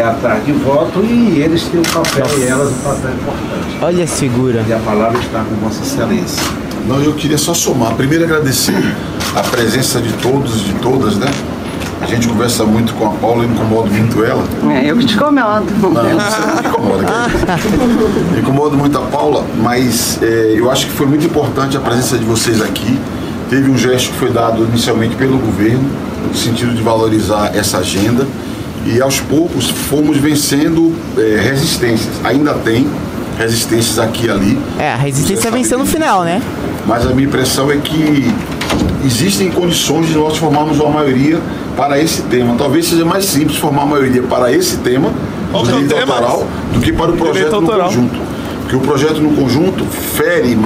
é 0.00 0.04
atrás 0.04 0.44
de 0.44 0.52
voto 0.52 1.00
e 1.04 1.42
eles 1.42 1.64
têm 1.64 1.80
o 1.80 1.82
papel 1.82 2.24
Nossa. 2.24 2.38
e 2.38 2.44
elas 2.44 2.70
o 2.70 2.74
papel 2.74 3.10
importante. 3.10 3.78
Olha 3.82 4.04
a 4.04 4.06
figura. 4.06 4.64
E 4.68 4.72
a 4.72 4.78
palavra 4.78 5.18
está 5.18 5.44
com 5.44 5.54
Vossa 5.56 5.82
Excelência. 5.82 6.42
Não, 6.86 7.00
eu 7.00 7.12
queria 7.14 7.38
só 7.38 7.52
somar. 7.52 7.94
Primeiro 7.94 8.24
agradecer 8.24 8.80
a 9.34 9.42
presença 9.42 10.00
de 10.00 10.12
todos 10.14 10.60
e 10.60 10.64
de 10.64 10.72
todas, 10.74 11.16
né? 11.16 11.28
A 12.00 12.06
gente 12.06 12.28
conversa 12.28 12.64
muito 12.64 12.94
com 12.94 13.06
a 13.06 13.10
Paula, 13.10 13.42
eu 13.42 13.50
incomodo 13.50 13.90
muito 13.90 14.24
ela. 14.24 14.44
É, 14.70 14.88
eu 14.88 14.96
que 14.96 15.04
te 15.04 15.14
incomodo. 15.14 15.66
Não, 15.82 15.90
você 15.90 16.40
não 16.46 16.54
me 16.54 16.68
incomoda. 16.68 18.38
incomodo 18.38 18.76
muito 18.76 18.96
a 18.96 19.02
Paula, 19.02 19.44
mas 19.60 20.22
é, 20.22 20.54
eu 20.56 20.70
acho 20.70 20.86
que 20.86 20.92
foi 20.92 21.06
muito 21.06 21.26
importante 21.26 21.76
a 21.76 21.80
presença 21.80 22.16
de 22.16 22.24
vocês 22.24 22.62
aqui. 22.62 22.98
Teve 23.50 23.68
um 23.68 23.76
gesto 23.76 24.12
que 24.12 24.16
foi 24.16 24.30
dado 24.30 24.62
inicialmente 24.64 25.16
pelo 25.16 25.38
governo, 25.38 25.90
no 26.26 26.34
sentido 26.34 26.72
de 26.72 26.82
valorizar 26.82 27.50
essa 27.54 27.78
agenda 27.78 28.26
e 28.86 29.00
aos 29.00 29.20
poucos 29.20 29.68
fomos 29.70 30.16
vencendo 30.16 30.94
é, 31.16 31.40
resistências. 31.40 32.14
Ainda 32.24 32.54
tem 32.54 32.86
resistências 33.38 33.98
aqui 33.98 34.26
e 34.26 34.30
ali. 34.30 34.58
É, 34.78 34.92
a 34.92 34.96
resistência 34.96 35.50
venceu 35.50 35.78
no 35.78 35.86
final, 35.86 36.24
né? 36.24 36.42
Mas 36.86 37.06
a 37.06 37.10
minha 37.10 37.28
impressão 37.28 37.70
é 37.70 37.76
que 37.76 38.32
existem 39.04 39.50
condições 39.50 40.08
de 40.08 40.14
nós 40.14 40.36
formarmos 40.36 40.78
uma 40.80 40.90
maioria 40.90 41.40
para 41.76 42.00
esse 42.00 42.22
tema. 42.22 42.54
Talvez 42.56 42.86
seja 42.86 43.04
mais 43.04 43.24
simples 43.24 43.56
formar 43.58 43.84
uma 43.84 43.96
maioria 43.96 44.22
para 44.22 44.52
esse 44.52 44.78
tema 44.78 45.12
do 45.52 45.62
direito 45.64 45.94
autoral 45.94 46.46
do 46.72 46.80
que 46.80 46.92
para 46.92 47.10
o 47.10 47.16
projeto 47.16 47.60
no 47.60 47.66
conjunto. 47.66 48.20
Porque 48.62 48.76
o 48.76 48.80
projeto 48.80 49.20
no 49.20 49.34
conjunto 49.34 49.84
fere, 49.86 50.58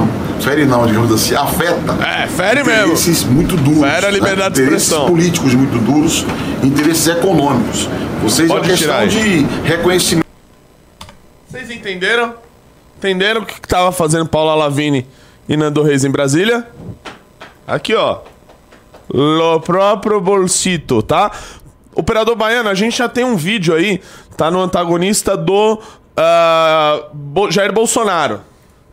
fere 0.43 0.65
não, 0.65 0.87
digamos 0.87 1.13
assim, 1.13 1.35
afeta. 1.35 1.93
É, 2.05 2.27
fere 2.27 2.65
mesmo. 2.65 2.83
Interesses 2.85 3.25
muito 3.25 3.57
duros. 3.57 3.81
Fere 3.81 4.07
a 4.07 4.11
né? 4.11 4.11
liberdade 4.11 4.61
né? 4.61 4.69
de 4.69 4.75
expressão. 4.75 5.07
políticos 5.07 5.55
muito 5.55 5.79
duros, 5.79 6.25
interesses 6.63 7.07
econômicos. 7.07 7.89
Vocês 8.23 8.49
Pode 8.49 8.71
é 8.71 8.77
questão 8.77 9.07
de 9.07 9.43
reconhecimento. 9.65 10.27
Vocês 11.49 11.71
entenderam? 11.71 12.35
Entenderam 12.99 13.43
o 13.43 13.47
que 13.47 13.55
estava 13.55 13.91
fazendo 13.93 14.27
Paula 14.27 14.55
Lavini 14.55 15.07
e 15.49 15.57
Nando 15.57 15.83
Reis 15.83 16.05
em 16.05 16.11
Brasília? 16.11 16.67
Aqui, 17.67 17.95
ó. 17.95 18.21
Lo 19.13 19.61
próprio 19.61 20.21
bolsito, 20.21 21.03
tá? 21.03 21.31
Operador 21.95 22.37
Baiano, 22.37 22.69
a 22.69 22.75
gente 22.75 22.97
já 22.97 23.09
tem 23.09 23.25
um 23.25 23.37
vídeo 23.37 23.75
aí, 23.75 24.01
tá 24.37 24.51
no 24.51 24.61
antagonista 24.63 25.37
do 25.37 25.75
uh, 25.75 27.51
Jair 27.51 27.73
Bolsonaro. 27.73 28.41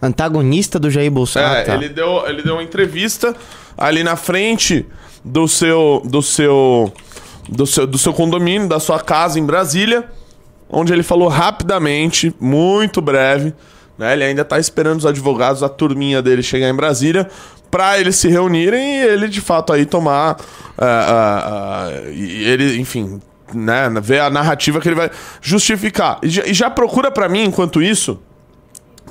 Antagonista 0.01 0.79
do 0.79 0.89
Jair 0.89 1.11
Bolsonaro. 1.11 1.59
É, 1.59 1.63
tá. 1.63 1.75
ele, 1.75 1.89
deu, 1.89 2.27
ele 2.27 2.41
deu 2.41 2.55
uma 2.55 2.63
entrevista 2.63 3.35
ali 3.77 4.03
na 4.03 4.15
frente 4.15 4.85
do 5.23 5.47
seu, 5.47 6.01
do 6.05 6.21
seu, 6.21 6.93
do 7.49 7.65
seu, 7.65 7.87
do 7.87 7.97
seu 7.97 8.13
condomínio, 8.13 8.67
da 8.67 8.79
sua 8.79 8.99
casa 8.99 9.39
em 9.39 9.45
Brasília, 9.45 10.05
onde 10.69 10.93
ele 10.93 11.03
falou 11.03 11.27
rapidamente, 11.27 12.33
muito 12.39 13.01
breve, 13.01 13.53
né? 13.97 14.13
Ele 14.13 14.23
ainda 14.23 14.45
tá 14.45 14.57
esperando 14.57 14.99
os 14.99 15.05
advogados, 15.05 15.61
a 15.61 15.67
turminha 15.67 16.21
dele 16.21 16.41
chegar 16.41 16.69
em 16.69 16.73
Brasília, 16.73 17.29
para 17.69 17.99
eles 17.99 18.15
se 18.15 18.29
reunirem 18.29 19.01
e 19.01 19.05
ele 19.05 19.27
de 19.27 19.41
fato 19.41 19.73
aí 19.73 19.85
tomar, 19.85 20.37
uh, 20.37 20.83
uh, 20.83 22.05
uh, 22.05 22.07
ele, 22.07 22.79
enfim, 22.79 23.19
né, 23.53 23.89
ver 24.01 24.21
a 24.21 24.29
narrativa 24.29 24.79
que 24.79 24.87
ele 24.87 24.95
vai 24.95 25.11
justificar. 25.41 26.19
E 26.23 26.29
já, 26.29 26.45
e 26.45 26.53
já 26.53 26.69
procura 26.69 27.11
para 27.11 27.27
mim, 27.27 27.43
enquanto 27.43 27.81
isso, 27.81 28.19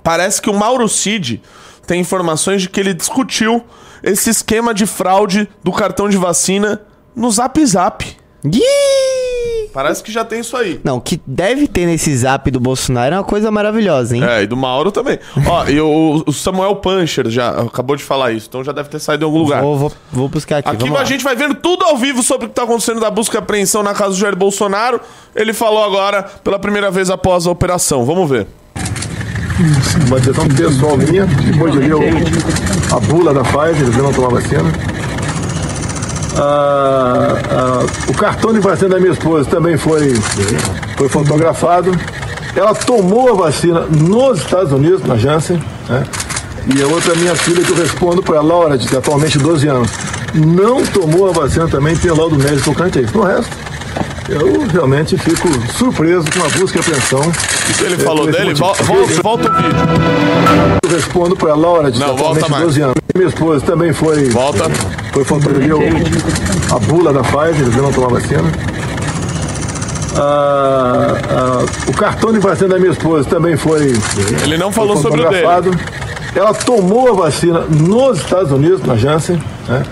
parece 0.02 0.40
que 0.40 0.50
o 0.50 0.54
Mauro 0.54 0.88
Cid 0.88 1.42
tem 1.86 2.00
informações 2.00 2.62
de 2.62 2.68
que 2.68 2.78
ele 2.78 2.94
discutiu 2.94 3.64
esse 4.02 4.30
esquema 4.30 4.72
de 4.74 4.86
fraude 4.86 5.48
do 5.62 5.72
cartão 5.72 6.08
de 6.08 6.16
vacina 6.16 6.82
no 7.14 7.30
Zap 7.30 7.64
Zap. 7.64 8.16
Parece 9.72 10.02
que 10.02 10.10
já 10.10 10.24
tem 10.24 10.40
isso 10.40 10.56
aí. 10.56 10.80
Não, 10.82 11.00
que 11.00 11.20
deve 11.26 11.66
ter 11.66 11.86
nesse 11.86 12.16
zap 12.16 12.50
do 12.50 12.58
Bolsonaro 12.58 13.14
é 13.14 13.18
uma 13.18 13.24
coisa 13.24 13.50
maravilhosa, 13.50 14.16
hein? 14.16 14.24
É, 14.24 14.42
e 14.42 14.46
do 14.46 14.56
Mauro 14.56 14.90
também. 14.90 15.18
Ó, 15.46 15.66
e 15.68 15.80
o, 15.80 16.22
o, 16.26 16.32
Samuel 16.32 16.76
Puncher 16.76 17.28
já 17.28 17.50
acabou 17.50 17.94
de 17.94 18.02
falar 18.02 18.32
isso, 18.32 18.46
então 18.48 18.64
já 18.64 18.72
deve 18.72 18.88
ter 18.88 18.98
saído 18.98 19.24
em 19.24 19.26
algum 19.26 19.38
lugar. 19.38 19.62
Vou, 19.62 19.76
vou, 19.76 19.92
vou 20.10 20.28
buscar 20.28 20.58
aqui. 20.58 20.68
Aqui 20.68 20.96
a 20.96 21.04
gente 21.04 21.22
vai 21.22 21.36
vendo 21.36 21.54
tudo 21.54 21.84
ao 21.84 21.96
vivo 21.96 22.22
sobre 22.22 22.46
o 22.46 22.48
que 22.48 22.52
está 22.52 22.62
acontecendo 22.62 23.00
da 23.00 23.10
busca 23.10 23.36
e 23.36 23.38
apreensão 23.38 23.82
na 23.82 23.94
casa 23.94 24.10
do 24.10 24.16
Jair 24.16 24.36
Bolsonaro. 24.36 25.00
Ele 25.34 25.52
falou 25.52 25.84
agora 25.84 26.22
pela 26.22 26.58
primeira 26.58 26.90
vez 26.90 27.10
após 27.10 27.46
a 27.46 27.50
operação. 27.50 28.04
Vamos 28.04 28.28
ver. 28.28 28.46
Uma 30.06 30.20
decisão 30.20 30.46
pessoal 30.48 30.96
minha, 30.96 31.26
depois 31.26 31.72
de 31.72 31.78
ler 31.80 31.92
a 32.92 33.00
bula 33.00 33.34
da 33.34 33.42
Pfizer, 33.42 33.82
eles 33.82 33.96
não 33.96 34.12
tomar 34.12 34.40
vacina 34.40 34.72
ah, 36.40 37.36
ah, 37.50 37.86
o 38.08 38.14
cartão 38.14 38.52
de 38.52 38.60
vacina 38.60 38.90
da 38.90 39.00
minha 39.00 39.12
esposa 39.12 39.50
também 39.50 39.76
foi, 39.76 40.14
foi 40.96 41.08
fotografado. 41.08 41.90
Ela 42.54 42.74
tomou 42.74 43.30
a 43.30 43.46
vacina 43.46 43.80
nos 43.80 44.38
Estados 44.38 44.72
Unidos, 44.72 45.02
na 45.04 45.16
Janssen, 45.16 45.60
né? 45.88 46.04
E 46.74 46.82
a 46.82 46.86
outra 46.86 47.14
minha 47.16 47.34
filha 47.34 47.62
que 47.62 47.70
eu 47.70 47.76
respondo 47.76 48.22
para 48.22 48.36
ela, 48.36 48.44
Laura, 48.44 48.78
de 48.78 48.96
atualmente 48.96 49.38
12 49.38 49.66
anos, 49.68 49.90
não 50.34 50.84
tomou 50.86 51.28
a 51.28 51.32
vacina 51.32 51.66
também 51.66 51.96
tem 51.96 52.10
laudo 52.10 52.36
médico 52.36 52.70
tocante 52.72 52.98
a 52.98 53.02
isso. 53.02 53.16
No 53.16 53.24
resto, 53.24 53.50
eu 54.28 54.66
realmente 54.66 55.16
fico 55.16 55.48
surpreso 55.72 56.26
com 56.30 56.44
a 56.44 56.48
busca 56.58 56.78
e 56.78 56.80
apreensão. 56.80 57.20
Isso 57.70 57.84
ele 57.84 57.94
é, 57.94 57.98
falou 57.98 58.30
dele? 58.30 58.54
Volta, 58.54 58.82
volta 59.22 59.50
o 59.50 59.54
vídeo. 59.54 59.78
Eu 60.82 60.90
respondo 60.90 61.34
para 61.34 61.52
a 61.52 61.56
Laura, 61.56 61.90
de 61.90 61.98
não, 61.98 62.14
atualmente 62.14 62.50
12 62.50 62.80
anos. 62.82 62.94
Minha 63.14 63.28
esposa 63.28 63.64
também 63.64 63.92
foi. 63.92 64.28
Volta. 64.28 64.64
Foi 65.12 65.24
fotografia 65.24 65.74
a 66.70 66.78
bula 66.78 67.12
da 67.12 67.22
Pfizer, 67.22 67.62
eles 67.62 67.76
não 67.76 67.92
tomar 67.92 68.20
vacina. 68.20 68.52
Ah, 70.16 71.14
ah, 71.30 71.66
o 71.86 71.92
cartão 71.94 72.32
de 72.32 72.38
vacina 72.38 72.68
da 72.68 72.78
minha 72.78 72.92
esposa 72.92 73.28
também 73.28 73.56
foi. 73.56 73.94
Ele 74.42 74.58
não 74.58 74.70
falou 74.70 74.96
sobre 74.96 75.22
o 75.22 75.30
dele. 75.30 75.46
Ela 76.34 76.52
tomou 76.52 77.08
a 77.08 77.12
vacina 77.24 77.60
nos 77.60 78.18
Estados 78.18 78.52
Unidos, 78.52 78.82
na 78.82 78.96
Janssen, 78.96 79.42
né? 79.66 79.82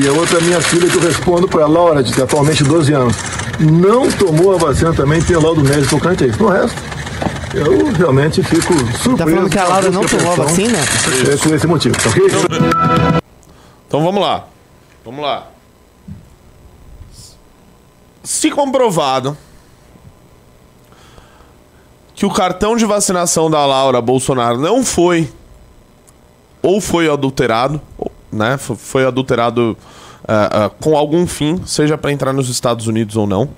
E 0.00 0.08
a 0.08 0.12
outra 0.12 0.40
minha 0.40 0.60
filha 0.60 0.88
que 0.88 0.96
eu 0.96 1.02
respondo 1.02 1.48
para 1.48 1.64
a 1.64 1.68
Laura, 1.68 2.02
de 2.02 2.20
atualmente 2.20 2.64
12 2.64 2.92
anos, 2.92 3.16
não 3.60 4.10
tomou 4.10 4.54
a 4.54 4.58
vacina 4.58 4.92
também 4.92 5.22
tem 5.22 5.36
laudo 5.36 5.62
médico 5.62 5.96
tocante 5.96 6.24
a 6.24 6.26
isso. 6.26 6.42
No 6.42 6.48
resto, 6.48 6.76
eu 7.54 7.92
realmente 7.92 8.42
fico 8.42 8.74
surpreso. 8.98 9.16
Tá 9.16 9.24
falando 9.24 9.50
que 9.50 9.58
a 9.58 9.64
Laura 9.64 9.90
não 9.90 10.04
tomou 10.04 10.32
a 10.32 10.36
vacina? 10.36 10.78
É 11.32 11.36
por 11.36 11.54
esse 11.54 11.66
motivo, 11.66 11.96
tá 11.96 12.08
ok? 12.08 12.22
Então 13.86 14.02
vamos 14.02 14.20
lá. 14.20 14.46
Vamos 15.04 15.22
lá. 15.22 15.48
Se 18.22 18.50
comprovado 18.50 19.36
que 22.14 22.24
o 22.24 22.30
cartão 22.30 22.76
de 22.76 22.84
vacinação 22.84 23.50
da 23.50 23.64
Laura 23.66 24.00
Bolsonaro 24.00 24.58
não 24.58 24.84
foi 24.84 25.30
ou 26.62 26.80
foi 26.80 27.10
adulterado, 27.10 27.80
né? 28.32 28.56
Foi 28.56 29.04
adulterado 29.04 29.76
uh, 30.24 30.70
com 30.80 30.96
algum 30.96 31.26
fim, 31.26 31.62
seja 31.64 31.96
para 31.96 32.12
entrar 32.12 32.32
nos 32.32 32.48
Estados 32.48 32.86
Unidos 32.86 33.16
ou 33.16 33.26
não, 33.26 33.48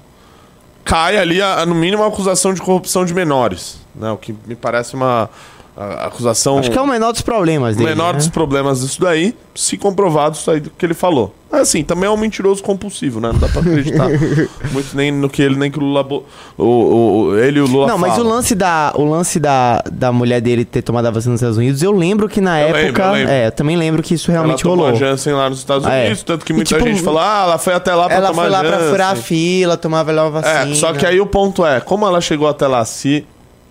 cai 0.85 1.17
ali, 1.17 1.43
a, 1.43 1.61
a, 1.61 1.67
no 1.67 1.75
mínimo, 1.75 2.03
a 2.03 2.07
acusação 2.07 2.55
de 2.55 2.61
corrupção 2.61 3.05
de 3.05 3.13
menores, 3.13 3.81
né? 3.95 4.11
O 4.11 4.17
que 4.17 4.35
me 4.47 4.55
parece 4.55 4.95
uma, 4.95 5.29
A 5.77 6.07
acusação. 6.07 6.59
Acho 6.59 6.71
que 6.71 6.79
é 6.79 6.81
o 6.81 6.87
menor 6.87 7.13
dos 7.13 7.21
problemas 7.21 7.75
o 7.75 7.79
dele. 7.79 7.91
menor 7.91 8.13
né? 8.15 8.19
dos 8.19 8.29
problemas 8.29 8.81
disso 8.81 8.99
daí, 9.01 9.35
se 9.55 9.77
comprovado 9.77 10.35
isso 10.35 10.51
aí 10.51 10.59
do 10.61 10.71
que 10.71 10.87
ele 10.87 10.95
falou. 10.95 11.35
Mas 11.53 11.61
assim, 11.63 11.85
também 11.85 12.07
é 12.09 12.11
um 12.11 12.17
mentiroso 12.17 12.63
compulsivo, 12.63 13.21
né? 13.21 13.31
Não 13.33 13.39
dá 13.39 13.47
pra 13.49 13.61
acreditar 13.61 14.09
muito 14.73 14.97
nem 14.97 15.13
no 15.13 15.29
que 15.29 15.43
ele, 15.43 15.55
nem 15.57 15.71
que 15.71 15.79
o 15.79 15.83
Lula. 15.83 16.03
bo- 16.03 16.25
O, 16.57 16.65
o, 16.65 17.21
o- 17.27 17.39
ele 17.39 17.59
e 17.59 17.63
o 17.63 17.67
Lula 17.67 17.87
Não, 17.89 17.99
mas 17.99 18.15
o 18.15 18.17
falam. 18.17 18.31
lance, 18.33 18.55
da, 18.55 18.93
o 18.97 19.05
lance 19.05 19.39
da, 19.39 19.83
da 19.93 20.11
mulher 20.11 20.41
dele 20.41 20.65
ter 20.65 20.81
tomado 20.83 21.07
a 21.07 21.11
vacina 21.11 21.33
nos 21.33 21.41
Estados 21.43 21.59
Unidos, 21.59 21.83
eu 21.83 21.93
lembro 21.93 22.27
que 22.29 22.41
na 22.41 22.59
Eu 22.61 22.69
época. 22.69 22.83
lembro, 22.83 23.03
eu 23.03 23.13
lembro. 23.13 23.33
É, 23.33 23.47
eu 23.49 23.53
também 23.53 23.77
lembro 23.77 24.03
que 24.03 24.15
isso 24.15 24.31
Ela 24.31 24.41
realmente 24.41 24.63
tomou 24.63 24.77
rolou. 24.79 24.91
a 24.93 24.95
Janssen 24.95 25.35
lá 25.35 25.49
nos 25.51 25.59
Estados 25.59 25.87
É. 25.87 26.01
Unidos, 26.07 26.23
tanto 26.23 26.45
que 26.45 26.53
E, 26.53 26.57
muita 26.57 26.75
tipo, 26.75 26.89
gente 26.89 27.03
falou, 27.03 27.21
ah, 27.21 27.43
ela 27.45 27.59
foi 27.59 27.75
até 27.75 27.95
lá 27.95 28.07
pra 28.07 28.17
Ela 28.17 28.29
tomar 28.29 28.43
foi 28.43 28.51
lá 28.51 28.61
pra 28.61 28.71
Janssen. 28.73 28.89
furar 28.91 29.13
a 29.13 29.17
fila, 29.17 29.77
tomava 29.77 30.11
lá 30.13 30.23
uma 30.25 30.41
vacina. 30.41 30.73
É, 30.73 30.75
só 30.75 30.93
que 30.95 31.05
aí 31.05 31.21
o 31.21 31.27
ponto 31.27 31.65
é, 31.67 31.81
como 31.81 32.07
ela 32.07 32.21
chegou 32.21 32.49
até 32.49 32.67
lá 32.67 32.85
se 32.85 33.27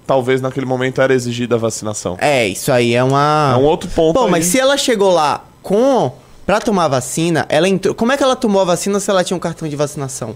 talvez 0.05 0.41
naquele 0.41 0.65
momento 0.65 1.01
era 1.01 1.13
exigida 1.13 1.55
a 1.55 1.57
vacinação? 1.57 2.17
É, 2.19 2.47
isso 2.47 2.71
aí 2.71 2.93
é 2.93 3.03
uma. 3.03 3.53
É 3.53 3.57
um 3.57 3.63
outro 3.63 3.89
ponto 3.89 4.13
Pô, 4.13 4.25
aí. 4.25 4.31
mas 4.31 4.45
se 4.45 4.59
ela 4.59 4.77
chegou 4.77 5.11
lá 5.11 5.43
com. 5.61 6.11
Pra 6.45 6.59
tomar 6.59 6.87
vacina, 6.87 7.43
ela 7.49 7.67
entrou. 7.67 7.95
Como 7.95 8.11
é 8.11 8.17
que 8.17 8.21
ela 8.21 8.35
tomou 8.35 8.61
a 8.61 8.65
vacina 8.65 8.99
se 8.99 9.09
ela 9.09 9.23
tinha 9.23 9.35
um 9.35 9.39
cartão 9.39 9.67
de 9.67 9.75
vacinação? 9.75 10.35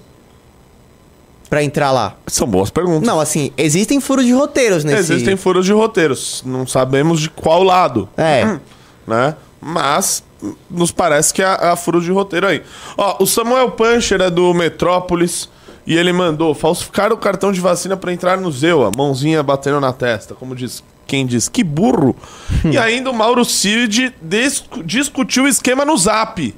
Pra 1.48 1.64
entrar 1.64 1.92
lá? 1.92 2.16
São 2.26 2.48
boas 2.48 2.72
perguntas. 2.72 3.08
Não, 3.08 3.20
assim, 3.20 3.52
existem 3.56 4.00
furos 4.00 4.26
de 4.26 4.32
roteiros 4.32 4.84
nesse. 4.84 5.14
Existem 5.14 5.38
furos 5.38 5.68
de 5.68 5.72
roteiros, 5.72 6.42
não 6.44 6.66
sabemos 6.66 7.20
de 7.20 7.30
qual 7.30 7.62
lado. 7.62 8.10
É. 8.18 8.58
né? 9.08 9.36
Mas 9.62 10.24
nos 10.70 10.92
parece 10.92 11.34
que 11.34 11.42
é 11.42 11.46
a, 11.46 11.74
a 11.74 11.76
furo 11.76 12.02
de 12.02 12.12
roteiro 12.12 12.48
aí. 12.48 12.64
Ó, 12.98 13.24
o 13.24 13.28
Samuel 13.28 13.72
Puncher 13.72 14.22
é 14.22 14.30
do 14.30 14.54
Metrópolis 14.54 15.50
e 15.90 15.98
ele 15.98 16.14
mandou 16.14 16.54
falsificar 16.54 17.12
o 17.12 17.18
cartão 17.18 17.52
de 17.52 17.60
vacina 17.60 17.98
para 17.98 18.14
entrar 18.14 18.38
no 18.40 18.50
Zewa, 18.52 18.92
mãozinha 18.96 19.42
batendo 19.44 19.82
na 19.82 19.92
testa, 19.92 20.34
como 20.36 20.56
diz 20.56 20.82
quem 21.08 21.26
diz, 21.26 21.50
que 21.50 21.64
burro. 21.64 22.16
e 22.64 22.78
ainda 22.80 23.10
o 23.10 23.14
Mauro 23.14 23.44
Cid 23.44 24.14
discu- 24.22 24.84
discutiu 24.84 25.46
o 25.46 25.48
esquema 25.48 25.84
no 25.84 25.98
Zap. 25.98 26.54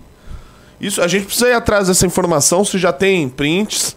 Isso, 0.79 1.01
a 1.01 1.07
gente 1.07 1.25
precisa 1.27 1.47
ir 1.47 1.53
atrás 1.53 1.88
dessa 1.88 2.05
informação, 2.05 2.65
se 2.65 2.77
já 2.77 2.91
tem 2.91 3.29
prints. 3.29 3.95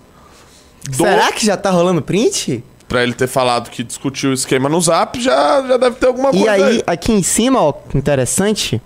do- 0.88 0.96
Será 0.96 1.32
que 1.32 1.44
já 1.44 1.56
tá 1.56 1.70
rolando 1.70 2.00
print? 2.00 2.62
Pra 2.86 3.02
ele 3.02 3.14
ter 3.14 3.26
falado 3.26 3.70
que 3.70 3.82
discutiu 3.82 4.30
o 4.30 4.32
esquema 4.34 4.68
no 4.68 4.80
Zap, 4.80 5.20
já, 5.20 5.66
já 5.66 5.76
deve 5.78 5.96
ter 5.96 6.06
alguma 6.06 6.28
E 6.30 6.32
coisa 6.44 6.52
aí, 6.66 6.82
aqui 6.86 7.10
em 7.12 7.22
cima, 7.22 7.60
ó, 7.60 7.72
que 7.72 7.96
interessante. 7.98 8.80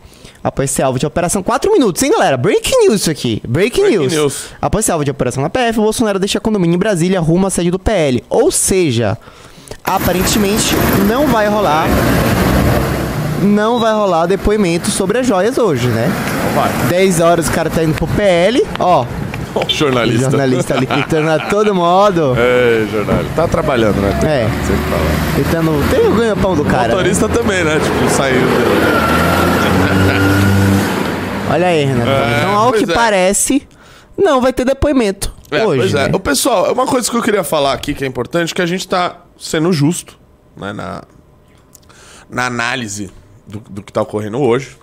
Após 0.49 0.71
ser 0.71 0.81
alvo 0.83 0.99
de 0.99 1.05
operação, 1.05 1.43
4 1.43 1.71
minutos, 1.71 2.03
hein, 2.03 2.11
galera? 2.11 2.35
Breaking 2.39 2.87
news 2.87 3.03
isso 3.03 3.11
aqui. 3.11 3.43
Breaking, 3.47 3.83
Breaking 3.83 3.99
news. 3.99 4.13
news. 4.15 4.45
Após 4.63 4.83
ser 4.87 4.93
alvo 4.93 5.05
de 5.05 5.11
operação 5.11 5.43
na 5.43 5.51
PF, 5.51 5.79
o 5.79 5.83
Bolsonaro 5.83 6.19
deixa 6.19 6.41
condomínio 6.41 6.75
em 6.75 6.79
Brasília 6.79 7.21
rumo 7.21 7.47
à 7.47 7.51
sede 7.51 7.71
do 7.71 7.79
PL. 7.79 8.25
Ou 8.31 8.51
seja, 8.51 9.19
aparentemente 9.85 10.75
não 11.07 11.27
vai 11.27 11.49
rolar. 11.49 11.87
Não 13.43 13.79
vai 13.79 13.93
rolar 13.93 14.25
depoimento 14.25 14.91
sobre 14.91 15.19
as 15.19 15.27
joias 15.27 15.59
hoje, 15.59 15.87
né? 15.89 16.11
Vai. 16.55 16.71
10 16.89 17.21
horas 17.21 17.47
o 17.49 17.53
cara 17.53 17.69
tá 17.69 17.85
indo 17.85 17.93
pro 17.95 18.07
PL. 18.07 18.67
Ó, 18.81 19.05
o 19.55 19.69
jornalista. 19.69 20.31
jornalista 20.31 20.75
ali 20.75 20.87
gritando 20.87 21.29
a 21.31 21.39
todo 21.41 21.75
modo. 21.75 22.35
É, 22.41 22.87
jornalista. 22.91 23.33
Tá 23.37 23.47
trabalhando, 23.47 23.97
né? 24.01 24.19
É. 24.25 24.49
Sempre 24.67 24.83
tá 24.91 24.97
lá. 24.97 25.35
Gritando, 25.35 25.85
tem 25.91 26.07
o 26.09 26.15
ganha-pão 26.15 26.55
do 26.57 26.65
cara. 26.65 26.89
né? 26.89 26.95
Motorista 26.95 27.29
também, 27.29 27.63
né? 27.65 27.79
Tipo, 27.79 28.17
saiu. 28.17 28.41
Olha 31.51 31.67
aí, 31.69 31.85
Renato. 31.85 32.11
É, 32.11 32.39
então, 32.39 32.57
ao 32.57 32.73
que 32.73 32.85
é. 32.85 32.95
parece, 32.95 33.67
não 34.17 34.41
vai 34.41 34.53
ter 34.53 34.65
depoimento 34.65 35.33
É, 35.51 35.65
hoje. 35.65 35.81
pois 35.81 35.95
é. 35.95 36.09
né? 36.09 36.15
Ô, 36.15 36.21
pessoal, 36.21 36.73
uma 36.73 36.87
coisa 36.87 37.11
que 37.11 37.17
eu 37.17 37.23
queria 37.23 37.45
falar 37.45 37.73
aqui 37.73 37.95
que 37.95 38.05
é 38.05 38.07
importante, 38.07 38.55
que 38.55 38.63
a 38.63 38.67
gente 38.67 38.87
tá 38.87 39.23
sendo 39.39 39.73
justo, 39.73 40.19
né, 40.57 40.73
na, 40.73 41.03
na 42.29 42.47
análise 42.47 43.11
do, 43.47 43.61
do 43.61 43.83
que 43.83 43.93
tá 43.93 44.03
ocorrendo 44.03 44.39
hoje. 44.41 44.77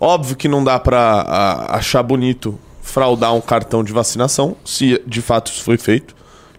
Óbvio 0.00 0.34
que 0.34 0.48
não 0.48 0.64
dá 0.64 0.78
pra 0.80 0.98
a- 1.00 1.76
achar 1.76 2.02
bonito 2.02 2.58
fraudar 2.82 3.32
um 3.34 3.40
cartão 3.40 3.84
de 3.84 3.92
vacinação, 3.92 4.56
se 4.64 5.00
de 5.06 5.22
fato 5.22 5.52
isso 5.52 5.62
foi 5.62 5.78
feito. 5.78 6.14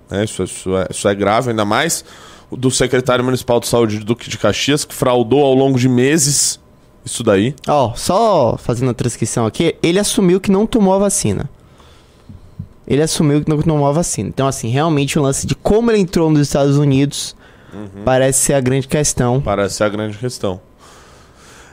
né, 0.09 0.23
Isso, 0.23 0.43
isso 0.43 0.75
é, 0.77 0.87
isso 0.89 1.07
é 1.07 1.13
grave, 1.15 1.49
ainda 1.49 1.65
mais 1.65 2.05
o 2.49 2.55
do 2.55 2.69
secretário 2.71 3.25
municipal 3.25 3.59
de 3.59 3.67
saúde 3.67 3.97
do 3.99 4.05
Duque 4.05 4.29
de 4.29 4.37
Caxias, 4.37 4.85
que 4.85 4.93
fraudou 4.93 5.43
ao 5.43 5.53
longo 5.55 5.77
de 5.77 5.89
meses 5.89 6.59
isso 7.05 7.23
daí. 7.23 7.55
Ó, 7.67 7.93
só 7.95 8.57
fazendo 8.57 8.91
a 8.91 8.93
transcrição 8.93 9.45
aqui, 9.45 9.75
ele 9.83 9.99
assumiu 9.99 10.39
que 10.39 10.51
não 10.51 10.65
tomou 10.65 10.93
a 10.93 10.97
vacina. 10.99 11.49
Ele 12.87 13.01
assumiu 13.01 13.43
que 13.43 13.49
não 13.49 13.61
tomou 13.61 13.87
a 13.87 13.91
vacina. 13.91 14.27
Então, 14.29 14.47
assim, 14.47 14.69
realmente 14.69 15.17
o 15.17 15.21
lance 15.21 15.47
de 15.47 15.55
como 15.55 15.89
ele 15.91 15.99
entrou 15.99 16.29
nos 16.29 16.41
Estados 16.41 16.77
Unidos 16.77 17.35
Uhum. 17.73 18.03
parece 18.05 18.39
ser 18.39 18.53
a 18.53 18.59
grande 18.61 18.87
questão. 18.87 19.41
Parece 19.41 19.75
ser 19.75 19.85
a 19.85 19.89
grande 19.89 20.17
questão. 20.17 20.61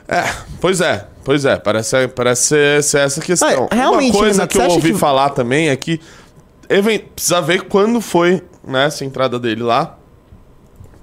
É, 0.07 0.23
pois 0.59 0.81
é, 0.81 1.07
pois 1.23 1.45
é, 1.45 1.57
parece, 1.57 2.07
parece 2.09 2.41
ser, 2.43 2.83
ser 2.83 2.97
essa 3.01 3.21
questão. 3.21 3.67
Ah, 3.69 3.75
realmente, 3.75 4.11
Uma 4.15 4.19
coisa 4.19 4.33
Renato, 4.41 4.57
que 4.57 4.57
eu 4.65 4.69
ouvi 4.71 4.91
que- 4.93 4.97
falar 4.97 5.29
também 5.29 5.69
é 5.69 5.75
que 5.75 6.01
precisa 7.13 7.41
ver 7.41 7.63
quando 7.63 8.01
foi 8.01 8.41
né, 8.65 8.85
essa 8.85 9.05
entrada 9.05 9.37
dele 9.39 9.61
lá, 9.63 9.97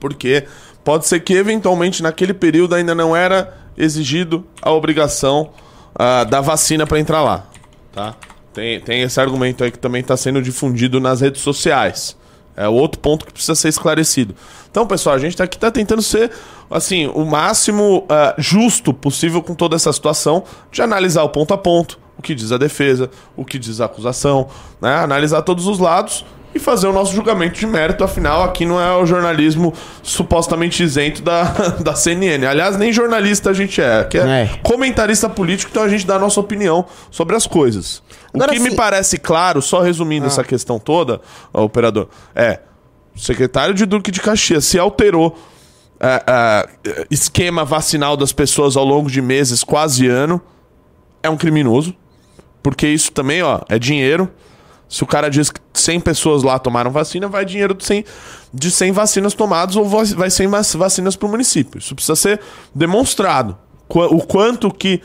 porque 0.00 0.46
pode 0.84 1.06
ser 1.06 1.20
que 1.20 1.34
eventualmente 1.34 2.02
naquele 2.02 2.34
período 2.34 2.74
ainda 2.74 2.94
não 2.94 3.14
era 3.14 3.56
exigido 3.78 4.44
a 4.60 4.72
obrigação 4.72 5.50
ah, 5.94 6.24
da 6.24 6.40
vacina 6.40 6.86
para 6.86 6.98
entrar 6.98 7.22
lá, 7.22 7.46
tá? 7.92 8.14
Tem, 8.52 8.80
tem 8.80 9.02
esse 9.02 9.20
argumento 9.20 9.62
aí 9.62 9.70
que 9.70 9.78
também 9.78 10.00
está 10.00 10.16
sendo 10.16 10.42
difundido 10.42 10.98
nas 10.98 11.20
redes 11.20 11.40
sociais. 11.42 12.16
É 12.56 12.68
outro 12.68 13.00
ponto 13.00 13.24
que 13.24 13.32
precisa 13.32 13.54
ser 13.54 13.68
esclarecido. 13.68 14.34
Então, 14.68 14.84
pessoal, 14.84 15.14
a 15.14 15.18
gente 15.18 15.36
tá 15.36 15.44
aqui 15.44 15.56
tá 15.56 15.70
tentando 15.70 16.02
ser 16.02 16.32
assim 16.68 17.06
o 17.06 17.24
máximo 17.24 18.04
ah, 18.08 18.34
justo 18.36 18.92
possível 18.92 19.40
com 19.40 19.54
toda 19.54 19.76
essa 19.76 19.92
situação, 19.92 20.42
de 20.72 20.82
analisar 20.82 21.22
o 21.22 21.28
ponto 21.28 21.54
a 21.54 21.58
ponto, 21.58 22.00
o 22.18 22.22
que 22.22 22.34
diz 22.34 22.50
a 22.50 22.58
defesa, 22.58 23.08
o 23.36 23.44
que 23.44 23.60
diz 23.60 23.80
a 23.80 23.84
acusação, 23.84 24.48
né? 24.80 24.96
Analisar 24.96 25.42
todos 25.42 25.68
os 25.68 25.78
lados 25.78 26.24
e 26.54 26.58
fazer 26.58 26.86
o 26.86 26.92
nosso 26.92 27.14
julgamento 27.14 27.58
de 27.58 27.66
mérito. 27.66 28.02
Afinal, 28.02 28.42
aqui 28.42 28.64
não 28.64 28.80
é 28.80 28.96
o 28.96 29.04
jornalismo 29.04 29.72
supostamente 30.02 30.82
isento 30.82 31.22
da, 31.22 31.42
da 31.82 31.94
CNN. 31.94 32.46
Aliás, 32.46 32.76
nem 32.76 32.92
jornalista 32.92 33.50
a 33.50 33.52
gente 33.52 33.80
é, 33.80 34.04
que 34.04 34.16
é, 34.18 34.22
É. 34.42 34.50
comentarista 34.62 35.28
político, 35.28 35.70
então 35.70 35.82
a 35.82 35.88
gente 35.88 36.06
dá 36.06 36.16
a 36.16 36.18
nossa 36.18 36.40
opinião 36.40 36.86
sobre 37.10 37.36
as 37.36 37.46
coisas. 37.46 38.02
Agora, 38.34 38.50
o 38.50 38.54
que 38.54 38.60
me 38.60 38.68
assim- 38.68 38.76
parece 38.76 39.18
claro, 39.18 39.60
só 39.62 39.80
resumindo 39.80 40.26
essa 40.26 40.42
questão 40.42 40.78
toda, 40.78 41.20
ó, 41.52 41.62
operador, 41.64 42.08
é 42.34 42.60
o 43.14 43.18
secretário 43.20 43.74
de 43.74 43.84
Duque 43.84 44.10
de 44.10 44.20
Caxias 44.20 44.64
se 44.64 44.78
alterou 44.78 45.36
é, 46.00 46.22
é, 46.86 47.06
esquema 47.10 47.64
vacinal 47.64 48.16
das 48.16 48.32
pessoas 48.32 48.76
ao 48.76 48.84
longo 48.84 49.10
de 49.10 49.20
meses, 49.20 49.64
quase 49.64 50.06
ano, 50.06 50.40
é 51.22 51.28
um 51.28 51.36
criminoso, 51.36 51.92
porque 52.62 52.86
isso 52.86 53.10
também, 53.10 53.42
ó, 53.42 53.60
é 53.68 53.78
dinheiro. 53.78 54.30
Se 54.88 55.02
o 55.02 55.06
cara 55.06 55.28
diz 55.28 55.50
que 55.50 55.60
100 55.74 56.00
pessoas 56.00 56.42
lá 56.42 56.58
tomaram 56.58 56.90
vacina, 56.90 57.28
vai 57.28 57.44
dinheiro 57.44 57.74
de 57.74 57.84
100, 57.84 58.04
de 58.54 58.70
100 58.70 58.92
vacinas 58.92 59.34
tomadas 59.34 59.76
ou 59.76 59.84
vai 59.84 60.04
vai 60.06 60.30
100 60.30 60.46
vac- 60.48 60.74
vacinas 60.76 61.14
para 61.16 61.26
o 61.26 61.30
município. 61.30 61.78
Isso 61.78 61.94
precisa 61.94 62.16
ser 62.16 62.40
demonstrado. 62.74 63.56
O 63.88 64.22
quanto 64.22 64.70
que 64.70 65.02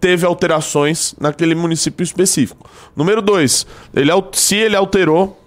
teve 0.00 0.26
alterações 0.26 1.14
naquele 1.20 1.54
município 1.54 2.02
específico. 2.02 2.68
Número 2.96 3.22
dois, 3.22 3.66
ele, 3.94 4.10
al- 4.10 4.30
se 4.32 4.56
ele 4.56 4.74
alterou 4.76 5.38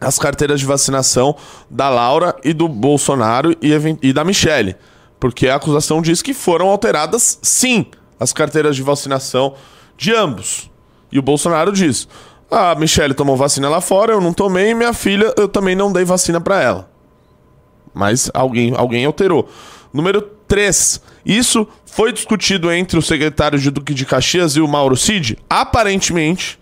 as 0.00 0.18
carteiras 0.18 0.60
de 0.60 0.66
vacinação 0.66 1.34
da 1.70 1.88
Laura 1.88 2.36
e 2.44 2.52
do 2.52 2.68
Bolsonaro 2.68 3.52
e, 3.62 3.70
e 4.02 4.12
da 4.12 4.24
Michele. 4.24 4.76
Porque 5.18 5.48
a 5.48 5.56
acusação 5.56 6.00
diz 6.02 6.20
que 6.22 6.32
foram 6.34 6.68
alteradas, 6.68 7.38
sim, 7.42 7.86
as 8.20 8.32
carteiras 8.32 8.76
de 8.76 8.82
vacinação 8.82 9.54
de 9.96 10.14
ambos. 10.14 10.70
E 11.10 11.18
o 11.18 11.22
Bolsonaro 11.22 11.72
diz: 11.72 12.06
a 12.50 12.74
Michele 12.74 13.14
tomou 13.14 13.36
vacina 13.36 13.68
lá 13.68 13.80
fora, 13.80 14.12
eu 14.12 14.20
não 14.20 14.32
tomei, 14.32 14.70
e 14.70 14.74
minha 14.74 14.92
filha, 14.92 15.32
eu 15.36 15.48
também 15.48 15.76
não 15.76 15.92
dei 15.92 16.04
vacina 16.04 16.40
para 16.40 16.62
ela. 16.62 16.90
Mas 17.92 18.30
alguém, 18.32 18.72
alguém 18.76 19.04
alterou. 19.04 19.48
Número 19.92 20.22
3. 20.46 21.00
Isso 21.24 21.66
foi 21.84 22.12
discutido 22.12 22.72
entre 22.72 22.98
o 22.98 23.02
secretário 23.02 23.58
de 23.58 23.70
Duque 23.70 23.92
de 23.92 24.06
Caxias 24.06 24.56
e 24.56 24.60
o 24.60 24.68
Mauro 24.68 24.96
Cid? 24.96 25.38
Aparentemente, 25.48 26.58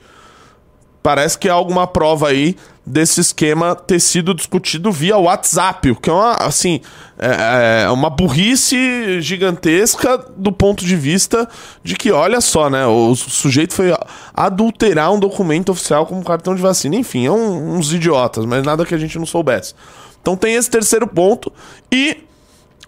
parece 1.02 1.38
que 1.38 1.48
há 1.48 1.52
alguma 1.52 1.86
prova 1.86 2.28
aí 2.28 2.56
desse 2.86 3.20
esquema 3.20 3.74
ter 3.74 3.98
sido 3.98 4.32
discutido 4.32 4.92
via 4.92 5.16
WhatsApp, 5.16 5.90
o 5.90 5.96
que 5.96 6.08
é 6.08 6.12
uma, 6.12 6.34
assim, 6.34 6.80
é, 7.18 7.82
é 7.84 7.90
uma 7.90 8.08
burrice 8.08 9.20
gigantesca 9.20 10.16
do 10.36 10.52
ponto 10.52 10.84
de 10.84 10.94
vista 10.94 11.48
de 11.82 11.96
que, 11.96 12.12
olha 12.12 12.40
só, 12.40 12.70
né, 12.70 12.86
o 12.86 13.14
sujeito 13.16 13.74
foi 13.74 13.92
adulterar 14.32 15.12
um 15.12 15.18
documento 15.18 15.72
oficial 15.72 16.06
como 16.06 16.22
cartão 16.24 16.54
de 16.54 16.62
vacina. 16.62 16.94
Enfim, 16.94 17.26
é 17.26 17.30
um- 17.30 17.76
uns 17.76 17.92
idiotas, 17.92 18.44
mas 18.44 18.62
nada 18.62 18.86
que 18.86 18.94
a 18.94 18.98
gente 18.98 19.18
não 19.18 19.26
soubesse. 19.26 19.74
Então 20.22 20.36
tem 20.36 20.54
esse 20.54 20.70
terceiro 20.70 21.06
ponto 21.08 21.52
e 21.92 22.18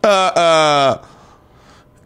ah, 0.02 0.32
ah, 0.36 1.00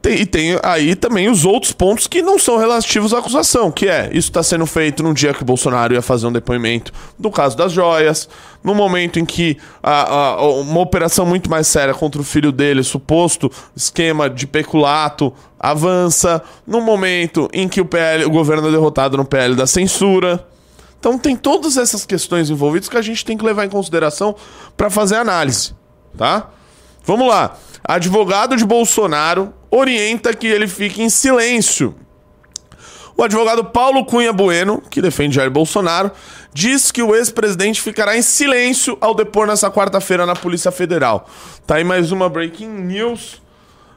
Tem- 0.02 0.18
e 0.20 0.26
tem 0.26 0.58
aí 0.64 0.96
também 0.96 1.30
os 1.30 1.44
outros 1.44 1.70
pontos 1.70 2.08
que 2.08 2.20
não 2.22 2.36
são 2.36 2.56
relativos 2.58 3.14
à 3.14 3.18
acusação, 3.20 3.70
que 3.70 3.86
é, 3.86 4.06
isso 4.08 4.28
está 4.30 4.42
sendo 4.42 4.66
feito 4.66 5.00
num 5.00 5.14
dia 5.14 5.32
que 5.32 5.42
o 5.42 5.44
Bolsonaro 5.44 5.94
ia 5.94 6.02
fazer 6.02 6.26
um 6.26 6.32
depoimento 6.32 6.92
do 7.16 7.30
caso 7.30 7.56
das 7.56 7.70
joias, 7.70 8.28
no 8.64 8.74
momento 8.74 9.20
em 9.20 9.24
que 9.24 9.56
a- 9.80 10.10
a- 10.12 10.42
uma 10.60 10.80
operação 10.80 11.24
muito 11.24 11.48
mais 11.48 11.68
séria 11.68 11.94
contra 11.94 12.20
o 12.20 12.24
filho 12.24 12.50
dele, 12.50 12.82
suposto 12.82 13.48
esquema 13.76 14.28
de 14.28 14.44
peculato, 14.44 15.32
avança, 15.56 16.42
no 16.66 16.80
momento 16.80 17.48
em 17.52 17.68
que 17.68 17.80
o 17.80 17.84
PL, 17.84 18.24
o 18.24 18.30
governo 18.30 18.66
é 18.66 18.70
derrotado 18.72 19.16
no 19.16 19.24
PL 19.24 19.54
da 19.54 19.68
censura. 19.68 20.44
Então 20.98 21.16
tem 21.16 21.36
todas 21.36 21.76
essas 21.76 22.04
questões 22.04 22.50
envolvidas 22.50 22.88
que 22.88 22.96
a 22.96 23.02
gente 23.02 23.24
tem 23.24 23.38
que 23.38 23.44
levar 23.44 23.64
em 23.64 23.68
consideração 23.68 24.34
para 24.76 24.90
fazer 24.90 25.14
análise, 25.14 25.74
tá? 26.18 26.48
Vamos 27.04 27.28
lá. 27.28 27.56
Advogado 27.84 28.56
de 28.56 28.64
Bolsonaro 28.64 29.52
orienta 29.72 30.34
que 30.34 30.46
ele 30.46 30.68
fique 30.68 31.02
em 31.02 31.08
silêncio. 31.08 31.94
O 33.16 33.22
advogado 33.22 33.64
Paulo 33.64 34.04
Cunha 34.04 34.32
Bueno, 34.32 34.82
que 34.90 35.00
defende 35.00 35.36
Jair 35.36 35.50
Bolsonaro, 35.50 36.10
diz 36.52 36.92
que 36.92 37.02
o 37.02 37.14
ex-presidente 37.14 37.80
ficará 37.80 38.16
em 38.16 38.22
silêncio 38.22 38.96
ao 39.00 39.14
depor 39.14 39.46
nessa 39.46 39.70
quarta-feira 39.70 40.26
na 40.26 40.34
Polícia 40.34 40.70
Federal. 40.70 41.26
Tá 41.66 41.76
aí 41.76 41.84
mais 41.84 42.12
uma 42.12 42.28
breaking 42.28 42.68
news. 42.68 43.40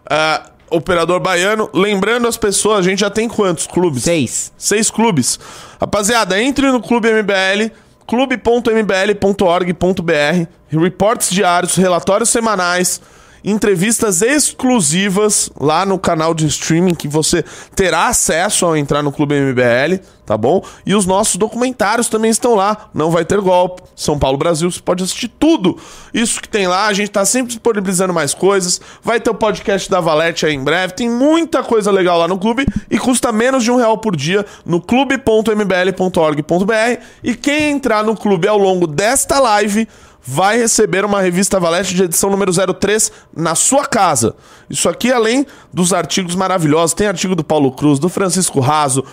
Ah, 0.09 0.49
operador 0.69 1.19
baiano. 1.19 1.69
Lembrando 1.73 2.27
as 2.27 2.37
pessoas, 2.37 2.79
a 2.79 2.81
gente 2.81 2.99
já 2.99 3.09
tem 3.09 3.27
quantos 3.27 3.67
clubes? 3.67 4.03
Seis. 4.03 4.53
Seis 4.57 4.89
clubes. 4.89 5.39
Rapaziada, 5.79 6.41
entre 6.41 6.71
no 6.71 6.81
Clube 6.81 7.09
MBL, 7.09 7.71
clube.mbl.org.br, 8.07 10.47
reportes 10.69 11.29
diários, 11.31 11.75
relatórios 11.75 12.29
semanais, 12.29 13.01
entrevistas 13.45 14.23
exclusivas 14.23 15.51
lá 15.59 15.85
no 15.85 15.99
canal 15.99 16.33
de 16.33 16.47
streaming 16.47 16.95
que 16.95 17.07
você 17.07 17.45
terá 17.75 18.07
acesso 18.07 18.65
ao 18.65 18.75
entrar 18.75 19.03
no 19.03 19.11
Clube 19.11 19.35
MBL, 19.35 20.03
tá 20.25 20.35
bom? 20.35 20.65
E 20.83 20.95
os 20.95 21.05
nossos 21.05 21.35
documentários 21.35 22.07
também 22.07 22.31
estão 22.31 22.55
lá. 22.55 22.89
Não 22.91 23.11
vai 23.11 23.23
ter 23.23 23.39
golpe. 23.39 23.83
São 23.95 24.17
Paulo 24.17 24.37
Brasil, 24.37 24.71
você 24.71 24.81
pode 24.81 25.03
assistir 25.03 25.27
tudo. 25.27 25.77
Isso 26.11 26.41
que 26.41 26.49
tem 26.49 26.67
lá, 26.67 26.87
a 26.87 26.93
gente 26.93 27.11
tá 27.11 27.23
sempre 27.23 27.49
disponibilizando 27.49 28.13
mais 28.13 28.33
coisas. 28.33 28.81
Vai 29.03 29.19
ter 29.19 29.29
o 29.29 29.35
podcast 29.35 29.91
da 29.91 30.01
Valete 30.01 30.47
aí 30.47 30.55
em 30.55 30.63
breve. 30.63 30.93
Tem 30.93 31.07
muita 31.07 31.61
coisa 31.61 31.91
legal 31.91 32.17
lá 32.17 32.27
no 32.27 32.39
clube 32.39 32.65
e 32.89 32.97
custa 32.97 33.31
menos 33.31 33.63
de 33.63 33.69
um 33.69 33.75
real 33.75 33.99
por 33.99 34.15
dia 34.15 34.43
no 34.65 34.81
clube.mbl.org.br. 34.81 37.03
E 37.23 37.35
quem 37.35 37.71
entrar 37.71 38.03
no 38.03 38.17
clube 38.17 38.47
ao 38.47 38.57
longo 38.57 38.87
desta 38.87 39.39
live 39.39 39.87
vai 40.25 40.57
receber 40.57 41.05
uma 41.05 41.21
revista 41.21 41.59
Valete 41.59 41.93
de 41.93 42.03
edição 42.03 42.31
número 42.31 42.51
03 42.51 43.11
na 43.35 43.53
sua 43.53 43.85
casa. 43.85 44.35
Isso 44.67 44.89
aqui, 44.89 45.11
além 45.11 45.45
dos 45.71 45.93
artigos 45.93 46.35
maravilhosos, 46.35 46.95
tem 46.95 47.05
artigo 47.05 47.35
do 47.35 47.43
Paulo 47.43 47.71
Cruz, 47.71 47.99
do 47.99 48.09
Francisco 48.09 48.59
Raso. 48.59 49.05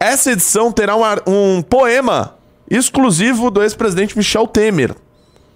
Essa 0.00 0.32
edição 0.32 0.72
terá 0.72 0.96
um, 0.96 1.02
um 1.26 1.62
poema 1.62 2.34
exclusivo 2.70 3.50
do 3.50 3.62
ex-presidente 3.62 4.16
Michel 4.16 4.46
Temer 4.46 4.94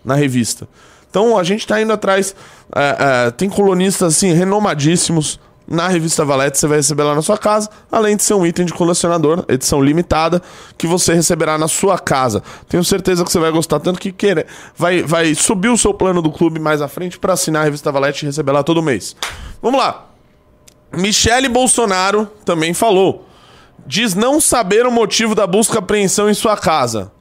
na 0.04 0.14
revista. 0.14 0.68
Então 1.08 1.38
a 1.38 1.42
gente 1.42 1.66
tá 1.66 1.80
indo 1.80 1.92
atrás. 1.92 2.34
é, 2.76 3.26
é, 3.26 3.30
tem 3.30 3.48
colunistas 3.48 4.14
assim, 4.16 4.32
renomadíssimos. 4.32 5.40
Na 5.70 5.86
revista 5.86 6.24
Valete 6.24 6.56
você 6.56 6.66
vai 6.66 6.78
receber 6.78 7.02
lá 7.02 7.14
na 7.14 7.20
sua 7.20 7.36
casa, 7.36 7.68
além 7.92 8.16
de 8.16 8.22
ser 8.22 8.32
um 8.32 8.46
item 8.46 8.64
de 8.64 8.72
colecionador, 8.72 9.44
edição 9.48 9.82
limitada, 9.82 10.40
que 10.78 10.86
você 10.86 11.12
receberá 11.12 11.58
na 11.58 11.68
sua 11.68 11.98
casa. 11.98 12.42
Tenho 12.66 12.82
certeza 12.82 13.22
que 13.22 13.30
você 13.30 13.38
vai 13.38 13.50
gostar 13.50 13.78
tanto 13.78 14.00
que 14.00 14.10
querer, 14.10 14.46
vai, 14.74 15.02
vai 15.02 15.34
subir 15.34 15.68
o 15.68 15.76
seu 15.76 15.92
plano 15.92 16.22
do 16.22 16.32
clube 16.32 16.58
mais 16.58 16.80
à 16.80 16.88
frente 16.88 17.18
para 17.18 17.34
assinar 17.34 17.62
a 17.62 17.64
revista 17.66 17.92
Valete 17.92 18.24
e 18.24 18.26
receber 18.28 18.52
lá 18.52 18.62
todo 18.62 18.82
mês. 18.82 19.14
Vamos 19.60 19.78
lá. 19.78 20.06
Michele 20.90 21.50
Bolsonaro 21.50 22.26
também 22.46 22.72
falou. 22.72 23.26
Diz 23.86 24.14
não 24.14 24.40
saber 24.40 24.86
o 24.86 24.90
motivo 24.90 25.34
da 25.34 25.46
busca 25.46 25.74
e 25.74 25.78
apreensão 25.78 26.30
em 26.30 26.34
sua 26.34 26.56
casa. 26.56 27.12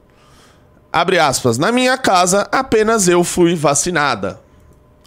Abre 0.91 1.19
aspas. 1.19 1.57
Na 1.57 1.69
minha 1.69 1.97
casa, 1.97 2.47
apenas 2.49 3.09
eu 3.09 3.25
fui 3.25 3.55
vacinada. 3.55 4.39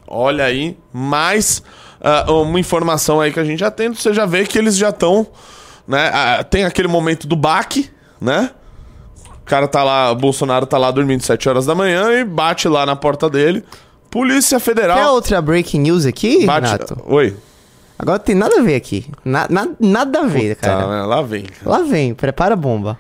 Olha 0.07 0.45
aí, 0.45 0.77
mais 0.93 1.63
ah, 2.01 2.31
uma 2.33 2.59
informação 2.61 3.21
aí 3.21 3.33
que 3.33 3.41
a 3.41 3.45
gente 3.45 3.59
já 3.61 3.71
tem. 3.71 3.93
Você 3.93 4.13
já 4.15 4.27
vê 4.27 4.45
que 4.45 4.59
eles 4.59 4.77
já 4.77 4.91
estão. 4.91 5.27
Né, 5.87 6.11
ah, 6.13 6.45
tem 6.45 6.65
aquele 6.65 6.87
momento 6.89 7.27
do 7.27 7.35
baque, 7.37 7.91
né? 8.21 8.51
O 9.43 9.45
cara 9.45 9.67
tá 9.67 9.83
lá, 9.83 10.13
o 10.13 10.15
Bolsonaro 10.15 10.65
tá 10.67 10.79
lá 10.79 10.91
dormindo 10.93 11.23
7 11.25 11.49
horas 11.49 11.67
da 11.67 11.75
manhã 11.75 12.13
e 12.21 12.25
bate 12.25 12.69
lá 12.69 12.87
na 12.87 12.95
porta 12.95 13.29
dele. 13.29 13.65
Polícia 14.09 14.61
Federal. 14.61 15.15
outra 15.15 15.41
breaking 15.43 15.81
news 15.81 16.05
aqui, 16.07 16.47
Bate... 16.47 16.67
Renato? 16.67 16.97
Oi. 17.07 17.37
Agora 17.99 18.19
tem 18.19 18.35
nada 18.35 18.61
a 18.61 18.63
ver 18.63 18.77
aqui. 18.77 19.07
Na- 19.25 19.47
na- 19.51 19.69
nada 19.79 20.21
a 20.21 20.27
ver, 20.27 20.55
Tá, 20.57 20.69
cara. 20.69 20.87
né? 20.87 21.03
Lá 21.07 21.21
vem. 21.23 21.47
Lá 21.65 21.83
vem, 21.83 22.15
prepara 22.15 22.55
a 22.55 22.57
bomba. 22.57 22.99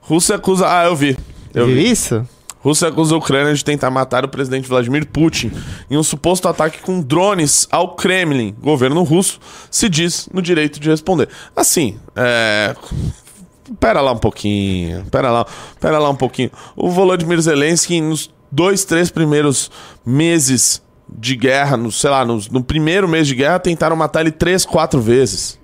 Rússia 0.00 0.36
acusa. 0.36 0.66
Ah, 0.68 0.84
eu 0.86 0.94
vi. 0.96 1.16
Eu 1.54 1.66
Viu 1.66 1.74
vi. 1.76 1.90
isso? 1.90 2.26
Rússia 2.66 2.88
acusa 2.88 3.14
a 3.14 3.18
Ucrânia 3.18 3.54
de 3.54 3.64
tentar 3.64 3.90
matar 3.90 4.24
o 4.24 4.28
presidente 4.28 4.68
Vladimir 4.68 5.06
Putin 5.06 5.52
em 5.88 5.96
um 5.96 6.02
suposto 6.02 6.48
ataque 6.48 6.80
com 6.80 7.00
drones 7.00 7.68
ao 7.70 7.94
Kremlin. 7.94 8.56
O 8.60 8.64
governo 8.64 9.04
russo 9.04 9.38
se 9.70 9.88
diz 9.88 10.28
no 10.32 10.42
direito 10.42 10.80
de 10.80 10.90
responder. 10.90 11.28
Assim, 11.54 11.96
é. 12.16 12.74
Pera 13.78 14.00
lá 14.00 14.10
um 14.12 14.18
pouquinho. 14.18 15.04
Pera 15.12 15.30
lá, 15.30 15.46
pera 15.80 15.98
lá 16.00 16.10
um 16.10 16.16
pouquinho. 16.16 16.50
O 16.74 16.90
Volodymyr 16.90 17.40
Zelensky, 17.40 18.00
nos 18.00 18.30
dois, 18.50 18.84
três 18.84 19.10
primeiros 19.10 19.70
meses 20.04 20.82
de 21.08 21.36
guerra, 21.36 21.76
no, 21.76 21.92
sei 21.92 22.10
lá, 22.10 22.24
nos- 22.24 22.48
no, 22.48 22.64
primeiro 22.64 23.06
mês 23.08 23.28
de 23.28 23.34
guerra, 23.36 23.60
tentaram 23.60 23.94
matar 23.94 24.22
ele 24.22 24.32
três, 24.32 24.64
quatro 24.64 25.00
vezes. 25.00 25.56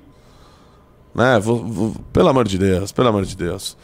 Né? 1.14 1.40
Vou- 1.40 1.64
vou- 1.66 1.94
pelo 2.12 2.28
amor 2.28 2.46
de 2.46 2.58
Deus, 2.58 2.92
pelo 2.92 3.08
amor 3.08 3.24
de 3.24 3.36
Deus. 3.36 3.76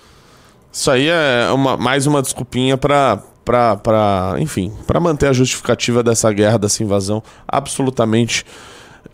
Isso 0.72 0.90
aí 0.90 1.08
é 1.08 1.50
uma, 1.52 1.76
mais 1.76 2.06
uma 2.06 2.20
desculpinha 2.22 2.76
pra, 2.76 3.18
pra, 3.44 3.76
pra 3.76 4.36
enfim, 4.38 4.72
pra 4.86 5.00
manter 5.00 5.26
a 5.28 5.32
justificativa 5.32 6.02
dessa 6.02 6.30
guerra, 6.32 6.58
dessa 6.58 6.82
invasão 6.82 7.22
absolutamente 7.46 8.44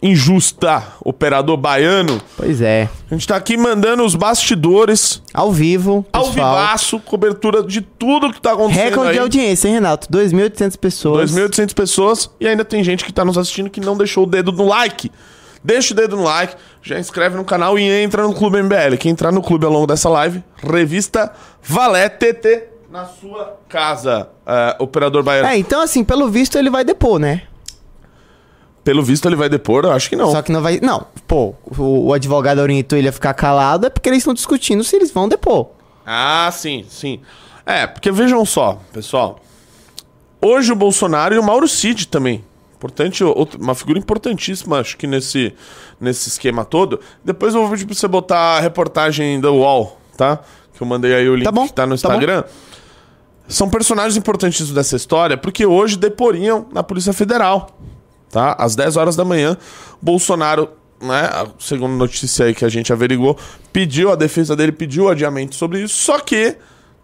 injusta. 0.02 0.82
Operador 1.02 1.56
baiano, 1.56 2.20
Pois 2.36 2.60
é. 2.60 2.88
a 3.10 3.14
gente 3.14 3.26
tá 3.26 3.36
aqui 3.36 3.56
mandando 3.56 4.04
os 4.04 4.14
bastidores, 4.14 5.22
Ao 5.32 5.50
vivo, 5.52 6.04
ao 6.12 6.26
pessoal. 6.26 6.54
vivaço, 6.56 6.98
cobertura 7.00 7.62
de 7.62 7.80
tudo 7.80 8.32
que 8.32 8.40
tá 8.40 8.52
acontecendo 8.52 8.84
Recorde 8.90 9.12
de 9.12 9.18
audiência, 9.18 9.68
hein, 9.68 9.74
Renato? 9.74 10.08
2.800 10.08 10.76
pessoas. 10.78 11.30
2.800 11.32 11.72
pessoas 11.74 12.30
e 12.38 12.46
ainda 12.46 12.64
tem 12.64 12.82
gente 12.84 13.04
que 13.04 13.12
tá 13.12 13.24
nos 13.24 13.38
assistindo 13.38 13.70
que 13.70 13.80
não 13.80 13.96
deixou 13.96 14.24
o 14.24 14.26
dedo 14.26 14.52
no 14.52 14.66
like. 14.66 15.10
Deixa 15.64 15.94
o 15.94 15.96
dedo 15.96 16.16
no 16.16 16.24
like, 16.24 16.54
já 16.82 16.98
inscreve 16.98 17.36
no 17.36 17.44
canal 17.44 17.78
e 17.78 17.82
entra 17.82 18.22
no 18.22 18.34
Clube 18.34 18.62
MBL. 18.62 18.98
Quem 18.98 19.12
entrar 19.12 19.32
no 19.32 19.40
clube 19.40 19.64
ao 19.64 19.72
longo 19.72 19.86
dessa 19.86 20.10
live, 20.10 20.44
revista 20.62 21.32
Valé 21.62 22.10
TT 22.10 22.64
na 22.90 23.06
sua 23.06 23.58
casa, 23.68 24.28
é, 24.46 24.76
operador 24.78 25.22
baiano. 25.22 25.48
É, 25.48 25.56
então 25.56 25.80
assim, 25.80 26.04
pelo 26.04 26.28
visto 26.28 26.58
ele 26.58 26.68
vai 26.68 26.84
depor, 26.84 27.18
né? 27.18 27.42
Pelo 28.84 29.02
visto 29.02 29.26
ele 29.26 29.34
vai 29.34 29.48
depor, 29.48 29.84
eu 29.84 29.92
acho 29.92 30.10
que 30.10 30.14
não. 30.14 30.30
Só 30.30 30.42
que 30.42 30.52
não 30.52 30.60
vai. 30.60 30.78
Não, 30.80 31.06
pô, 31.26 31.54
o, 31.78 32.08
o 32.08 32.12
advogado 32.12 32.58
orientou 32.60 32.98
ele 32.98 33.08
a 33.08 33.12
ficar 33.12 33.32
calado 33.32 33.86
é 33.86 33.90
porque 33.90 34.10
eles 34.10 34.18
estão 34.18 34.34
discutindo 34.34 34.84
se 34.84 34.94
eles 34.94 35.10
vão 35.10 35.26
depor. 35.26 35.70
Ah, 36.04 36.50
sim, 36.52 36.84
sim. 36.90 37.20
É, 37.64 37.86
porque 37.86 38.12
vejam 38.12 38.44
só, 38.44 38.78
pessoal. 38.92 39.40
Hoje 40.40 40.70
o 40.70 40.76
Bolsonaro 40.76 41.34
e 41.34 41.38
o 41.38 41.42
Mauro 41.42 41.66
Cid 41.66 42.08
também. 42.08 42.44
Importante, 42.84 43.24
uma 43.58 43.74
figura 43.74 43.98
importantíssima, 43.98 44.78
acho 44.80 44.98
que 44.98 45.06
nesse, 45.06 45.54
nesse 45.98 46.28
esquema 46.28 46.66
todo. 46.66 47.00
Depois 47.24 47.54
eu 47.54 47.62
vou 47.62 47.70
pedir 47.70 47.86
pra 47.86 47.94
você 47.94 48.06
botar 48.06 48.58
a 48.58 48.60
reportagem 48.60 49.40
da 49.40 49.50
UOL, 49.50 49.98
tá? 50.18 50.40
Que 50.74 50.82
eu 50.82 50.86
mandei 50.86 51.14
aí 51.14 51.26
o 51.26 51.34
link 51.34 51.44
Tá 51.44 51.50
bom, 51.52 51.66
que 51.66 51.72
tá 51.72 51.86
no 51.86 51.90
tá. 51.90 51.94
Instagram. 51.94 52.44
São 53.48 53.70
personagens 53.70 54.16
importantíssimos 54.18 54.72
dessa 54.74 54.96
história, 54.96 55.34
porque 55.38 55.64
hoje 55.64 55.96
deporiam 55.96 56.66
na 56.72 56.82
Polícia 56.82 57.14
Federal. 57.14 57.70
Tá? 58.30 58.54
Às 58.58 58.76
10 58.76 58.98
horas 58.98 59.16
da 59.16 59.24
manhã, 59.24 59.56
Bolsonaro, 60.02 60.68
né, 61.00 61.20
a- 61.32 61.46
segundo 61.58 61.94
notícia 61.94 62.44
aí 62.44 62.54
que 62.54 62.66
a 62.66 62.68
gente 62.68 62.92
averigou, 62.92 63.38
pediu, 63.72 64.12
a 64.12 64.14
defesa 64.16 64.54
dele 64.54 64.72
pediu 64.72 65.08
adiamento 65.08 65.54
sobre 65.54 65.80
isso, 65.82 65.94
só 65.96 66.18
que 66.18 66.56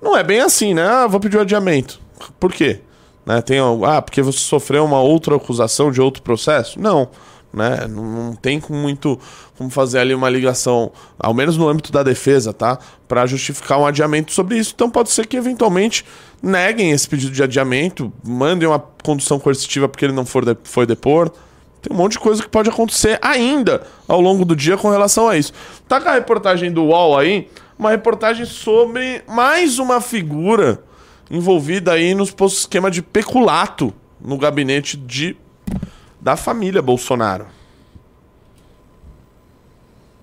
não 0.02 0.14
é 0.14 0.22
bem 0.22 0.40
assim, 0.40 0.74
né? 0.74 0.86
Ah, 0.86 1.06
vou 1.06 1.20
pedir 1.20 1.38
o 1.38 1.40
adiamento. 1.40 1.98
Por 2.38 2.52
quê? 2.52 2.80
Né, 3.30 3.40
tem, 3.40 3.60
ah, 3.86 4.02
porque 4.02 4.20
você 4.22 4.38
sofreu 4.40 4.84
uma 4.84 5.00
outra 5.00 5.36
acusação 5.36 5.92
de 5.92 6.00
outro 6.00 6.20
processo? 6.20 6.80
Não. 6.80 7.08
Né? 7.54 7.86
Não, 7.88 8.02
não 8.04 8.34
tem 8.34 8.60
muito 8.68 9.16
como 9.56 9.70
fazer 9.70 10.00
ali 10.00 10.12
uma 10.12 10.28
ligação, 10.28 10.90
ao 11.16 11.32
menos 11.32 11.56
no 11.56 11.68
âmbito 11.68 11.92
da 11.92 12.02
defesa, 12.02 12.52
tá? 12.52 12.76
Para 13.06 13.26
justificar 13.26 13.78
um 13.78 13.86
adiamento 13.86 14.32
sobre 14.32 14.58
isso. 14.58 14.72
Então 14.74 14.90
pode 14.90 15.10
ser 15.10 15.28
que 15.28 15.36
eventualmente 15.36 16.04
neguem 16.42 16.90
esse 16.90 17.08
pedido 17.08 17.32
de 17.32 17.40
adiamento, 17.40 18.12
mandem 18.24 18.68
uma 18.68 18.80
condução 19.04 19.38
coercitiva 19.38 19.88
porque 19.88 20.04
ele 20.04 20.12
não 20.12 20.26
for 20.26 20.44
de- 20.44 20.56
foi 20.64 20.84
depor. 20.84 21.30
Tem 21.80 21.94
um 21.94 21.96
monte 21.96 22.12
de 22.12 22.18
coisa 22.18 22.42
que 22.42 22.48
pode 22.48 22.68
acontecer 22.68 23.16
ainda 23.22 23.82
ao 24.08 24.20
longo 24.20 24.44
do 24.44 24.56
dia 24.56 24.76
com 24.76 24.90
relação 24.90 25.28
a 25.28 25.36
isso. 25.36 25.52
Tá 25.86 26.00
com 26.00 26.08
a 26.08 26.14
reportagem 26.14 26.72
do 26.72 26.82
UOL 26.84 27.16
aí, 27.16 27.48
uma 27.78 27.90
reportagem 27.90 28.44
sobre 28.44 29.22
mais 29.28 29.78
uma 29.78 30.00
figura 30.00 30.82
envolvida 31.30 31.92
aí 31.92 32.14
nos 32.14 32.30
esquema 32.58 32.90
de 32.90 33.02
peculato 33.02 33.94
no 34.20 34.36
gabinete 34.36 34.96
de 34.96 35.36
da 36.20 36.36
família 36.36 36.82
Bolsonaro. 36.82 37.46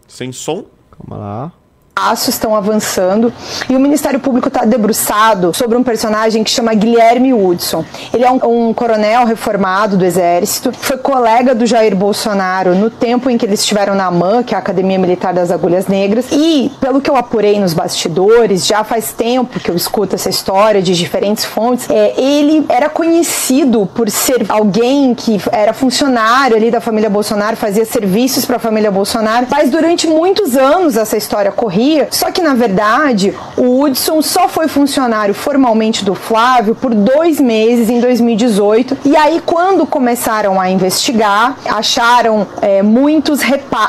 Sem 0.08 0.32
som? 0.32 0.66
Calma 0.91 1.18
lá 1.18 1.51
passos 1.98 2.28
estão 2.28 2.56
avançando 2.56 3.34
e 3.68 3.76
o 3.76 3.80
Ministério 3.80 4.20
Público 4.20 4.50
está 4.50 4.64
debruçado 4.66 5.52
sobre 5.52 5.76
um 5.76 5.84
personagem 5.84 6.43
que 6.43 6.52
chama 6.52 6.76
Guilherme 6.76 7.34
Hudson. 7.34 7.84
Ele 8.14 8.24
é 8.24 8.30
um, 8.30 8.68
um 8.70 8.72
coronel 8.72 9.26
reformado 9.26 9.98
do 9.98 10.06
Exército, 10.06 10.72
foi 10.72 10.98
colega 10.98 11.56
do 11.56 11.66
Jair 11.66 11.95
Bolsonaro 11.95 12.76
no 12.76 12.91
tempo 12.91 13.32
em 13.32 13.38
que 13.38 13.48
eles 13.48 13.62
estiveram 13.62 13.95
na 13.95 14.06
AMAN, 14.06 14.43
que 14.43 14.54
é 14.54 14.58
a 14.58 14.60
Academia 14.60 15.00
Militar 15.00 15.34
das 15.34 15.50
Agulhas 15.50 15.88
Negras, 15.88 16.28
e 16.32 16.72
pelo 16.80 17.02
que 17.02 17.10
eu 17.10 17.16
apurei 17.16 17.60
nos 17.60 17.74
bastidores, 17.74 18.68
já 18.68 18.84
faz 18.84 19.12
tempo 19.12 19.60
que 19.60 19.72
eu 19.72 19.76
escuto 19.76 20.14
essa 20.14 20.30
história 20.30 20.84
de 20.84 20.93
diferentes 20.93 21.45
fontes, 21.45 21.89
é, 21.89 22.14
ele 22.16 22.64
era 22.70 22.89
conhecido 22.89 23.89
por 23.95 24.08
ser 24.12 24.45
alguém 24.50 25.16
que 25.16 25.41
era 25.52 25.74
funcionário 25.74 26.56
ali 26.56 26.70
da 26.70 26.80
família 26.80 27.10
Bolsonaro, 27.10 27.58
fazia 27.58 27.86
serviços 27.86 28.45
para 28.45 28.58
a 28.58 28.60
família 28.60 28.91
Bolsonaro, 28.91 29.48
mas 29.50 29.72
durante 29.72 30.06
muitos 30.06 30.56
anos 30.56 30.95
essa 30.95 31.18
história 31.18 31.52
corria 31.52 31.87
só 32.12 32.32
que 32.32 32.42
na 32.42 32.54
verdade 32.54 33.34
o 33.56 33.82
Hudson 33.82 34.22
só 34.22 34.48
foi 34.48 34.68
funcionário 34.68 35.34
formalmente 35.34 36.04
do 36.04 36.14
Flávio 36.16 36.76
por 36.76 36.94
dois 36.94 37.40
meses 37.40 37.90
em 37.90 38.00
2018. 38.00 38.98
E 39.06 39.16
aí, 39.16 39.42
quando 39.46 39.86
começaram 39.86 40.60
a 40.60 40.70
investigar, 40.70 41.56
acharam 41.66 42.48
é, 42.62 42.82
muitos, 42.82 43.42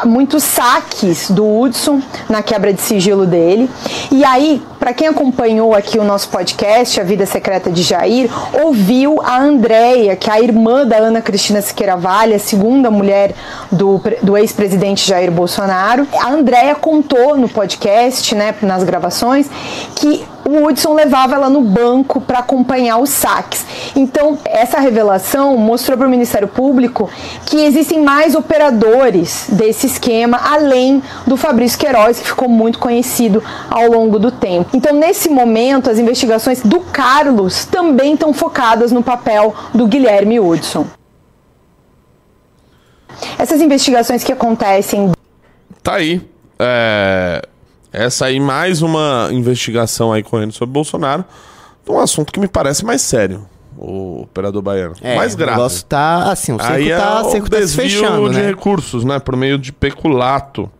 muitos 0.05 0.42
saques 0.42 1.30
do 1.30 1.44
Hudson 1.44 2.01
na 2.28 2.42
quebra 2.42 2.72
de 2.72 2.80
sigilo 2.80 3.26
dele. 3.26 3.68
E 4.11 4.24
aí, 4.24 4.62
para 4.78 4.94
quem 4.94 5.09
acompanhou 5.09 5.74
aqui 5.74 5.99
o 5.99 6.05
nosso 6.05 6.28
podcast, 6.28 7.01
A 7.01 7.05
Vida 7.05 7.26
Secreta 7.26 7.70
de 7.70 7.82
Jair, 7.82 8.30
ouviu 8.64 9.20
a 9.22 9.38
Andréia, 9.38 10.14
que 10.14 10.30
é 10.30 10.32
a 10.32 10.40
irmã 10.40 10.86
da 10.86 10.96
Ana 10.96 11.20
Cristina 11.20 11.61
Siqueira 11.61 11.96
Vale, 11.96 12.34
a 12.34 12.38
segunda 12.38 12.90
mulher 12.90 13.34
do, 13.72 14.01
do 14.22 14.36
ex-presidente 14.36 15.07
Jair 15.07 15.30
Bolsonaro. 15.30 16.07
A 16.20 16.30
Andréia 16.30 16.74
contou 16.74 17.36
no 17.36 17.49
podcast, 17.49 17.88
né, 18.34 18.55
nas 18.62 18.84
gravações, 18.84 19.49
que 19.95 20.24
o 20.49 20.64
Hudson 20.64 20.95
levava 20.95 21.34
ela 21.34 21.51
no 21.51 21.61
banco 21.61 22.22
para 22.22 22.39
acompanhar 22.39 22.97
os 22.97 23.11
saques. 23.11 23.66
Então, 23.95 24.39
essa 24.47 24.80
revelação 24.80 25.59
mostrou 25.59 25.99
para 25.99 26.07
o 26.07 26.11
Ministério 26.11 26.49
Público 26.49 27.11
que 27.45 27.59
existem 27.64 28.03
mais 28.03 28.34
operadores 28.34 29.47
desse 29.51 29.86
esquema, 29.86 30.41
além 30.43 31.03
do 31.26 31.36
Fabrício 31.36 31.78
Queiroz, 31.78 32.18
que 32.18 32.28
ficou 32.28 32.49
muito 32.49 32.78
conhecido 32.78 33.43
ao 33.68 33.91
longo 33.91 34.18
do 34.18 34.30
tempo. 34.30 34.70
Então, 34.74 34.95
nesse 34.95 35.28
momento, 35.28 35.91
as 35.91 35.99
investigações 35.99 36.62
do 36.62 36.80
Carlos 36.80 37.66
também 37.66 38.14
estão 38.14 38.32
focadas 38.32 38.91
no 38.91 39.03
papel 39.03 39.55
do 39.74 39.86
Guilherme 39.86 40.41
Hudson. 40.41 40.86
Essas 43.39 43.61
investigações 43.61 44.24
que 44.24 44.32
acontecem. 44.32 45.12
Tá 45.82 45.97
aí. 45.97 46.22
É 46.59 47.43
essa 47.93 48.26
aí, 48.26 48.39
mais 48.39 48.82
uma 48.82 49.28
investigação 49.32 50.12
aí 50.12 50.22
correndo 50.22 50.53
sobre 50.53 50.72
Bolsonaro, 50.72 51.24
um 51.89 51.99
assunto 51.99 52.32
que 52.32 52.39
me 52.39 52.49
parece 52.49 52.84
mais 52.84 53.01
sério, 53.01 53.47
o 53.76 54.22
operador 54.22 54.61
baiano. 54.61 54.95
É, 55.01 55.16
mais 55.16 55.34
grave. 55.34 55.53
O 55.53 55.57
negócio 55.57 55.84
tá, 55.86 56.30
assim, 56.30 56.53
o 56.53 56.59
cerco 56.59 56.72
aí 56.72 56.91
tá, 56.91 56.95
é 56.95 57.26
o 57.26 57.30
cerco 57.30 57.51
tá 57.51 57.66
se 57.66 57.74
fechando, 57.74 58.30
de 58.30 58.36
né? 58.36 58.47
recursos, 58.47 59.05
né? 59.05 59.18
Por 59.18 59.36
meio 59.36 59.59
de 59.59 59.72
peculato. 59.72 60.70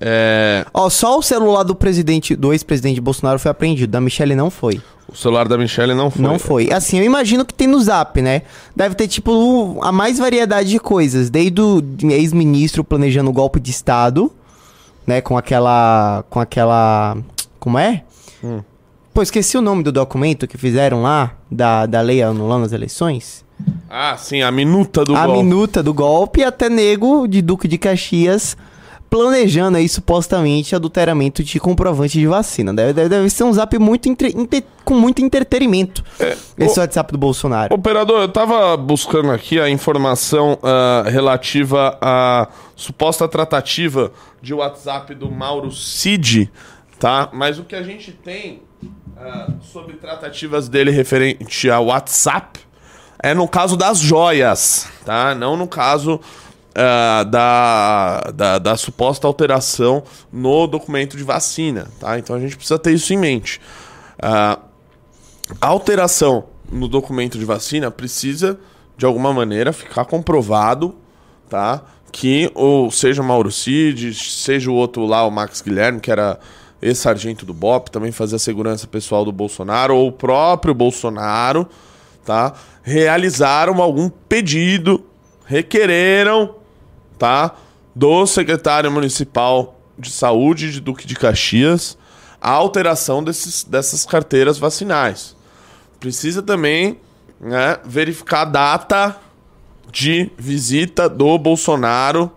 É, 0.00 0.66
Ó, 0.74 0.90
só 0.90 1.18
o 1.18 1.22
celular 1.22 1.62
do 1.62 1.74
presidente, 1.74 2.34
do 2.34 2.52
ex-presidente 2.52 3.00
Bolsonaro 3.00 3.38
foi 3.38 3.50
apreendido, 3.50 3.92
da 3.92 4.00
Michelle 4.00 4.34
não 4.34 4.50
foi. 4.50 4.82
o 5.08 5.16
celular 5.16 5.46
da 5.46 5.56
Michelle 5.56 5.94
não 5.94 6.10
foi. 6.10 6.22
Não 6.22 6.38
foi. 6.38 6.72
Assim, 6.72 6.98
eu 6.98 7.04
imagino 7.04 7.44
que 7.44 7.54
tem 7.54 7.68
no 7.68 7.80
Zap, 7.80 8.20
né? 8.20 8.42
Deve 8.74 8.96
ter, 8.96 9.06
tipo, 9.06 9.78
a 9.82 9.92
mais 9.92 10.18
variedade 10.18 10.68
de 10.68 10.80
coisas. 10.80 11.30
Desde 11.30 11.60
o 11.60 11.80
ex-ministro 12.10 12.82
planejando 12.82 13.30
o 13.30 13.32
golpe 13.32 13.60
de 13.60 13.70
Estado, 13.70 14.32
né? 15.06 15.20
Com 15.20 15.36
aquela. 15.36 16.24
Com 16.30 16.40
aquela. 16.40 17.16
Como 17.58 17.78
é? 17.78 18.04
Hum. 18.42 18.60
Pô, 19.12 19.22
esqueci 19.22 19.56
o 19.56 19.62
nome 19.62 19.82
do 19.82 19.92
documento 19.92 20.46
que 20.46 20.58
fizeram 20.58 21.02
lá, 21.02 21.34
da, 21.48 21.86
da 21.86 22.00
lei 22.00 22.20
anulando 22.20 22.64
as 22.64 22.72
eleições. 22.72 23.44
Ah, 23.88 24.16
sim, 24.16 24.42
a 24.42 24.50
minuta 24.50 25.04
do 25.04 25.14
a 25.14 25.24
golpe. 25.26 25.42
minuta 25.42 25.82
do 25.82 25.94
golpe 25.94 26.40
e 26.40 26.44
até 26.44 26.68
nego 26.68 27.28
de 27.28 27.40
Duque 27.40 27.68
de 27.68 27.78
Caxias 27.78 28.56
planejando 29.14 29.76
aí 29.76 29.88
supostamente 29.88 30.74
adulteramento 30.74 31.44
de 31.44 31.60
comprovante 31.60 32.18
de 32.18 32.26
vacina. 32.26 32.74
Deve, 32.74 32.92
deve, 32.92 33.08
deve 33.08 33.30
ser 33.30 33.44
um 33.44 33.52
zap 33.52 33.78
muito 33.78 34.08
entre- 34.08 34.34
com 34.84 34.94
muito 34.94 35.22
entretenimento. 35.22 36.02
esse 36.58 36.80
o- 36.80 36.82
WhatsApp 36.82 37.12
do 37.12 37.18
Bolsonaro. 37.18 37.72
Operador, 37.72 38.22
eu 38.22 38.28
tava 38.28 38.76
buscando 38.76 39.30
aqui 39.30 39.60
a 39.60 39.70
informação 39.70 40.58
ah, 40.64 41.04
relativa 41.06 41.96
à 42.00 42.48
suposta 42.74 43.28
tratativa 43.28 44.10
de 44.42 44.52
WhatsApp 44.52 45.14
do 45.14 45.30
Mauro 45.30 45.70
Cid, 45.70 46.50
tá? 46.98 47.28
Mas 47.32 47.56
o 47.60 47.62
que 47.62 47.76
a 47.76 47.84
gente 47.84 48.10
tem 48.10 48.62
ah, 49.16 49.46
sobre 49.72 49.94
tratativas 49.94 50.68
dele 50.68 50.90
referente 50.90 51.70
ao 51.70 51.86
WhatsApp 51.86 52.58
é 53.22 53.32
no 53.32 53.46
caso 53.46 53.76
das 53.76 54.00
joias, 54.00 54.88
tá? 55.04 55.36
Não 55.36 55.56
no 55.56 55.68
caso 55.68 56.20
ah, 56.74 57.24
da, 57.24 58.32
da, 58.34 58.58
da 58.58 58.76
suposta 58.76 59.26
alteração 59.26 60.02
no 60.32 60.66
documento 60.66 61.16
de 61.16 61.22
vacina, 61.22 61.88
tá? 62.00 62.18
Então 62.18 62.34
a 62.34 62.40
gente 62.40 62.56
precisa 62.56 62.78
ter 62.78 62.92
isso 62.92 63.12
em 63.12 63.16
mente. 63.16 63.60
Ah, 64.20 64.58
a 65.60 65.68
alteração 65.68 66.46
no 66.70 66.88
documento 66.88 67.38
de 67.38 67.44
vacina 67.44 67.90
precisa, 67.90 68.58
de 68.96 69.06
alguma 69.06 69.32
maneira, 69.32 69.72
ficar 69.72 70.04
comprovado, 70.04 70.94
tá? 71.48 71.82
Que 72.10 72.50
ou 72.54 72.90
seja 72.90 73.22
o 73.22 73.24
Mauro 73.24 73.50
Cid, 73.50 74.14
seja 74.14 74.70
o 74.70 74.74
outro 74.74 75.06
lá, 75.06 75.26
o 75.26 75.30
Max 75.30 75.60
Guilherme, 75.60 76.00
que 76.00 76.10
era 76.10 76.38
ex-sargento 76.82 77.46
do 77.46 77.54
BOP, 77.54 77.90
também 77.90 78.12
fazia 78.12 78.38
segurança 78.38 78.86
pessoal 78.86 79.24
do 79.24 79.32
Bolsonaro, 79.32 79.96
ou 79.96 80.08
o 80.08 80.12
próprio 80.12 80.74
Bolsonaro, 80.74 81.68
tá? 82.24 82.52
Realizaram 82.82 83.80
algum 83.80 84.08
pedido, 84.08 85.04
requereram, 85.46 86.56
tá? 87.18 87.54
Do 87.94 88.26
secretário 88.26 88.90
municipal 88.90 89.78
de 89.98 90.10
saúde 90.10 90.72
de 90.72 90.80
Duque 90.80 91.06
de 91.06 91.14
Caxias 91.14 91.96
a 92.44 92.50
alteração 92.50 93.24
desses, 93.24 93.64
dessas 93.64 94.04
carteiras 94.04 94.58
vacinais. 94.58 95.34
Precisa 95.98 96.42
também 96.42 97.00
né, 97.40 97.78
verificar 97.86 98.42
a 98.42 98.44
data 98.44 99.16
de 99.90 100.30
visita 100.36 101.08
do 101.08 101.38
Bolsonaro, 101.38 102.30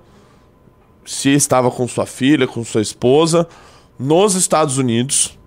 se 1.05 1.33
estava 1.33 1.69
com 1.69 1.85
sua 1.89 2.05
filha, 2.05 2.47
com 2.47 2.63
sua 2.63 2.81
esposa, 2.81 3.49
nos 3.99 4.35
Estados 4.35 4.77
Unidos 4.77 5.37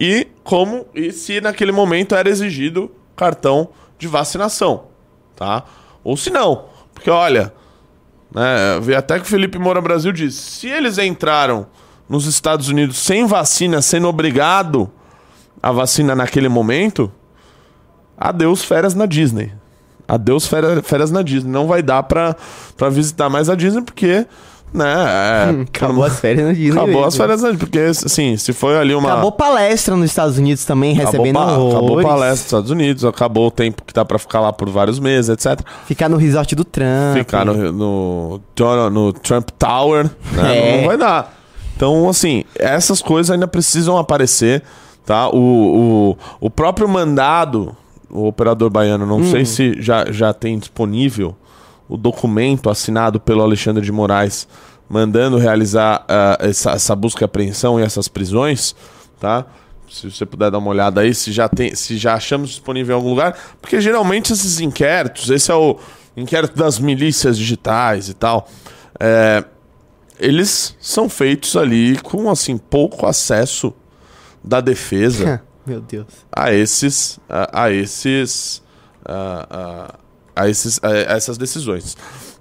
e 0.00 0.26
como 0.42 0.86
e 0.92 1.12
se 1.12 1.40
naquele 1.40 1.70
momento 1.70 2.16
era 2.16 2.28
exigido 2.28 2.90
cartão 3.14 3.68
de 3.98 4.08
vacinação, 4.08 4.86
tá? 5.36 5.64
Ou 6.02 6.16
se 6.16 6.30
não, 6.30 6.64
porque 6.92 7.10
olha, 7.10 7.52
né, 8.34 8.96
até 8.96 9.18
que 9.18 9.24
o 9.24 9.28
Felipe 9.28 9.58
Moura 9.58 9.80
Brasil 9.80 10.12
disse, 10.12 10.38
se 10.38 10.68
eles 10.68 10.98
entraram 10.98 11.66
nos 12.08 12.26
Estados 12.26 12.68
Unidos 12.68 12.98
sem 12.98 13.26
vacina, 13.26 13.80
sendo 13.80 14.08
obrigado 14.08 14.90
a 15.62 15.70
vacina 15.70 16.14
naquele 16.14 16.48
momento, 16.48 17.10
adeus 18.16 18.64
férias 18.64 18.94
na 18.94 19.06
Disney. 19.06 19.52
Adeus 20.08 20.46
férias, 20.46 20.80
férias 20.84 21.10
na 21.10 21.22
Disney. 21.22 21.52
Não 21.52 21.68
vai 21.68 21.82
dar 21.82 22.02
pra, 22.02 22.34
pra 22.76 22.88
visitar 22.88 23.28
mais 23.28 23.48
a 23.48 23.54
Disney 23.54 23.82
porque, 23.82 24.26
né? 24.72 24.94
é, 25.58 25.62
Acabou 25.62 26.04
as 26.04 26.18
férias 26.20 26.46
na 26.46 26.52
Disney. 26.52 26.70
Acabou 26.70 26.86
mesmo. 26.88 27.04
as 27.06 27.16
férias 27.16 27.42
na 27.42 27.50
Disney. 27.50 27.58
Porque, 27.66 27.78
assim, 27.80 28.36
se 28.36 28.52
foi 28.52 28.78
ali 28.78 28.94
uma. 28.94 29.12
Acabou 29.12 29.32
palestra 29.32 29.96
nos 29.96 30.06
Estados 30.10 30.38
Unidos 30.38 30.64
também, 30.64 30.94
recebendo 30.94 31.38
acabou, 31.38 31.70
pa- 31.72 31.76
acabou 31.78 32.02
palestra 32.02 32.30
nos 32.30 32.40
Estados 32.40 32.70
Unidos, 32.70 33.04
acabou 33.04 33.46
o 33.48 33.50
tempo 33.50 33.82
que 33.84 33.92
dá 33.92 34.04
pra 34.04 34.18
ficar 34.18 34.40
lá 34.40 34.52
por 34.52 34.68
vários 34.70 34.98
meses, 34.98 35.28
etc. 35.28 35.60
Ficar 35.86 36.08
no 36.08 36.16
resort 36.16 36.54
do 36.54 36.64
Trump. 36.64 37.16
Ficar 37.16 37.44
no, 37.44 37.72
no, 37.72 38.40
no 38.90 39.12
Trump 39.12 39.48
Tower, 39.58 40.04
né? 40.32 40.56
É. 40.58 40.80
Não 40.80 40.86
vai 40.88 40.96
dar. 40.96 41.34
Então, 41.76 42.08
assim, 42.08 42.44
essas 42.58 43.00
coisas 43.00 43.30
ainda 43.30 43.48
precisam 43.48 43.96
aparecer, 43.96 44.62
tá? 45.06 45.28
O, 45.30 45.36
o, 46.40 46.46
o 46.46 46.50
próprio 46.50 46.86
mandado, 46.86 47.74
o 48.10 48.26
operador 48.26 48.68
baiano, 48.68 49.06
não 49.06 49.24
sei 49.24 49.44
se 49.46 49.74
já, 49.80 50.04
já 50.12 50.34
tem 50.34 50.58
disponível 50.58 51.34
o 51.90 51.96
documento 51.96 52.70
assinado 52.70 53.18
pelo 53.20 53.42
Alexandre 53.42 53.84
de 53.84 53.90
Moraes 53.92 54.46
mandando 54.88 55.36
realizar 55.36 56.04
ah, 56.08 56.38
essa, 56.40 56.70
essa 56.72 56.96
busca 56.96 57.22
e 57.22 57.26
apreensão 57.26 57.78
e 57.78 57.82
essas 57.82 58.08
prisões, 58.08 58.74
tá? 59.20 59.44
Se 59.88 60.10
você 60.10 60.24
puder 60.24 60.50
dar 60.50 60.58
uma 60.58 60.70
olhada 60.70 61.00
aí, 61.00 61.12
se 61.14 61.32
já 61.32 61.48
tem, 61.48 61.74
se 61.74 61.96
já 61.98 62.14
achamos 62.14 62.50
disponível 62.50 62.94
em 62.94 62.96
algum 62.96 63.10
lugar, 63.10 63.36
porque 63.60 63.80
geralmente 63.80 64.32
esses 64.32 64.60
inquéritos, 64.60 65.28
esse 65.30 65.50
é 65.50 65.54
o 65.54 65.76
inquérito 66.16 66.56
das 66.56 66.78
milícias 66.78 67.36
digitais 67.36 68.08
e 68.08 68.14
tal, 68.14 68.48
é, 69.00 69.44
eles 70.18 70.76
são 70.80 71.08
feitos 71.08 71.56
ali 71.56 71.98
com 71.98 72.30
assim 72.30 72.56
pouco 72.56 73.06
acesso 73.06 73.72
da 74.44 74.60
defesa 74.60 75.42
Meu 75.66 75.80
Deus. 75.80 76.06
a 76.32 76.52
esses 76.52 77.18
a, 77.28 77.64
a 77.64 77.70
esses 77.72 78.62
a, 79.04 79.46
a- 79.50 79.94
a 80.40 80.48
esses 80.48 80.80
a, 80.82 80.90
essas 81.14 81.36
decisões. 81.38 81.96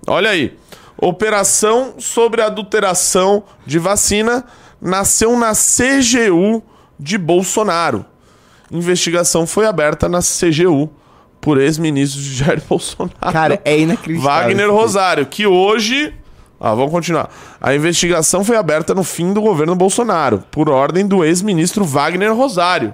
Olha 0.08 0.30
aí, 0.30 0.58
Operação 1.02 1.94
sobre 1.98 2.42
adulteração 2.42 3.44
de 3.66 3.80
vacina 3.80 4.44
nasceu 4.82 5.38
na 5.38 5.54
CGU 5.54 6.62
de 7.00 7.18
Bolsonaro. 7.18 8.06
Investigação 8.70 9.48
foi 9.48 9.66
aberta 9.66 10.10
na 10.10 10.20
CGU 10.20 10.90
por 11.40 11.58
ex-ministro 11.58 12.22
de 12.22 12.34
Jair 12.36 12.62
Bolsonaro. 12.68 13.16
Cara, 13.32 13.62
é 13.64 13.80
inacreditável. 13.80 14.42
Wagner. 14.42 14.70
Rosário, 14.70 15.26
que 15.26 15.48
hoje. 15.48 16.14
Ah, 16.60 16.76
vamos 16.76 16.92
continuar. 16.92 17.30
A 17.62 17.74
investigação 17.74 18.44
foi 18.44 18.58
aberta 18.58 18.94
no 18.94 19.06
fim 19.06 19.32
do 19.32 19.42
governo 19.42 19.76
Bolsonaro, 19.76 20.44
por 20.52 20.70
ordem 20.70 21.08
do 21.08 21.24
ex-ministro 21.24 21.86
Wagner 21.86 22.36
Rosário, 22.36 22.94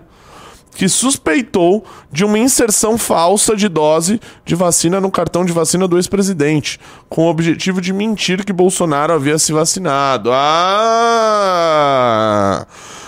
que 0.76 0.88
suspeitou 0.88 1.84
de 2.12 2.24
uma 2.24 2.38
inserção 2.38 2.98
falsa 2.98 3.56
de 3.56 3.68
dose 3.68 4.20
de 4.46 4.54
vacina 4.54 5.02
no 5.02 5.10
cartão 5.10 5.44
de 5.46 5.52
vacina 5.54 5.88
do 5.88 5.98
ex-presidente, 5.98 6.80
com 7.10 7.26
o 7.26 7.30
objetivo 7.30 7.82
de 7.82 7.92
mentir 7.94 8.46
que 8.46 8.54
Bolsonaro 8.54 9.14
havia 9.14 9.40
se 9.40 9.52
vacinado. 9.54 10.30
Ah! 10.34 11.56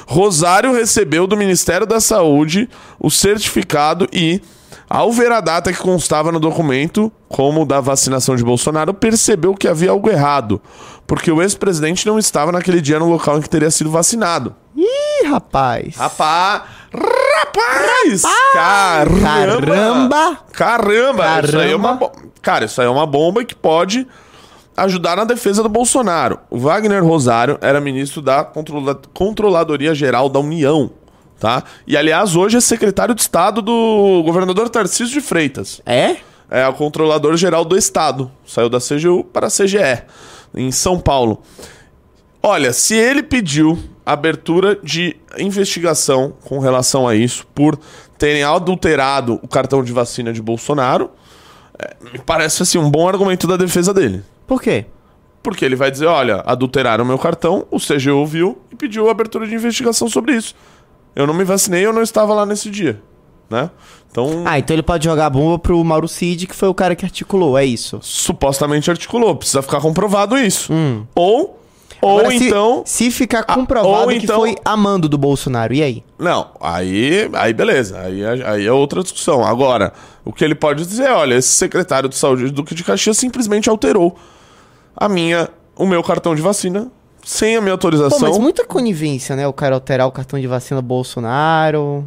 Rosário 0.07 0.73
recebeu 0.73 1.27
do 1.27 1.35
Ministério 1.35 1.85
da 1.85 1.99
Saúde 1.99 2.69
o 2.97 3.11
certificado 3.11 4.07
e, 4.13 4.41
ao 4.89 5.11
ver 5.11 5.33
a 5.33 5.41
data 5.41 5.73
que 5.73 5.79
constava 5.79 6.31
no 6.31 6.39
documento, 6.39 7.11
como 7.27 7.65
da 7.65 7.81
vacinação 7.81 8.37
de 8.37 8.43
Bolsonaro, 8.43 8.93
percebeu 8.93 9.53
que 9.53 9.67
havia 9.67 9.91
algo 9.91 10.09
errado, 10.09 10.61
porque 11.05 11.29
o 11.29 11.41
ex-presidente 11.41 12.07
não 12.07 12.17
estava 12.17 12.53
naquele 12.53 12.79
dia 12.79 12.97
no 12.97 13.09
local 13.09 13.37
em 13.37 13.41
que 13.41 13.49
teria 13.49 13.69
sido 13.69 13.91
vacinado. 13.91 14.55
Ih, 14.77 15.06
rapaz. 15.27 15.95
Rapaz! 15.95 16.61
Rapaz! 16.93 18.21
Caramba! 18.53 19.17
Caramba! 19.19 20.37
Caramba! 20.53 21.41
Isso 21.43 21.57
aí 21.59 21.71
é 21.71 21.75
uma 21.75 21.89
Caramba. 21.97 22.07
bo- 22.13 22.27
Cara, 22.41 22.65
isso 22.65 22.81
aí 22.81 22.87
é 22.87 22.89
uma 22.89 23.05
bomba 23.05 23.43
que 23.43 23.53
pode 23.55 24.07
ajudar 24.75 25.15
na 25.17 25.23
defesa 25.23 25.61
do 25.63 25.69
Bolsonaro. 25.69 26.39
O 26.49 26.57
Wagner 26.57 27.03
Rosário 27.03 27.57
era 27.61 27.81
ministro 27.81 28.21
da 28.21 28.43
Controla- 28.43 28.99
Controladoria 29.13 29.93
Geral 29.93 30.29
da 30.29 30.39
União, 30.39 30.89
tá? 31.39 31.63
E, 31.85 31.97
aliás, 31.97 32.35
hoje 32.35 32.57
é 32.57 32.61
secretário 32.61 33.13
de 33.15 33.21
Estado 33.21 33.61
do 33.61 34.21
governador 34.23 34.69
Tarcísio 34.69 35.13
de 35.13 35.21
Freitas. 35.21 35.81
É? 35.85 36.17
É 36.49 36.65
o 36.67 36.73
controlador 36.73 37.35
geral 37.35 37.65
do 37.65 37.77
estado. 37.77 38.31
Saiu 38.45 38.69
da 38.69 38.79
CGU 38.79 39.23
para 39.25 39.47
a 39.47 39.49
CGE, 39.49 40.03
em 40.55 40.71
São 40.71 40.97
Paulo. 40.97 41.41
Olha, 42.47 42.71
se 42.71 42.95
ele 42.95 43.21
pediu 43.21 43.77
abertura 44.05 44.79
de 44.81 45.17
investigação 45.37 46.33
com 46.45 46.59
relação 46.59 47.05
a 47.05 47.13
isso 47.13 47.45
por 47.53 47.77
terem 48.17 48.41
adulterado 48.41 49.37
o 49.43 49.47
cartão 49.49 49.83
de 49.83 49.91
vacina 49.91 50.31
de 50.31 50.41
Bolsonaro, 50.41 51.11
é, 51.77 51.93
me 52.13 52.19
parece 52.19 52.63
assim 52.63 52.77
um 52.77 52.89
bom 52.89 53.05
argumento 53.05 53.45
da 53.47 53.57
defesa 53.57 53.93
dele. 53.93 54.23
Por 54.47 54.61
quê? 54.61 54.85
Porque 55.43 55.65
ele 55.65 55.75
vai 55.75 55.91
dizer, 55.91 56.05
olha, 56.05 56.41
adulteraram 56.45 57.03
meu 57.03 57.17
cartão, 57.19 57.67
o 57.69 57.79
CGU 57.79 58.25
viu 58.25 58.57
e 58.71 58.75
pediu 58.77 59.09
abertura 59.09 59.45
de 59.45 59.53
investigação 59.53 60.07
sobre 60.09 60.33
isso. 60.35 60.55
Eu 61.13 61.27
não 61.27 61.33
me 61.33 61.43
vacinei, 61.43 61.85
eu 61.85 61.91
não 61.91 62.01
estava 62.01 62.33
lá 62.33 62.45
nesse 62.45 62.69
dia, 62.69 63.01
né? 63.49 63.69
Então, 64.09 64.43
Ah, 64.45 64.57
então 64.57 64.73
ele 64.73 64.83
pode 64.83 65.03
jogar 65.03 65.25
a 65.25 65.29
bomba 65.29 65.59
pro 65.59 65.83
Mauro 65.83 66.07
Cid, 66.07 66.47
que 66.47 66.55
foi 66.55 66.69
o 66.69 66.73
cara 66.73 66.95
que 66.95 67.03
articulou, 67.03 67.57
é 67.57 67.65
isso. 67.65 67.99
supostamente 68.01 68.89
articulou. 68.89 69.35
Precisa 69.35 69.61
ficar 69.61 69.81
comprovado 69.81 70.37
isso. 70.37 70.71
Ou, 71.13 71.56
ou. 72.01 72.19
Agora, 72.19 72.37
se- 72.37 72.47
então. 72.47 72.83
Se, 72.85 73.11
ficar 73.11 73.39
Ah, 73.47 73.53
comprovado 73.55 74.03
ou 74.03 74.07
que 74.09 74.17
então- 74.25 74.39
foi 74.39 74.55
amando 74.63 75.07
do 75.09 75.17
Bolsonaro, 75.17 75.73
e 75.73 75.81
aí? 75.81 76.03
Não, 76.19 76.47
aí, 76.61 77.29
aí 77.33 77.53
beleza. 77.53 77.99
Aí, 77.99 78.21
é- 78.21 78.49
aí 78.49 78.65
é 78.67 78.71
outra 78.71 79.01
discussão. 79.03 79.43
Agora, 79.45 79.93
o 80.25 80.31
que 80.33 80.43
ele 80.43 80.55
pode 80.55 80.85
dizer 80.85 81.05
é: 81.05 81.13
olha, 81.13 81.35
esse 81.35 81.49
secretário 81.49 82.07
de 82.09 82.15
saúde 82.15 82.45
do 82.45 82.51
Duque 82.51 82.75
de 82.75 82.83
Caxias 82.83 83.17
simplesmente 83.17 83.69
alterou 83.69 84.15
a 84.95 85.07
minha, 85.09 85.49
o 85.75 85.85
meu 85.85 86.01
cartão 86.03 86.33
de 86.35 86.41
vacina 86.41 86.91
sem 87.23 87.55
a 87.57 87.61
minha 87.61 87.73
autorização. 87.73 88.19
Pô, 88.19 88.25
mas 88.25 88.37
muita 88.37 88.65
conivência, 88.65 89.35
né? 89.35 89.47
O 89.47 89.53
cara 89.53 89.75
alterar 89.75 90.07
o 90.07 90.11
cartão 90.11 90.39
de 90.39 90.47
vacina 90.47 90.81
Bolsonaro. 90.81 92.05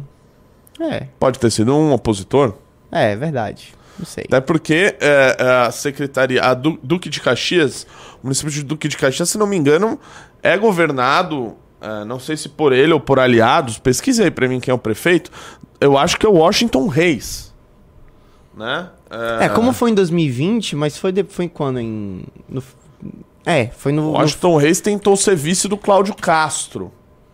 É, 0.79 1.07
Pode 1.19 1.37
ter 1.37 1.51
sido 1.51 1.75
um 1.75 1.93
opositor. 1.93 2.53
é 2.91 3.15
verdade. 3.15 3.73
Não 3.99 4.05
sei. 4.05 4.23
Até 4.27 4.41
porque 4.41 4.95
é, 4.99 5.37
é, 5.39 5.43
a 5.67 5.71
secretaria, 5.71 6.41
a 6.43 6.53
Du- 6.53 6.79
Duque 6.81 7.09
de 7.09 7.19
Caxias, 7.21 7.85
o 8.21 8.25
município 8.27 8.51
de 8.51 8.63
Duque 8.63 8.87
de 8.87 8.97
Caxias, 8.97 9.29
se 9.29 9.37
não 9.37 9.45
me 9.47 9.55
engano, 9.57 9.99
é 10.41 10.57
governado, 10.57 11.55
é, 11.79 12.03
não 12.05 12.19
sei 12.19 12.35
se 12.37 12.49
por 12.49 12.73
ele 12.73 12.93
ou 12.93 12.99
por 12.99 13.19
aliados, 13.19 13.77
pesquise 13.77 14.23
aí 14.23 14.31
pra 14.31 14.47
mim 14.47 14.59
quem 14.59 14.71
é 14.71 14.75
o 14.75 14.77
prefeito, 14.79 15.29
eu 15.79 15.97
acho 15.97 16.17
que 16.17 16.25
é 16.25 16.29
o 16.29 16.33
Washington 16.33 16.87
Reis. 16.87 17.53
Né? 18.55 18.89
É, 19.39 19.49
como 19.49 19.71
foi 19.73 19.91
em 19.91 19.93
2020, 19.93 20.75
mas 20.75 20.97
foi, 20.97 21.11
de, 21.11 21.23
foi 21.23 21.47
quando? 21.47 21.79
Em. 21.79 22.23
no- 22.49 22.63
é, 23.45 23.67
foi 23.67 23.91
no. 23.91 24.01
O 24.01 24.05
no- 24.05 24.11
Washington 24.13 24.57
Reis 24.57 24.79
tentou 24.81 25.15
ser 25.17 25.35
vice 25.35 25.67
do 25.67 25.77
Cláudio 25.77 26.13
Castro, 26.15 26.91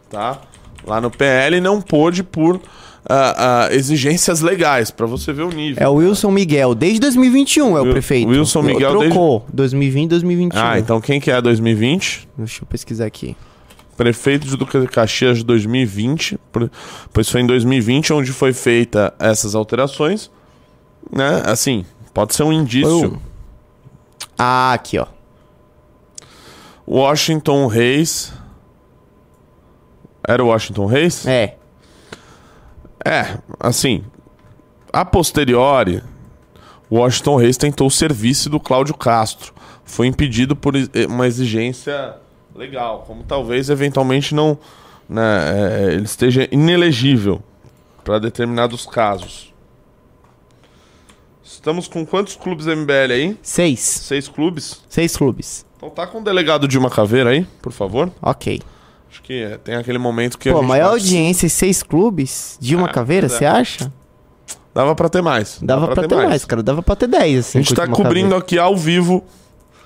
tá? 0.09 0.41
Lá 0.85 1.01
no 1.01 1.11
PL 1.11 1.59
não 1.59 1.81
pôde 1.81 2.23
por 2.23 2.61
ah, 3.09 3.65
ah, 3.69 3.73
exigências 3.73 4.41
legais, 4.41 4.91
pra 4.91 5.05
você 5.05 5.31
ver 5.31 5.43
o 5.43 5.49
nível. 5.49 5.81
É 5.83 5.87
o 5.87 5.93
Wilson 5.95 6.31
Miguel, 6.31 6.75
desde 6.75 6.99
2021 6.99 7.77
é 7.77 7.81
o 7.81 7.89
prefeito. 7.91 8.29
Wilson 8.29 8.61
Miguel 8.61 8.99
Trocou, 8.99 9.45
2020, 9.53 10.09
2021. 10.09 10.59
Ah, 10.61 10.77
então 10.79 10.99
quem 10.99 11.19
que 11.19 11.31
é 11.31 11.41
2020? 11.41 12.27
Deixa 12.37 12.63
eu 12.63 12.67
pesquisar 12.67 13.05
aqui. 13.05 13.35
prefeito 13.95 14.45
de 14.47 14.55
Duque 14.55 14.79
de 14.79 14.87
Caxias 14.87 15.39
de 15.39 15.43
2020, 15.43 16.37
por- 16.51 16.69
pois 17.11 17.27
foi 17.29 17.41
em 17.41 17.47
2020 17.47 18.13
onde 18.13 18.31
foi 18.31 18.53
feita 18.53 19.13
essas 19.19 19.55
alterações, 19.55 20.29
né? 21.11 21.41
Assim, 21.45 21.83
pode 22.13 22.35
ser 22.35 22.43
um 22.43 22.53
indício. 22.53 23.19
Ah, 24.37 24.73
aqui, 24.73 24.99
ó. 24.99 25.07
Washington 26.87 27.67
Reis 27.67 28.31
era 30.27 30.43
o 30.43 30.47
Washington 30.47 30.85
Reis? 30.85 31.25
É. 31.25 31.56
É, 33.07 33.37
assim, 33.59 34.03
a 34.91 35.05
posteriori, 35.05 36.03
Washington 36.91 37.35
Reis 37.37 37.57
tentou 37.57 37.87
o 37.87 37.91
serviço 37.91 38.49
do 38.49 38.59
Cláudio 38.59 38.95
Castro. 38.95 39.53
Foi 39.85 40.07
impedido 40.07 40.55
por 40.55 40.75
ex- 40.75 40.89
uma 41.07 41.25
exigência 41.27 42.15
legal, 42.55 43.03
como 43.07 43.23
talvez 43.23 43.69
eventualmente 43.69 44.35
não, 44.35 44.57
né, 45.07 45.21
é, 45.21 45.93
ele 45.93 46.03
esteja 46.05 46.47
inelegível 46.51 47.41
para 48.03 48.19
determinados 48.19 48.85
casos. 48.85 49.53
Estamos 51.43 51.87
com 51.87 52.05
quantos 52.05 52.35
clubes 52.35 52.65
MBL 52.65 53.11
aí? 53.13 53.37
Seis. 53.41 53.79
Seis 53.79 54.27
clubes. 54.27 54.81
Seis 54.89 55.15
clubes. 55.15 55.65
Então 55.77 55.89
tá 55.89 56.05
com 56.07 56.19
o 56.19 56.23
delegado 56.23 56.67
de 56.67 56.77
uma 56.77 56.89
caveira 56.89 57.29
aí, 57.29 57.45
por 57.61 57.71
favor. 57.71 58.11
Ok. 58.21 58.61
Acho 59.09 59.21
que 59.23 59.41
é, 59.43 59.57
tem 59.57 59.75
aquele 59.75 59.97
momento 59.97 60.37
que 60.37 60.49
Pô, 60.51 60.57
a 60.57 60.61
gente 60.61 60.67
maior 60.69 60.89
pode- 60.91 61.03
audiência 61.03 61.47
e 61.47 61.49
seis 61.49 61.81
clubes 61.83 62.57
de 62.59 62.75
uma 62.75 62.87
Ah, 62.87 62.91
caveira, 62.91 63.25
é. 63.27 63.29
você 63.29 63.45
acha? 63.45 63.91
Dava 64.73 64.93
pra 64.95 65.09
ter 65.09 65.21
mais. 65.21 65.57
Dava 65.61 65.87
pra 65.87 66.07
ter 66.07 66.15
mais. 66.15 66.45
cara. 66.45 66.61
Dava 66.61 66.83
pra 66.83 66.95
ter 66.95 67.07
dez, 67.07 67.39
assim. 67.47 67.59
A 67.59 67.61
gente 67.61 67.73
tá 67.73 67.87
cobrindo 67.87 68.29
caveira. 68.29 68.37
aqui 68.37 68.59
ao 68.59 68.75
vivo. 68.77 69.23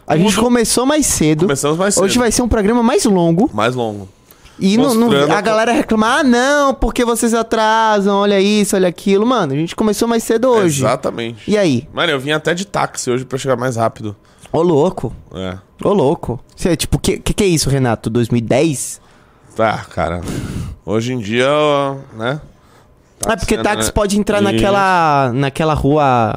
A 0.06 0.18
gente 0.18 0.36
tudo. 0.36 0.44
começou 0.44 0.86
mais 0.86 1.06
cedo. 1.06 1.42
Começamos 1.46 1.78
mais 1.78 1.94
cedo. 1.94 2.04
Hoje 2.04 2.20
vai 2.20 2.32
ser 2.32 2.42
um 2.42 2.50
programa 2.50 2.84
mais 2.84 3.06
longo. 3.06 3.50
Mais 3.54 3.74
longo. 3.76 4.10
E 4.60 4.78
não, 4.78 4.94
não- 4.94 5.08
Mostrando 5.08 5.32
a 5.32 5.42
galera 5.42 5.72
reclamar, 5.72 6.20
ah, 6.20 6.24
não, 6.24 6.74
porque 6.74 7.04
vocês 7.06 7.34
atrasam, 7.34 8.18
olha 8.18 8.40
isso, 8.40 8.76
olha 8.76 8.88
aquilo. 8.90 9.26
Mano, 9.26 9.54
a 9.54 9.56
gente 9.56 9.76
começou 9.76 10.08
mais 10.08 10.24
cedo 10.24 10.50
hoje. 10.50 10.82
Exatamente. 10.82 11.50
E 11.50 11.58
aí? 11.58 11.88
Mano, 11.94 12.12
eu 12.12 12.20
vim 12.20 12.32
até 12.32 12.54
de 12.54 12.66
táxi 12.68 13.10
hoje 13.10 13.24
pra 13.26 13.38
chegar 13.40 13.56
mais 13.56 13.78
rápido. 13.78 14.16
Ô, 14.52 14.62
louco. 14.62 15.16
É. 15.34 15.58
Ô, 15.84 15.94
louco. 15.94 16.40
Você, 16.56 16.76
tipo, 16.76 17.00
que, 17.00 17.18
que 17.18 17.34
que 17.34 17.44
é 17.44 17.48
isso, 17.48 17.70
Renato? 17.70 18.10
2010? 18.10 19.01
Tá, 19.56 19.78
cara. 19.86 20.22
Hoje 20.86 21.14
em 21.14 21.20
dia, 21.20 21.48
né? 22.14 22.42
é 23.28 23.36
porque 23.36 23.58
táxi 23.58 23.90
né? 23.90 23.94
pode 23.94 24.20
entrar 24.20 24.42
Isso. 24.42 24.52
naquela, 24.52 25.32
naquela 25.34 25.74
rua 25.74 26.34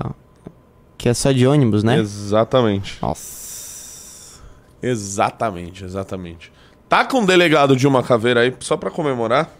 que 0.98 1.08
é 1.08 1.14
só 1.14 1.32
de 1.32 1.46
ônibus, 1.46 1.82
né? 1.82 1.98
Exatamente. 1.98 2.98
Nossa. 3.00 4.42
Exatamente, 4.82 5.84
exatamente. 5.84 6.52
Tá 6.88 7.04
com 7.04 7.22
o 7.22 7.26
delegado 7.26 7.74
de 7.74 7.86
uma 7.86 8.02
caveira 8.02 8.40
aí, 8.40 8.54
só 8.60 8.76
pra 8.76 8.90
comemorar? 8.90 9.50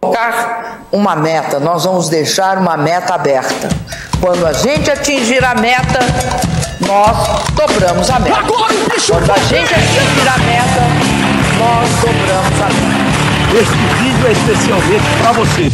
Colocar 0.00 0.86
uma 0.90 1.14
meta, 1.14 1.60
nós 1.60 1.84
vamos 1.84 2.08
deixar 2.08 2.56
uma 2.58 2.76
meta 2.76 3.14
aberta. 3.14 3.68
Quando 4.20 4.46
a 4.46 4.52
gente 4.52 4.90
atingir 4.90 5.44
a 5.44 5.54
meta, 5.54 6.00
nós 6.86 7.52
dobramos 7.54 8.08
a 8.10 8.18
meta. 8.18 8.42
Quando 8.42 9.30
a 9.30 9.38
gente 9.38 9.74
atingir 9.74 10.28
a 10.28 10.38
meta, 10.38 10.82
nós 11.58 11.88
dobramos 12.00 12.60
a 12.60 12.66
meta. 12.66 13.10
Esse 13.60 13.74
vídeo 14.02 14.26
é 14.26 14.32
especialmente 14.32 15.04
pra 15.20 15.32
você. 15.32 15.70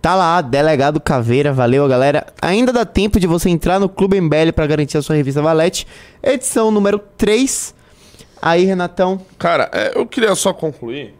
Tá 0.00 0.16
lá, 0.16 0.40
delegado 0.40 1.00
Caveira, 1.00 1.52
valeu 1.52 1.86
galera. 1.88 2.26
Ainda 2.40 2.72
dá 2.72 2.84
tempo 2.84 3.20
de 3.20 3.26
você 3.26 3.48
entrar 3.48 3.78
no 3.78 3.88
Clube 3.88 4.20
MBL 4.20 4.52
pra 4.54 4.66
garantir 4.66 4.98
a 4.98 5.02
sua 5.02 5.14
revista 5.14 5.40
Valete, 5.40 5.86
edição 6.22 6.70
número 6.70 6.98
3. 7.16 7.81
Aí, 8.42 8.64
Renatão, 8.64 9.20
Cara, 9.38 9.70
é, 9.72 9.92
eu 9.94 10.04
queria 10.04 10.34
só 10.34 10.52
concluir 10.52 11.14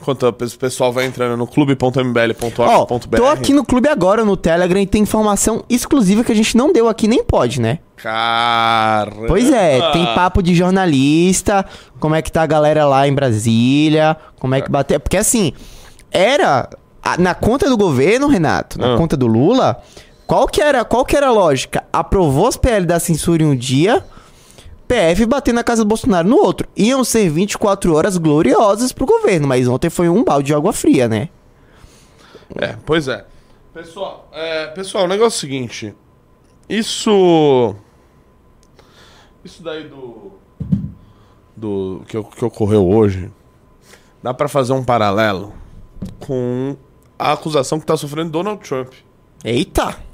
Enquanto 0.00 0.22
o 0.26 0.32
pessoal 0.32 0.90
vai 0.90 1.04
entrando 1.04 1.36
no 1.36 1.46
clube.mbl.org.br. 1.46 3.16
tô 3.16 3.26
aqui 3.26 3.52
no 3.52 3.62
clube 3.62 3.86
agora, 3.86 4.24
no 4.24 4.34
Telegram, 4.34 4.80
e 4.80 4.86
tem 4.86 5.02
informação 5.02 5.62
exclusiva 5.68 6.24
que 6.24 6.32
a 6.32 6.34
gente 6.34 6.56
não 6.56 6.72
deu 6.72 6.88
aqui, 6.88 7.06
nem 7.06 7.22
pode, 7.22 7.60
né? 7.60 7.80
Caramba. 7.96 9.26
Pois 9.26 9.52
é, 9.52 9.92
tem 9.92 10.06
papo 10.14 10.42
de 10.42 10.54
jornalista, 10.54 11.66
como 11.98 12.14
é 12.14 12.22
que 12.22 12.32
tá 12.32 12.42
a 12.42 12.46
galera 12.46 12.86
lá 12.86 13.06
em 13.06 13.12
Brasília, 13.12 14.16
como 14.38 14.54
é 14.54 14.62
que 14.62 14.70
bateu. 14.70 14.98
Porque 14.98 15.18
assim, 15.18 15.52
era 16.10 16.66
na 17.18 17.34
conta 17.34 17.68
do 17.68 17.76
governo, 17.76 18.26
Renato, 18.26 18.78
na 18.80 18.94
Ah. 18.94 18.96
conta 18.96 19.18
do 19.18 19.26
Lula, 19.26 19.82
qual 20.26 20.46
que 20.46 20.62
era, 20.62 20.82
qual 20.82 21.04
que 21.04 21.14
era 21.14 21.26
a 21.28 21.32
lógica? 21.32 21.84
Aprovou 21.92 22.46
as 22.46 22.56
PL 22.56 22.86
da 22.86 22.98
censura 22.98 23.42
em 23.42 23.46
um 23.46 23.54
dia, 23.56 24.02
PF 24.90 25.24
bater 25.24 25.54
na 25.54 25.62
casa 25.62 25.84
do 25.84 25.88
Bolsonaro 25.88 26.28
no 26.28 26.36
outro. 26.36 26.66
Iam 26.76 27.04
ser 27.04 27.30
24 27.30 27.94
horas 27.94 28.16
gloriosas 28.16 28.90
pro 28.90 29.06
governo, 29.06 29.46
mas 29.46 29.68
ontem 29.68 29.88
foi 29.88 30.08
um 30.08 30.24
balde 30.24 30.48
de 30.48 30.54
água 30.54 30.72
fria, 30.72 31.06
né? 31.06 31.28
É, 32.56 32.76
pois 32.84 33.06
é. 33.06 33.24
Pessoal, 33.72 34.28
é, 34.32 34.66
pessoal, 34.66 35.04
o 35.04 35.06
negócio 35.06 35.36
é 35.36 35.38
o 35.38 35.40
seguinte. 35.40 35.94
Isso. 36.68 37.76
Isso 39.44 39.62
daí 39.62 39.88
do. 39.88 40.32
Do. 41.56 42.02
Que, 42.08 42.20
que 42.20 42.44
ocorreu 42.44 42.88
hoje. 42.88 43.30
Dá 44.20 44.34
pra 44.34 44.48
fazer 44.48 44.72
um 44.72 44.82
paralelo 44.82 45.54
com 46.18 46.76
a 47.16 47.32
acusação 47.32 47.78
que 47.78 47.86
tá 47.86 47.96
sofrendo 47.96 48.32
Donald 48.32 48.60
Trump. 48.68 48.92
Eita! 49.44 50.10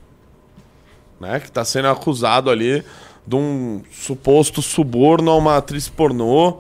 né? 1.20 1.40
Que 1.40 1.50
tá 1.50 1.64
sendo 1.64 1.88
acusado 1.88 2.50
ali 2.50 2.84
de 3.26 3.36
um 3.36 3.82
suposto 3.90 4.62
suborno 4.62 5.30
a 5.30 5.36
uma 5.36 5.56
atriz 5.56 5.88
pornô, 5.88 6.58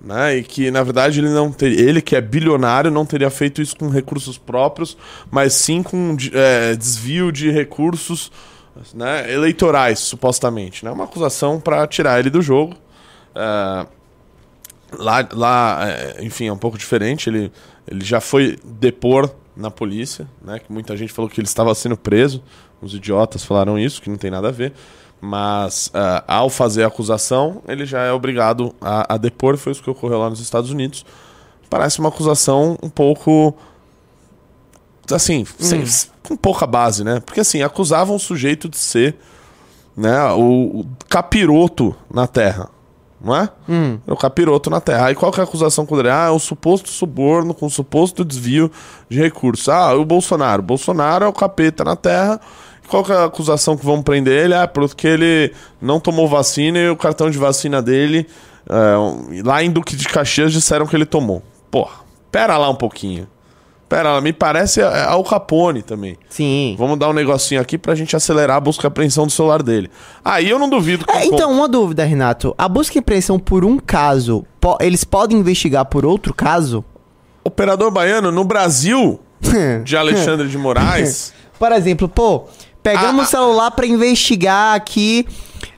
né? 0.00 0.36
E 0.36 0.42
que 0.42 0.70
na 0.70 0.82
verdade 0.82 1.20
ele 1.20 1.30
não 1.30 1.50
ter, 1.52 1.72
ele 1.72 2.00
que 2.00 2.16
é 2.16 2.20
bilionário 2.20 2.90
não 2.90 3.04
teria 3.04 3.30
feito 3.30 3.60
isso 3.60 3.76
com 3.76 3.88
recursos 3.88 4.38
próprios, 4.38 4.96
mas 5.30 5.52
sim 5.52 5.82
com 5.82 6.16
é, 6.32 6.74
desvio 6.74 7.30
de 7.30 7.50
recursos, 7.50 8.30
né? 8.94 9.32
Eleitorais 9.32 9.98
supostamente, 9.98 10.84
né? 10.84 10.90
Uma 10.90 11.04
acusação 11.04 11.60
para 11.60 11.86
tirar 11.86 12.18
ele 12.18 12.30
do 12.30 12.40
jogo. 12.40 12.74
É, 13.34 13.86
Lá, 14.92 15.26
lá 15.32 15.88
é, 15.88 16.24
enfim, 16.24 16.46
é 16.46 16.52
um 16.52 16.58
pouco 16.58 16.78
diferente. 16.78 17.28
Ele, 17.28 17.52
ele 17.86 18.04
já 18.04 18.20
foi 18.20 18.58
depor 18.64 19.30
na 19.56 19.70
polícia, 19.70 20.28
né? 20.42 20.58
Que 20.58 20.72
muita 20.72 20.96
gente 20.96 21.12
falou 21.12 21.30
que 21.30 21.40
ele 21.40 21.48
estava 21.48 21.74
sendo 21.74 21.96
preso. 21.96 22.42
Os 22.80 22.94
idiotas 22.94 23.44
falaram 23.44 23.78
isso, 23.78 24.00
que 24.00 24.10
não 24.10 24.16
tem 24.16 24.30
nada 24.30 24.48
a 24.48 24.52
ver. 24.52 24.72
Mas 25.20 25.90
ah, 25.94 26.22
ao 26.26 26.48
fazer 26.50 26.84
a 26.84 26.88
acusação, 26.88 27.62
ele 27.66 27.86
já 27.86 28.02
é 28.02 28.12
obrigado 28.12 28.74
a, 28.80 29.14
a 29.14 29.16
depor. 29.16 29.56
Foi 29.56 29.72
isso 29.72 29.82
que 29.82 29.90
ocorreu 29.90 30.18
lá 30.18 30.30
nos 30.30 30.40
Estados 30.40 30.70
Unidos. 30.70 31.04
Parece 31.70 31.98
uma 31.98 32.08
acusação 32.10 32.78
um 32.82 32.88
pouco. 32.88 33.54
Assim, 35.10 35.44
sem- 35.58 35.80
com 36.22 36.36
pouca 36.36 36.66
base, 36.66 37.04
né? 37.04 37.20
Porque 37.20 37.40
assim, 37.40 37.62
acusavam 37.62 38.16
o 38.16 38.20
sujeito 38.20 38.68
de 38.68 38.76
ser 38.76 39.16
né, 39.96 40.32
o, 40.32 40.80
o 40.80 40.86
capiroto 41.08 41.94
na 42.12 42.26
Terra. 42.26 42.68
Não 43.20 43.34
é? 43.34 43.48
É 44.06 44.12
o 44.12 44.16
capiroto 44.16 44.68
na 44.68 44.80
Terra. 44.80 45.06
Aí 45.06 45.14
qual 45.14 45.32
que 45.32 45.40
é 45.40 45.42
a 45.42 45.44
acusação 45.44 45.86
contra 45.86 46.08
ele? 46.08 46.14
Ah, 46.16 46.26
é 46.26 46.30
um 46.30 46.38
suposto 46.38 46.88
suborno 46.90 47.54
com 47.54 47.68
suposto 47.70 48.24
desvio 48.24 48.70
de 49.08 49.18
recursos. 49.20 49.68
Ah, 49.68 49.94
o 49.94 50.04
Bolsonaro. 50.04 50.62
Bolsonaro 50.62 51.24
é 51.24 51.28
o 51.28 51.32
capeta 51.32 51.82
na 51.84 51.96
Terra. 51.96 52.40
Qual 52.88 53.02
que 53.04 53.12
é 53.12 53.16
a 53.16 53.24
acusação 53.24 53.76
que 53.76 53.84
vão 53.84 54.02
prender 54.02 54.44
ele? 54.44 54.54
Ah, 54.54 54.66
porque 54.68 55.06
ele 55.06 55.52
não 55.80 55.98
tomou 56.00 56.28
vacina 56.28 56.78
e 56.78 56.88
o 56.88 56.96
cartão 56.96 57.28
de 57.30 57.38
vacina 57.38 57.82
dele, 57.82 58.26
é, 58.68 59.42
lá 59.44 59.62
em 59.62 59.70
Duque 59.70 59.96
de 59.96 60.08
Caxias, 60.08 60.52
disseram 60.52 60.86
que 60.86 60.94
ele 60.94 61.06
tomou. 61.06 61.42
Porra, 61.70 61.96
pera 62.30 62.56
lá 62.56 62.70
um 62.70 62.74
pouquinho. 62.76 63.26
Pera 63.88 64.14
lá, 64.14 64.20
me 64.20 64.32
parece 64.32 64.80
é, 64.80 65.04
Al 65.04 65.22
Capone 65.22 65.80
também. 65.80 66.16
Sim. 66.28 66.74
Vamos 66.76 66.98
dar 66.98 67.08
um 67.08 67.12
negocinho 67.12 67.60
aqui 67.60 67.78
pra 67.78 67.94
gente 67.94 68.16
acelerar 68.16 68.56
a 68.56 68.60
busca 68.60 68.84
e 68.84 68.88
apreensão 68.88 69.26
do 69.26 69.30
celular 69.32 69.62
dele. 69.62 69.88
Aí 70.24 70.48
eu 70.50 70.58
não 70.58 70.68
duvido 70.68 71.04
que 71.06 71.12
É, 71.12 71.24
então, 71.24 71.52
uma 71.52 71.68
dúvida, 71.68 72.04
Renato. 72.04 72.52
A 72.58 72.68
busca 72.68 72.98
e 72.98 73.00
apreensão 73.00 73.38
por 73.38 73.64
um 73.64 73.78
caso, 73.78 74.44
po- 74.60 74.76
eles 74.80 75.04
podem 75.04 75.38
investigar 75.38 75.84
por 75.84 76.04
outro 76.04 76.34
caso? 76.34 76.84
Operador 77.44 77.92
baiano, 77.92 78.32
no 78.32 78.42
Brasil, 78.42 79.20
de 79.84 79.96
Alexandre 79.96 80.48
de 80.48 80.58
Moraes, 80.58 81.32
Por 81.56 81.70
exemplo, 81.70 82.08
pô, 82.08 82.46
pegamos 82.86 83.20
Ah, 83.20 83.24
o 83.24 83.26
celular 83.26 83.70
pra 83.72 83.84
investigar 83.84 84.76
aqui 84.76 85.26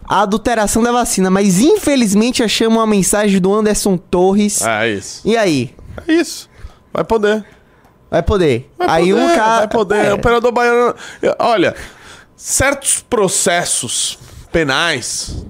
a 0.07 0.23
adulteração 0.23 0.83
da 0.83 0.93
vacina, 0.93 1.31
mas 1.31 1.59
infelizmente 1.59 2.43
achamos 2.43 2.77
uma 2.79 2.87
mensagem 2.87 3.41
do 3.41 3.55
Anderson 3.55 3.97
Torres. 3.97 4.61
é 4.61 4.91
isso. 4.91 5.23
E 5.27 5.35
aí? 5.35 5.75
É 6.07 6.13
isso. 6.13 6.51
Vai 6.93 7.05
poder. 7.05 7.45
Vai 8.11 8.23
poder. 8.23 8.71
Vai 8.77 8.89
aí 8.89 9.11
poder, 9.11 9.23
um 9.23 9.35
cara. 9.35 9.59
Vai 9.59 9.69
poder. 9.69 10.05
É. 10.05 10.13
Operador 10.13 10.53
baiano. 10.53 10.95
Olha, 11.39 11.75
certos 12.37 13.01
processos 13.01 14.19
penais, 14.53 15.47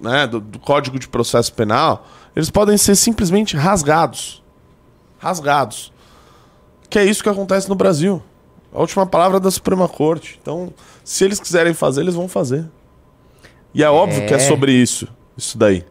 né, 0.00 0.26
do, 0.26 0.40
do 0.40 0.58
Código 0.58 0.98
de 0.98 1.08
Processo 1.08 1.52
Penal, 1.52 2.06
eles 2.34 2.50
podem 2.50 2.76
ser 2.76 2.96
simplesmente 2.96 3.56
rasgados. 3.56 4.42
Rasgados. 5.18 5.92
Que 6.90 6.98
é 6.98 7.04
isso 7.04 7.22
que 7.22 7.28
acontece 7.28 7.68
no 7.68 7.74
Brasil. 7.76 8.22
A 8.78 8.80
última 8.80 9.04
palavra 9.04 9.38
é 9.38 9.40
da 9.40 9.50
Suprema 9.50 9.88
Corte. 9.88 10.38
Então, 10.40 10.72
se 11.02 11.24
eles 11.24 11.40
quiserem 11.40 11.74
fazer, 11.74 12.02
eles 12.02 12.14
vão 12.14 12.28
fazer. 12.28 12.64
E 13.74 13.82
é 13.82 13.90
óbvio 13.90 14.24
que 14.26 14.32
é 14.32 14.38
sobre 14.38 14.70
isso. 14.72 15.08
Isso 15.36 15.58
daí. 15.58 15.84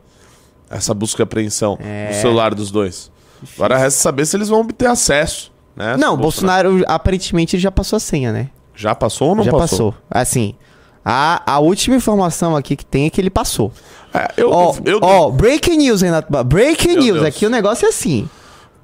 Essa 0.70 0.94
busca 0.94 1.22
e 1.22 1.24
apreensão 1.24 1.78
É. 1.82 2.08
do 2.10 2.16
celular 2.16 2.56
dos 2.56 2.72
dois. 2.72 3.12
Agora 3.56 3.78
resta 3.78 4.00
saber 4.00 4.26
se 4.26 4.38
eles 4.38 4.48
vão 4.50 4.62
obter 4.62 4.88
acesso. 4.88 5.52
Né? 5.76 5.96
Não, 5.98 6.14
o 6.14 6.18
Bolsonaro, 6.18 6.84
aparentemente 6.88 7.56
ele 7.56 7.62
já 7.62 7.72
passou 7.72 7.98
a 7.98 8.00
senha, 8.00 8.32
né? 8.32 8.50
Já 8.74 8.96
passou 8.96 9.30
ou 9.30 9.36
não 9.36 9.44
já 9.44 9.52
passou? 9.52 9.92
passou. 9.92 10.04
Assim, 10.10 10.56
a, 11.04 11.42
a 11.46 11.60
última 11.60 11.96
informação 11.96 12.56
aqui 12.56 12.76
que 12.76 12.86
tem 12.86 13.06
é 13.06 13.10
que 13.10 13.20
ele 13.22 13.30
passou. 13.30 13.72
É, 14.14 14.32
eu, 14.38 14.50
Ó, 14.50 14.76
eu, 14.86 15.00
ó, 15.02 15.30
breaking 15.30 15.78
news, 15.78 16.02
Renato. 16.02 16.32
Breaking 16.46 16.94
Meu 16.94 17.02
news. 17.04 17.14
Deus. 17.16 17.26
Aqui 17.28 17.46
o 17.46 17.50
negócio 17.50 17.86
é 17.86 17.90
assim. 17.90 18.30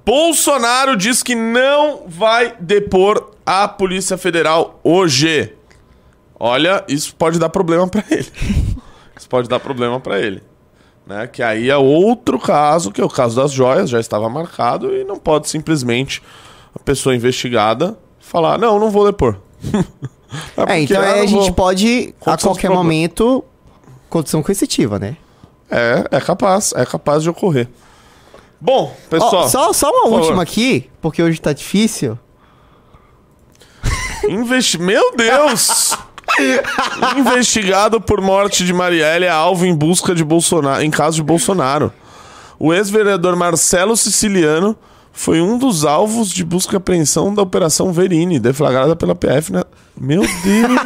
Bolsonaro 0.05 0.95
diz 0.97 1.23
que 1.23 1.33
não 1.35 2.01
vai 2.07 2.55
depor 2.59 3.31
a 3.45 3.67
Polícia 3.67 4.17
Federal 4.17 4.79
hoje. 4.83 5.53
Olha, 6.39 6.83
isso 6.87 7.15
pode 7.15 7.39
dar 7.39 7.49
problema 7.49 7.87
pra 7.87 8.03
ele. 8.09 8.27
Isso 9.15 9.29
pode 9.29 9.47
dar 9.47 9.59
problema 9.59 9.99
pra 9.99 10.19
ele. 10.19 10.41
Né? 11.05 11.27
Que 11.27 11.43
aí 11.43 11.69
é 11.69 11.77
outro 11.77 12.39
caso, 12.39 12.91
que 12.91 12.99
é 12.99 13.05
o 13.05 13.09
caso 13.09 13.35
das 13.35 13.51
joias, 13.51 13.89
já 13.89 13.99
estava 13.99 14.27
marcado 14.27 14.93
e 14.93 15.03
não 15.03 15.17
pode 15.17 15.47
simplesmente 15.47 16.21
a 16.75 16.79
pessoa 16.79 17.15
investigada 17.15 17.97
falar: 18.19 18.57
não, 18.57 18.79
não 18.79 18.89
vou 18.89 19.05
depor. 19.05 19.37
É, 20.57 20.65
porque, 20.65 20.73
então 20.79 20.99
ah, 20.99 21.11
aí 21.11 21.19
a 21.19 21.25
gente 21.27 21.43
vou. 21.43 21.53
pode, 21.53 22.15
a 22.25 22.35
qualquer 22.35 22.71
momento, 22.71 23.45
condição 24.09 24.41
coercitiva, 24.41 24.97
né? 24.97 25.15
É, 25.69 26.07
é 26.09 26.19
capaz, 26.19 26.73
é 26.75 26.83
capaz 26.87 27.21
de 27.21 27.29
ocorrer. 27.29 27.69
Bom, 28.59 28.95
pessoal. 29.11 29.47
só, 29.47 29.71
só 29.71 29.89
uma 29.91 30.01
por 30.01 30.09
favor. 30.09 30.21
última 30.21 30.41
aqui, 30.41 30.89
porque 30.99 31.21
hoje 31.21 31.39
tá 31.39 31.53
difícil. 31.53 32.17
Investi... 34.29 34.79
Meu 34.79 35.15
Deus! 35.15 35.97
Investigado 37.17 38.01
por 38.01 38.21
morte 38.21 38.65
de 38.65 38.73
Marielle 38.73 39.25
é 39.25 39.29
alvo 39.29 39.65
em 39.65 39.75
busca 39.75 40.15
de 40.15 40.23
Bolsonaro, 40.23 40.83
em 40.83 40.89
caso 40.89 41.17
de 41.17 41.23
Bolsonaro. 41.23 41.91
O 42.57 42.73
ex-vereador 42.73 43.35
Marcelo 43.35 43.95
Siciliano 43.95 44.75
foi 45.11 45.41
um 45.41 45.57
dos 45.57 45.85
alvos 45.85 46.29
de 46.29 46.43
busca 46.43 46.75
e 46.75 46.77
apreensão 46.77 47.33
da 47.33 47.41
Operação 47.41 47.93
Verini, 47.93 48.39
deflagrada 48.39 48.95
pela 48.95 49.13
PF. 49.13 49.51
Na... 49.53 49.65
Meu 49.99 50.21
Deus! 50.21 50.79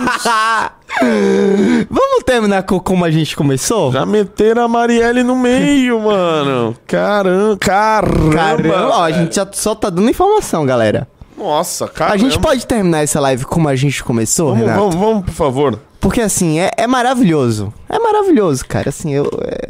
Vamos 1.89 2.23
terminar 2.25 2.63
com 2.63 2.79
como 2.79 3.05
a 3.05 3.11
gente 3.11 3.35
começou? 3.35 3.91
Já 3.91 4.05
meteram 4.05 4.63
a 4.63 4.67
Marielle 4.67 5.23
no 5.23 5.35
meio, 5.35 5.99
mano. 6.01 6.75
Caramba, 6.85 7.57
caramba. 7.57 8.35
Caramba, 8.35 8.87
ó, 8.89 9.03
a 9.03 9.11
gente 9.11 9.35
já 9.35 9.47
só 9.53 9.73
tá 9.73 9.89
dando 9.89 10.09
informação, 10.09 10.65
galera. 10.65 11.07
Nossa, 11.37 11.87
caramba. 11.87 12.15
A 12.15 12.17
gente 12.17 12.39
pode 12.39 12.65
terminar 12.65 13.03
essa 13.03 13.19
live 13.19 13.45
como 13.45 13.69
a 13.69 13.75
gente 13.75 14.03
começou, 14.03 14.49
Vamos, 14.49 14.61
Renato? 14.65 14.79
vamos, 14.79 14.95
vamos, 14.95 15.25
por 15.25 15.33
favor. 15.33 15.79
Porque 15.99 16.19
assim, 16.21 16.59
é, 16.59 16.71
é 16.75 16.87
maravilhoso. 16.87 17.71
É 17.87 17.99
maravilhoso, 17.99 18.65
cara. 18.65 18.89
Assim, 18.89 19.13
eu. 19.13 19.29
é- 19.43 19.69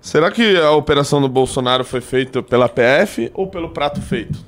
Será 0.00 0.30
que 0.30 0.56
a 0.56 0.70
operação 0.70 1.20
do 1.20 1.28
Bolsonaro 1.28 1.84
foi 1.84 2.00
feita 2.00 2.42
pela 2.42 2.68
PF 2.68 3.30
ou 3.34 3.46
pelo 3.46 3.70
prato 3.70 4.00
feito? 4.00 4.38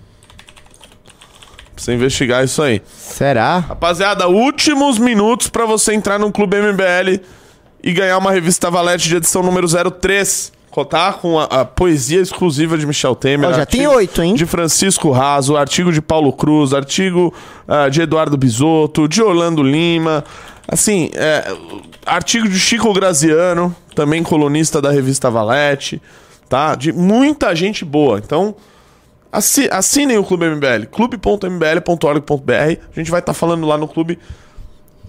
Precisa 1.74 1.94
investigar 1.94 2.44
isso 2.44 2.62
aí. 2.62 2.81
Será? 2.86 3.59
Rapaziada, 3.59 4.28
últimos 4.28 4.98
minutos 4.98 5.48
pra 5.48 5.66
você 5.66 5.94
entrar 5.94 6.18
no 6.18 6.31
Clube 6.32 6.56
MBL 6.56 7.20
e 7.82 7.93
ganhar 7.93 8.19
uma 8.19 8.31
revista 8.31 8.70
Valete 8.70 9.09
de 9.09 9.16
edição 9.16 9.43
número 9.43 9.66
03. 9.69 10.52
Tá? 10.89 11.12
Com 11.12 11.39
a, 11.39 11.44
a 11.44 11.65
poesia 11.65 12.20
exclusiva 12.20 12.78
de 12.78 12.86
Michel 12.86 13.16
Temer. 13.16 13.51
Ó, 13.51 13.52
já 13.52 13.66
tem 13.66 13.89
oito, 13.89 14.23
hein? 14.23 14.35
De 14.35 14.47
Francisco 14.47 15.11
Raso, 15.11 15.57
artigo 15.57 15.93
de 15.93 16.01
Paulo 16.01 16.32
Cruz, 16.32 16.73
artigo 16.73 17.35
ah, 17.66 17.89
de 17.89 18.02
Eduardo 18.02 18.36
Bisotto, 18.36 19.09
de 19.09 19.20
Orlando 19.20 19.65
Lima. 19.65 20.24
Assim, 20.69 21.11
é, 21.15 21.52
artigo 22.07 22.48
de 22.48 22.57
Chico 22.57 22.93
Graziano, 22.93 23.74
também 23.97 24.23
colunista 24.23 24.81
da 24.81 24.93
revista 24.93 25.28
Valete, 25.28 26.01
tá? 26.48 26.77
De 26.77 26.93
muita 26.93 27.52
gente 27.57 27.85
boa. 27.85 28.20
Então, 28.20 28.55
assi- 29.32 29.69
assinem 29.73 30.19
o 30.19 30.24
Clube 30.24 30.47
MBL, 30.47 30.86
clube.mbl.org.br. 30.93 32.52
A 32.52 32.94
gente 32.94 33.11
vai 33.11 33.19
estar 33.19 33.35
falando 33.35 33.66
lá 33.66 33.77
no 33.77 33.89
clube, 33.89 34.20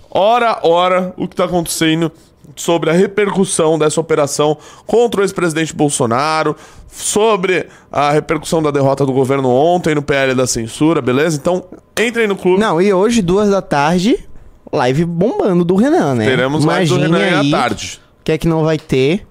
hora 0.10 0.54
a 0.54 0.68
hora, 0.68 1.14
o 1.16 1.28
que 1.28 1.36
tá 1.36 1.46
acontecendo 1.46 2.12
sobre 2.56 2.90
a 2.90 2.94
repercussão 2.94 3.78
dessa 3.78 4.00
operação 4.00 4.58
contra 4.86 5.22
o 5.22 5.24
ex-presidente 5.24 5.74
Bolsonaro, 5.74 6.56
sobre 6.88 7.68
a 7.92 8.12
repercussão 8.12 8.62
da 8.62 8.72
derrota 8.72 9.06
do 9.06 9.14
governo 9.14 9.50
ontem 9.50 9.96
no 9.96 10.02
PL 10.02 10.36
da 10.36 10.46
censura, 10.46 11.02
beleza? 11.02 11.38
Então, 11.38 11.64
entrem 11.98 12.28
no 12.28 12.36
clube. 12.36 12.60
Não, 12.60 12.82
e 12.82 12.94
hoje, 12.94 13.22
duas 13.22 13.50
da 13.50 13.62
tarde, 13.62 14.28
live 14.72 15.06
bombando 15.06 15.64
do 15.64 15.76
Renan, 15.76 16.16
né? 16.16 16.26
Teremos 16.26 16.66
mais 16.66 16.90
do 16.90 16.96
Imagine 16.96 17.20
Renan 17.20 17.40
aí 17.42 17.54
à 17.54 17.58
tarde. 17.60 18.02
O 18.20 18.24
que 18.24 18.32
é 18.32 18.38
que 18.38 18.48
não 18.48 18.64
vai 18.64 18.78
ter? 18.78 19.26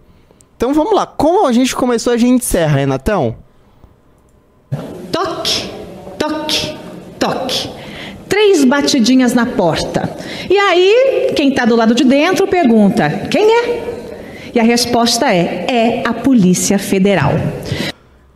Então 0.56 0.74
vamos 0.74 0.94
lá. 0.94 1.06
Como 1.06 1.46
a 1.46 1.52
gente 1.52 1.74
começou, 1.74 2.12
a 2.12 2.16
gente 2.16 2.44
encerra, 2.44 2.78
Renatão? 2.78 3.36
Toque, 5.10 5.70
toque, 6.18 6.76
toque. 7.18 7.79
Três 8.40 8.64
batidinhas 8.64 9.34
na 9.34 9.44
porta. 9.44 10.16
E 10.48 10.56
aí, 10.56 11.30
quem 11.36 11.50
está 11.50 11.66
do 11.66 11.76
lado 11.76 11.94
de 11.94 12.04
dentro 12.04 12.46
pergunta: 12.46 13.10
quem 13.30 13.44
é? 13.52 14.50
E 14.54 14.58
a 14.58 14.62
resposta 14.62 15.30
é: 15.30 15.66
é 15.68 16.02
a 16.08 16.14
Polícia 16.14 16.78
Federal. 16.78 17.32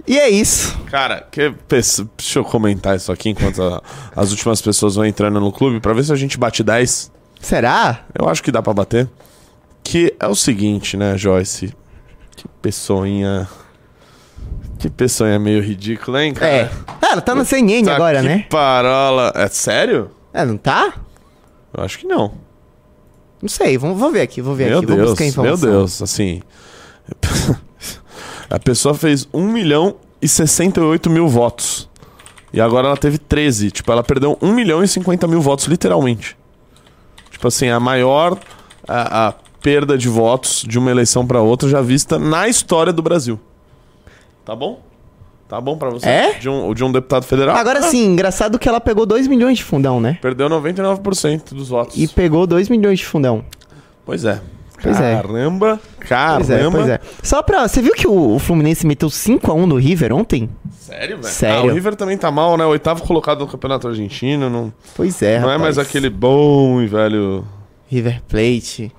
E 0.06 0.18
é 0.18 0.28
isso. 0.28 0.78
Cara, 0.90 1.26
que 1.32 1.54
deixa 1.66 2.38
eu 2.38 2.44
comentar 2.44 2.94
isso 2.94 3.10
aqui 3.10 3.30
enquanto 3.30 3.62
a- 3.62 3.82
as 4.14 4.30
últimas 4.30 4.60
pessoas 4.60 4.96
vão 4.96 5.06
entrando 5.06 5.40
no 5.40 5.50
clube 5.50 5.80
pra 5.80 5.94
ver 5.94 6.04
se 6.04 6.12
a 6.12 6.16
gente 6.16 6.36
bate 6.36 6.62
10. 6.62 7.10
Será? 7.40 8.00
Eu 8.14 8.28
acho 8.28 8.42
que 8.42 8.52
dá 8.52 8.60
pra 8.60 8.74
bater. 8.74 9.08
Que 9.82 10.14
é 10.20 10.26
o 10.28 10.34
seguinte, 10.34 10.98
né, 10.98 11.16
Joyce? 11.16 11.72
Que 12.36 12.44
pessoinha. 12.60 13.48
Que 14.78 14.90
pessoinha 14.90 15.38
meio 15.38 15.62
ridícula, 15.62 16.22
hein, 16.24 16.34
cara? 16.34 16.50
É. 16.52 16.70
Cara, 17.00 17.20
tá 17.20 17.34
na 17.34 17.44
CNN 17.44 17.84
Tá 17.84 17.94
agora, 17.94 18.20
que 18.20 18.26
né? 18.28 18.46
Parola. 18.50 19.32
É 19.34 19.48
sério? 19.48 20.10
É, 20.32 20.44
não 20.44 20.56
tá? 20.56 20.94
Eu 21.76 21.82
acho 21.82 21.98
que 21.98 22.06
não. 22.06 22.32
Não 23.40 23.48
sei, 23.48 23.76
vamos, 23.78 23.98
vou 23.98 24.10
ver 24.10 24.22
aqui, 24.22 24.40
vou 24.40 24.54
ver 24.54 24.68
Meu 24.68 24.78
aqui, 24.78 24.86
vou 24.86 24.96
Deus, 24.96 25.10
buscar 25.10 25.24
a 25.24 25.26
meu 25.26 25.30
informação. 25.32 25.70
Deus, 25.70 26.02
assim. 26.02 26.42
a 28.48 28.58
pessoa 28.58 28.94
fez 28.94 29.28
1 29.32 29.42
milhão 29.48 29.96
e 30.20 30.28
68 30.28 31.10
mil 31.10 31.28
votos. 31.28 31.88
E 32.52 32.60
agora 32.60 32.86
ela 32.86 32.96
teve 32.96 33.18
13. 33.18 33.70
Tipo, 33.70 33.92
ela 33.92 34.02
perdeu 34.02 34.38
1 34.40 34.52
milhão 34.52 34.82
e 34.82 34.88
50 34.88 35.26
mil 35.26 35.40
votos, 35.40 35.66
literalmente. 35.66 36.36
Tipo 37.30 37.48
assim, 37.48 37.68
a 37.68 37.80
maior 37.80 38.38
a, 38.86 39.28
a 39.28 39.32
perda 39.60 39.98
de 39.98 40.08
votos 40.08 40.64
de 40.66 40.78
uma 40.78 40.90
eleição 40.90 41.26
pra 41.26 41.40
outra 41.40 41.68
já 41.68 41.80
vista 41.80 42.18
na 42.18 42.48
história 42.48 42.92
do 42.92 43.02
Brasil. 43.02 43.40
Tá 44.44 44.54
bom? 44.54 44.80
Tá 45.48 45.60
bom 45.60 45.76
pra 45.76 45.90
você? 45.90 46.08
É? 46.08 46.32
De 46.34 46.48
um, 46.48 46.72
de 46.74 46.82
um 46.82 46.90
deputado 46.90 47.24
federal? 47.24 47.54
Agora 47.56 47.80
Ah, 47.80 47.82
sim, 47.82 48.06
engraçado 48.06 48.58
que 48.58 48.68
ela 48.68 48.80
pegou 48.80 49.04
2 49.06 49.26
milhões 49.26 49.58
de 49.58 49.64
fundão, 49.64 50.00
né? 50.00 50.18
Perdeu 50.20 50.48
99% 50.48 51.54
dos 51.54 51.68
votos. 51.68 51.96
E 51.96 52.08
pegou 52.08 52.46
2 52.46 52.68
milhões 52.68 52.98
de 52.98 53.06
fundão. 53.06 53.44
Pois 54.04 54.24
é. 54.24 54.40
Pois 54.82 55.00
é. 55.00 55.14
Caramba, 55.14 55.80
caramba. 56.00 56.36
Pois 56.44 56.50
é, 56.50 56.70
pois 56.70 56.88
é. 56.88 57.00
Só 57.22 57.42
pra. 57.42 57.66
Você 57.66 57.80
viu 57.80 57.92
que 57.94 58.06
o, 58.06 58.34
o 58.34 58.38
Fluminense 58.38 58.86
meteu 58.86 59.08
5x1 59.08 59.64
no 59.64 59.76
River 59.76 60.12
ontem? 60.12 60.50
Sério, 60.78 61.16
velho? 61.18 61.28
Sério. 61.32 61.70
Ah, 61.70 61.72
o 61.72 61.74
River 61.74 61.94
também 61.94 62.18
tá 62.18 62.30
mal, 62.30 62.56
né? 62.58 62.66
Oitavo 62.66 63.02
colocado 63.02 63.40
no 63.40 63.46
Campeonato 63.46 63.88
Argentino. 63.88 64.50
Não, 64.50 64.72
Pois 64.94 65.22
é, 65.22 65.38
não 65.40 65.48
é 65.48 65.52
rapaz. 65.56 65.60
mais 65.76 65.78
aquele 65.78 66.10
bom 66.10 66.82
e 66.82 66.86
velho. 66.86 67.46
River 67.88 68.20
Plate. 68.28 68.92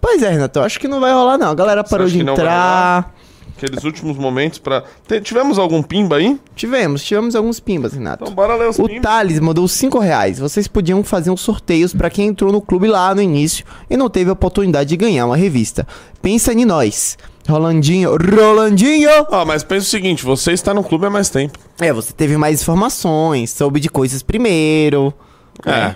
Pois 0.00 0.22
é, 0.22 0.30
Renato, 0.30 0.58
eu 0.58 0.62
acho 0.62 0.78
que 0.80 0.88
não 0.88 1.00
vai 1.00 1.12
rolar, 1.12 1.36
não. 1.36 1.50
A 1.50 1.54
galera 1.54 1.82
parou 1.84 2.06
de 2.06 2.20
entrar. 2.20 3.14
Aqueles 3.56 3.84
últimos 3.84 4.16
momentos 4.18 4.58
pra. 4.58 4.82
Te- 5.08 5.20
Tivemos 5.20 5.58
algum 5.58 5.82
pimba 5.82 6.16
aí? 6.16 6.38
Tivemos, 6.54 7.02
tivemos 7.02 7.34
alguns 7.34 7.58
pimbas, 7.58 7.94
Renato. 7.94 8.22
Então 8.24 8.34
bora 8.34 8.54
ler 8.54 8.68
os 8.68 8.78
O 8.78 8.84
pimbas. 8.86 9.02
Thales 9.02 9.40
mandou 9.40 9.66
5 9.66 9.98
reais. 9.98 10.38
Vocês 10.38 10.68
podiam 10.68 11.02
fazer 11.02 11.30
uns 11.30 11.40
sorteios 11.40 11.94
pra 11.94 12.10
quem 12.10 12.26
entrou 12.28 12.52
no 12.52 12.60
clube 12.60 12.86
lá 12.86 13.14
no 13.14 13.22
início 13.22 13.64
e 13.88 13.96
não 13.96 14.10
teve 14.10 14.28
a 14.30 14.34
oportunidade 14.34 14.90
de 14.90 14.96
ganhar 14.96 15.24
uma 15.26 15.36
revista. 15.36 15.86
Pensa 16.20 16.52
em 16.52 16.64
nós. 16.66 17.16
Rolandinho, 17.48 18.10
Rolandinho! 18.16 19.08
Ah, 19.30 19.44
mas 19.46 19.62
pensa 19.62 19.86
o 19.86 19.90
seguinte: 19.90 20.24
você 20.24 20.52
está 20.52 20.74
no 20.74 20.82
clube 20.84 21.06
há 21.06 21.10
mais 21.10 21.28
tempo. 21.30 21.58
É, 21.80 21.92
você 21.92 22.12
teve 22.12 22.36
mais 22.36 22.60
informações, 22.60 23.50
soube 23.52 23.78
de 23.80 23.88
coisas 23.88 24.22
primeiro. 24.22 25.14
É. 25.64 25.94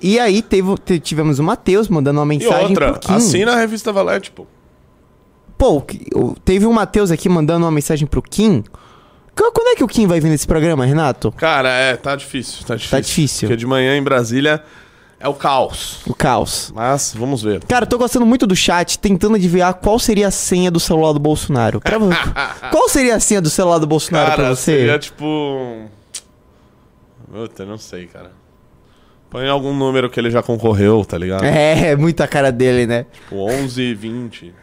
E 0.00 0.18
aí 0.20 0.40
teve, 0.40 0.74
te- 0.84 1.00
tivemos 1.00 1.38
o 1.40 1.42
Matheus 1.42 1.88
mandando 1.88 2.20
uma 2.20 2.32
E 2.32 2.38
mensagem 2.38 2.68
outra, 2.68 2.92
pro 2.92 3.00
Kim. 3.00 3.14
assina 3.14 3.52
a 3.52 3.56
revista 3.56 3.92
Valete, 3.92 4.30
pô. 4.30 4.46
Pô, 5.58 5.82
teve 6.44 6.64
o 6.64 6.72
Matheus 6.72 7.10
aqui 7.10 7.28
mandando 7.28 7.64
uma 7.66 7.72
mensagem 7.72 8.06
pro 8.06 8.22
Kim. 8.22 8.62
Qu- 9.36 9.52
Quando 9.52 9.68
é 9.68 9.74
que 9.74 9.82
o 9.84 9.88
Kim 9.88 10.06
vai 10.06 10.20
vir 10.20 10.30
nesse 10.30 10.46
programa, 10.46 10.86
Renato? 10.86 11.32
Cara, 11.32 11.68
é, 11.68 11.96
tá 11.96 12.14
difícil, 12.16 12.64
tá 12.64 12.76
difícil. 12.76 13.00
difícil. 13.02 13.48
Porque 13.48 13.56
de 13.56 13.66
manhã 13.66 13.96
em 13.96 14.02
Brasília 14.02 14.62
é 15.18 15.26
o 15.28 15.34
caos. 15.34 15.98
O 16.06 16.14
caos. 16.14 16.72
Mas 16.74 17.12
vamos 17.16 17.42
ver. 17.42 17.62
Cara, 17.64 17.84
eu 17.84 17.88
tô 17.88 17.98
gostando 17.98 18.24
muito 18.24 18.46
do 18.46 18.54
chat, 18.54 18.98
tentando 19.00 19.34
adivinhar 19.34 19.74
qual 19.74 19.98
seria 19.98 20.28
a 20.28 20.30
senha 20.30 20.70
do 20.70 20.78
celular 20.78 21.12
do 21.12 21.18
Bolsonaro. 21.18 21.80
Pra 21.80 21.98
qual 22.70 22.88
seria 22.88 23.16
a 23.16 23.20
senha 23.20 23.40
do 23.40 23.50
celular 23.50 23.78
do 23.78 23.86
Bolsonaro 23.86 24.26
pra 24.26 24.36
Cara, 24.36 24.54
você? 24.54 24.76
seria 24.78 24.98
tipo. 24.98 25.86
Puta, 27.30 27.64
não 27.66 27.78
sei, 27.78 28.06
cara. 28.06 28.30
Põe 29.28 29.46
algum 29.48 29.74
número 29.76 30.08
que 30.08 30.18
ele 30.18 30.30
já 30.30 30.42
concorreu, 30.42 31.04
tá 31.04 31.18
ligado? 31.18 31.44
É, 31.44 31.94
muita 31.94 32.26
cara 32.26 32.50
dele, 32.50 32.86
né? 32.86 33.04
Tipo 33.12 33.36
11, 33.50 33.92
20. 33.94 34.54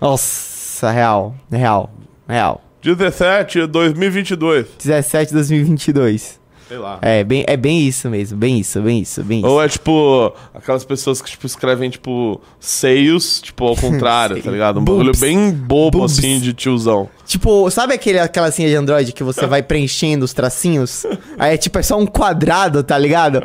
Nossa, 0.00 0.90
real, 0.90 1.34
real, 1.52 1.90
real. 2.26 2.60
17, 2.82 3.66
2022. 3.66 4.66
17 4.78 5.30
de 5.30 5.34
2022. 5.34 6.39
Sei 6.70 6.78
lá. 6.78 7.00
É, 7.02 7.24
bem, 7.24 7.44
é 7.48 7.56
bem 7.56 7.80
isso 7.80 8.08
mesmo, 8.08 8.38
bem 8.38 8.60
isso, 8.60 8.80
bem 8.80 9.00
isso, 9.00 9.24
bem 9.24 9.38
isso. 9.40 9.48
Ou 9.48 9.60
é 9.60 9.68
tipo 9.68 10.32
aquelas 10.54 10.84
pessoas 10.84 11.20
que 11.20 11.28
tipo, 11.28 11.44
escrevem 11.44 11.90
tipo 11.90 12.40
seios, 12.60 13.40
tipo 13.40 13.66
ao 13.66 13.74
contrário, 13.74 14.38
tá 14.40 14.52
ligado? 14.52 14.78
Um 14.78 14.84
Boobs. 14.84 15.04
bagulho 15.04 15.20
bem 15.20 15.50
bobo 15.50 15.98
Boobs. 15.98 16.20
assim 16.20 16.38
de 16.38 16.52
tiozão. 16.52 17.08
Tipo, 17.26 17.68
sabe 17.72 17.94
aquele, 17.94 18.20
aquela 18.20 18.52
senha 18.52 18.68
de 18.68 18.76
Android 18.76 19.12
que 19.12 19.24
você 19.24 19.48
vai 19.48 19.64
preenchendo 19.64 20.24
os 20.24 20.32
tracinhos? 20.32 21.04
Aí 21.36 21.54
é 21.54 21.56
tipo, 21.56 21.76
é 21.76 21.82
só 21.82 21.98
um 21.98 22.06
quadrado, 22.06 22.84
tá 22.84 22.96
ligado? 22.96 23.42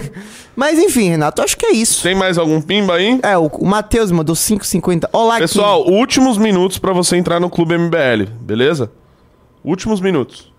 Mas 0.54 0.78
enfim, 0.78 1.08
Renato, 1.08 1.40
acho 1.40 1.56
que 1.56 1.64
é 1.64 1.72
isso. 1.72 2.02
Tem 2.02 2.14
mais 2.14 2.36
algum 2.36 2.60
pimba 2.60 2.96
aí? 2.96 3.18
É, 3.22 3.38
o, 3.38 3.46
o 3.46 3.66
Matheus 3.66 4.10
mandou 4.10 4.36
5,50. 4.36 5.08
Olá, 5.10 5.38
Pessoal, 5.38 5.88
últimos 5.88 6.36
minutos 6.36 6.78
pra 6.78 6.92
você 6.92 7.16
entrar 7.16 7.40
no 7.40 7.48
Clube 7.48 7.78
MBL, 7.78 8.30
beleza? 8.42 8.92
Últimos 9.64 10.02
minutos. 10.02 10.52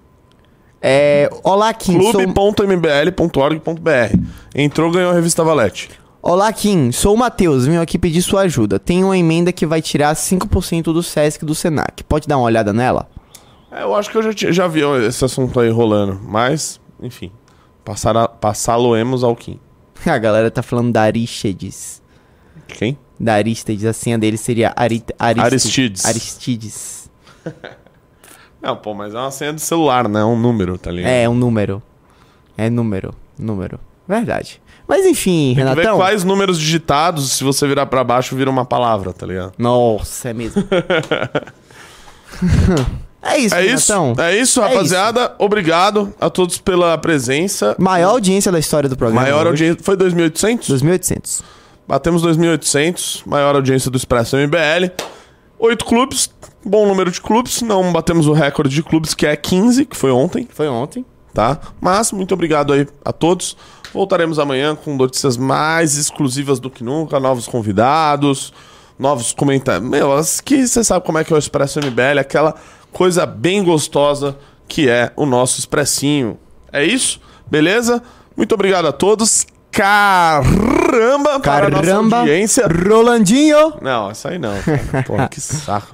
É, 0.81 1.29
olá, 1.43 1.73
Kim. 1.73 2.01
Sou... 2.01 2.13
clube.mbl.org.br. 2.13 4.17
Entrou, 4.55 4.91
ganhou 4.91 5.11
a 5.11 5.13
revista 5.13 5.43
Valete. 5.43 5.89
Olá, 6.21 6.51
Kim. 6.51 6.91
Sou 6.91 7.15
o 7.15 7.17
Matheus. 7.17 7.65
Venho 7.65 7.81
aqui 7.81 7.97
pedir 7.97 8.21
sua 8.21 8.41
ajuda. 8.41 8.79
Tem 8.79 9.03
uma 9.03 9.17
emenda 9.17 9.51
que 9.51 9.65
vai 9.65 9.81
tirar 9.81 10.15
5% 10.15 10.83
do 10.83 11.03
SESC 11.03 11.45
do 11.45 11.55
SENAC. 11.55 12.03
Pode 12.03 12.27
dar 12.27 12.37
uma 12.37 12.45
olhada 12.45 12.73
nela? 12.73 13.09
É, 13.71 13.83
eu 13.83 13.95
acho 13.95 14.09
que 14.09 14.17
eu 14.17 14.23
já, 14.23 14.51
já 14.51 14.67
vi 14.67 14.81
esse 15.05 15.23
assunto 15.23 15.59
aí 15.59 15.69
rolando, 15.69 16.19
mas, 16.23 16.79
enfim. 17.01 17.31
Passar 17.83 18.27
Passá-lo-emos 18.27 19.23
ao 19.23 19.35
Kim. 19.35 19.59
A 20.05 20.17
galera 20.17 20.49
tá 20.49 20.61
falando 20.61 20.91
da 20.91 21.03
Aristides. 21.03 22.01
Quem? 22.67 22.97
Da 23.19 23.33
Aristides. 23.33 23.85
A 23.85 23.93
senha 23.93 24.17
dele 24.17 24.37
seria 24.37 24.73
Ari... 24.75 25.03
Aristides. 25.17 26.05
Aristides. 26.05 27.09
Não, 28.61 28.75
pô, 28.75 28.93
mas 28.93 29.13
é 29.15 29.17
uma 29.17 29.31
senha 29.31 29.53
de 29.53 29.61
celular, 29.61 30.07
né? 30.09 30.19
É 30.21 30.25
um 30.25 30.37
número, 30.37 30.77
tá 30.77 30.91
ligado? 30.91 31.11
É, 31.11 31.29
um 31.29 31.33
número. 31.35 31.81
É 32.57 32.69
número. 32.69 33.13
Número. 33.37 33.79
Verdade. 34.07 34.61
Mas 34.87 35.05
enfim, 35.05 35.53
Tem 35.55 35.65
que 35.65 35.75
ver 35.75 35.81
Renatão. 35.81 35.97
quais 35.97 36.23
números 36.23 36.57
digitados, 36.59 37.31
se 37.33 37.43
você 37.43 37.67
virar 37.67 37.85
pra 37.85 38.03
baixo, 38.03 38.35
vira 38.35 38.49
uma 38.49 38.65
palavra, 38.65 39.13
tá 39.13 39.25
ligado? 39.25 39.53
Nossa, 39.57 40.29
é 40.29 40.33
mesmo. 40.33 40.63
é 43.21 43.37
isso, 43.37 43.55
É 43.55 43.65
isso, 43.65 43.93
Renatão. 43.93 44.25
é 44.25 44.35
isso, 44.37 44.61
É 44.61 44.67
rapaziada. 44.67 45.35
Obrigado 45.37 46.13
a 46.19 46.29
todos 46.29 46.57
pela 46.57 46.97
presença. 46.97 47.75
Maior 47.77 48.11
audiência 48.11 48.51
da 48.51 48.59
história 48.59 48.89
do 48.89 48.97
programa. 48.97 49.21
Maior 49.21 49.41
hoje. 49.47 49.65
audiência. 49.65 49.83
Foi 49.83 49.95
2.800? 49.95 50.81
2.800. 50.81 51.41
Batemos 51.87 52.23
2.800. 52.23 53.21
Maior 53.25 53.55
audiência 53.55 53.91
do 53.91 53.97
Expresso 53.97 54.37
MBL. 54.37 54.91
Oito 55.59 55.83
clubes. 55.85 56.29
Bom 56.65 56.87
número 56.87 57.11
de 57.11 57.19
clubes. 57.21 57.61
Não 57.61 57.91
batemos 57.91 58.27
o 58.27 58.33
recorde 58.33 58.73
de 58.73 58.81
clubes, 58.81 59.13
que 59.13 59.25
é 59.25 59.35
15, 59.35 59.85
que 59.85 59.95
foi 59.97 60.11
ontem, 60.11 60.47
Foi 60.51 60.67
ontem. 60.69 61.05
tá? 61.33 61.59
Mas 61.81 62.11
muito 62.11 62.33
obrigado 62.33 62.71
aí 62.73 62.87
a 63.03 63.11
todos. 63.11 63.57
Voltaremos 63.93 64.39
amanhã 64.39 64.75
com 64.75 64.95
notícias 64.95 65.35
mais 65.35 65.97
exclusivas 65.97 66.59
do 66.59 66.69
que 66.69 66.83
nunca, 66.83 67.19
novos 67.19 67.47
convidados, 67.47 68.53
novos 68.97 69.33
comentários. 69.33 69.87
Meu, 69.89 70.09
que 70.45 70.65
você 70.67 70.83
sabe 70.83 71.05
como 71.05 71.17
é 71.17 71.23
que 71.23 71.33
é 71.33 71.35
o 71.35 71.39
Expresso 71.39 71.79
MBL, 71.79 72.19
aquela 72.19 72.55
coisa 72.93 73.25
bem 73.25 73.63
gostosa 73.63 74.37
que 74.67 74.87
é 74.87 75.11
o 75.15 75.25
nosso 75.25 75.59
expressinho. 75.59 76.37
É 76.71 76.85
isso? 76.85 77.19
Beleza? 77.47 78.01
Muito 78.37 78.53
obrigado 78.53 78.87
a 78.87 78.91
todos. 78.91 79.45
Caramba 79.71 81.39
para 81.39 81.67
a 81.67 81.69
nossa 81.69 81.83
Caramba. 81.85 82.17
audiência. 82.19 82.67
Rolandinho. 82.67 83.73
Não, 83.81 84.09
essa 84.11 84.29
aí 84.29 84.39
não. 84.39 84.53
cara. 84.61 85.03
Porra, 85.03 85.27
que 85.29 85.39
saco. 85.41 85.87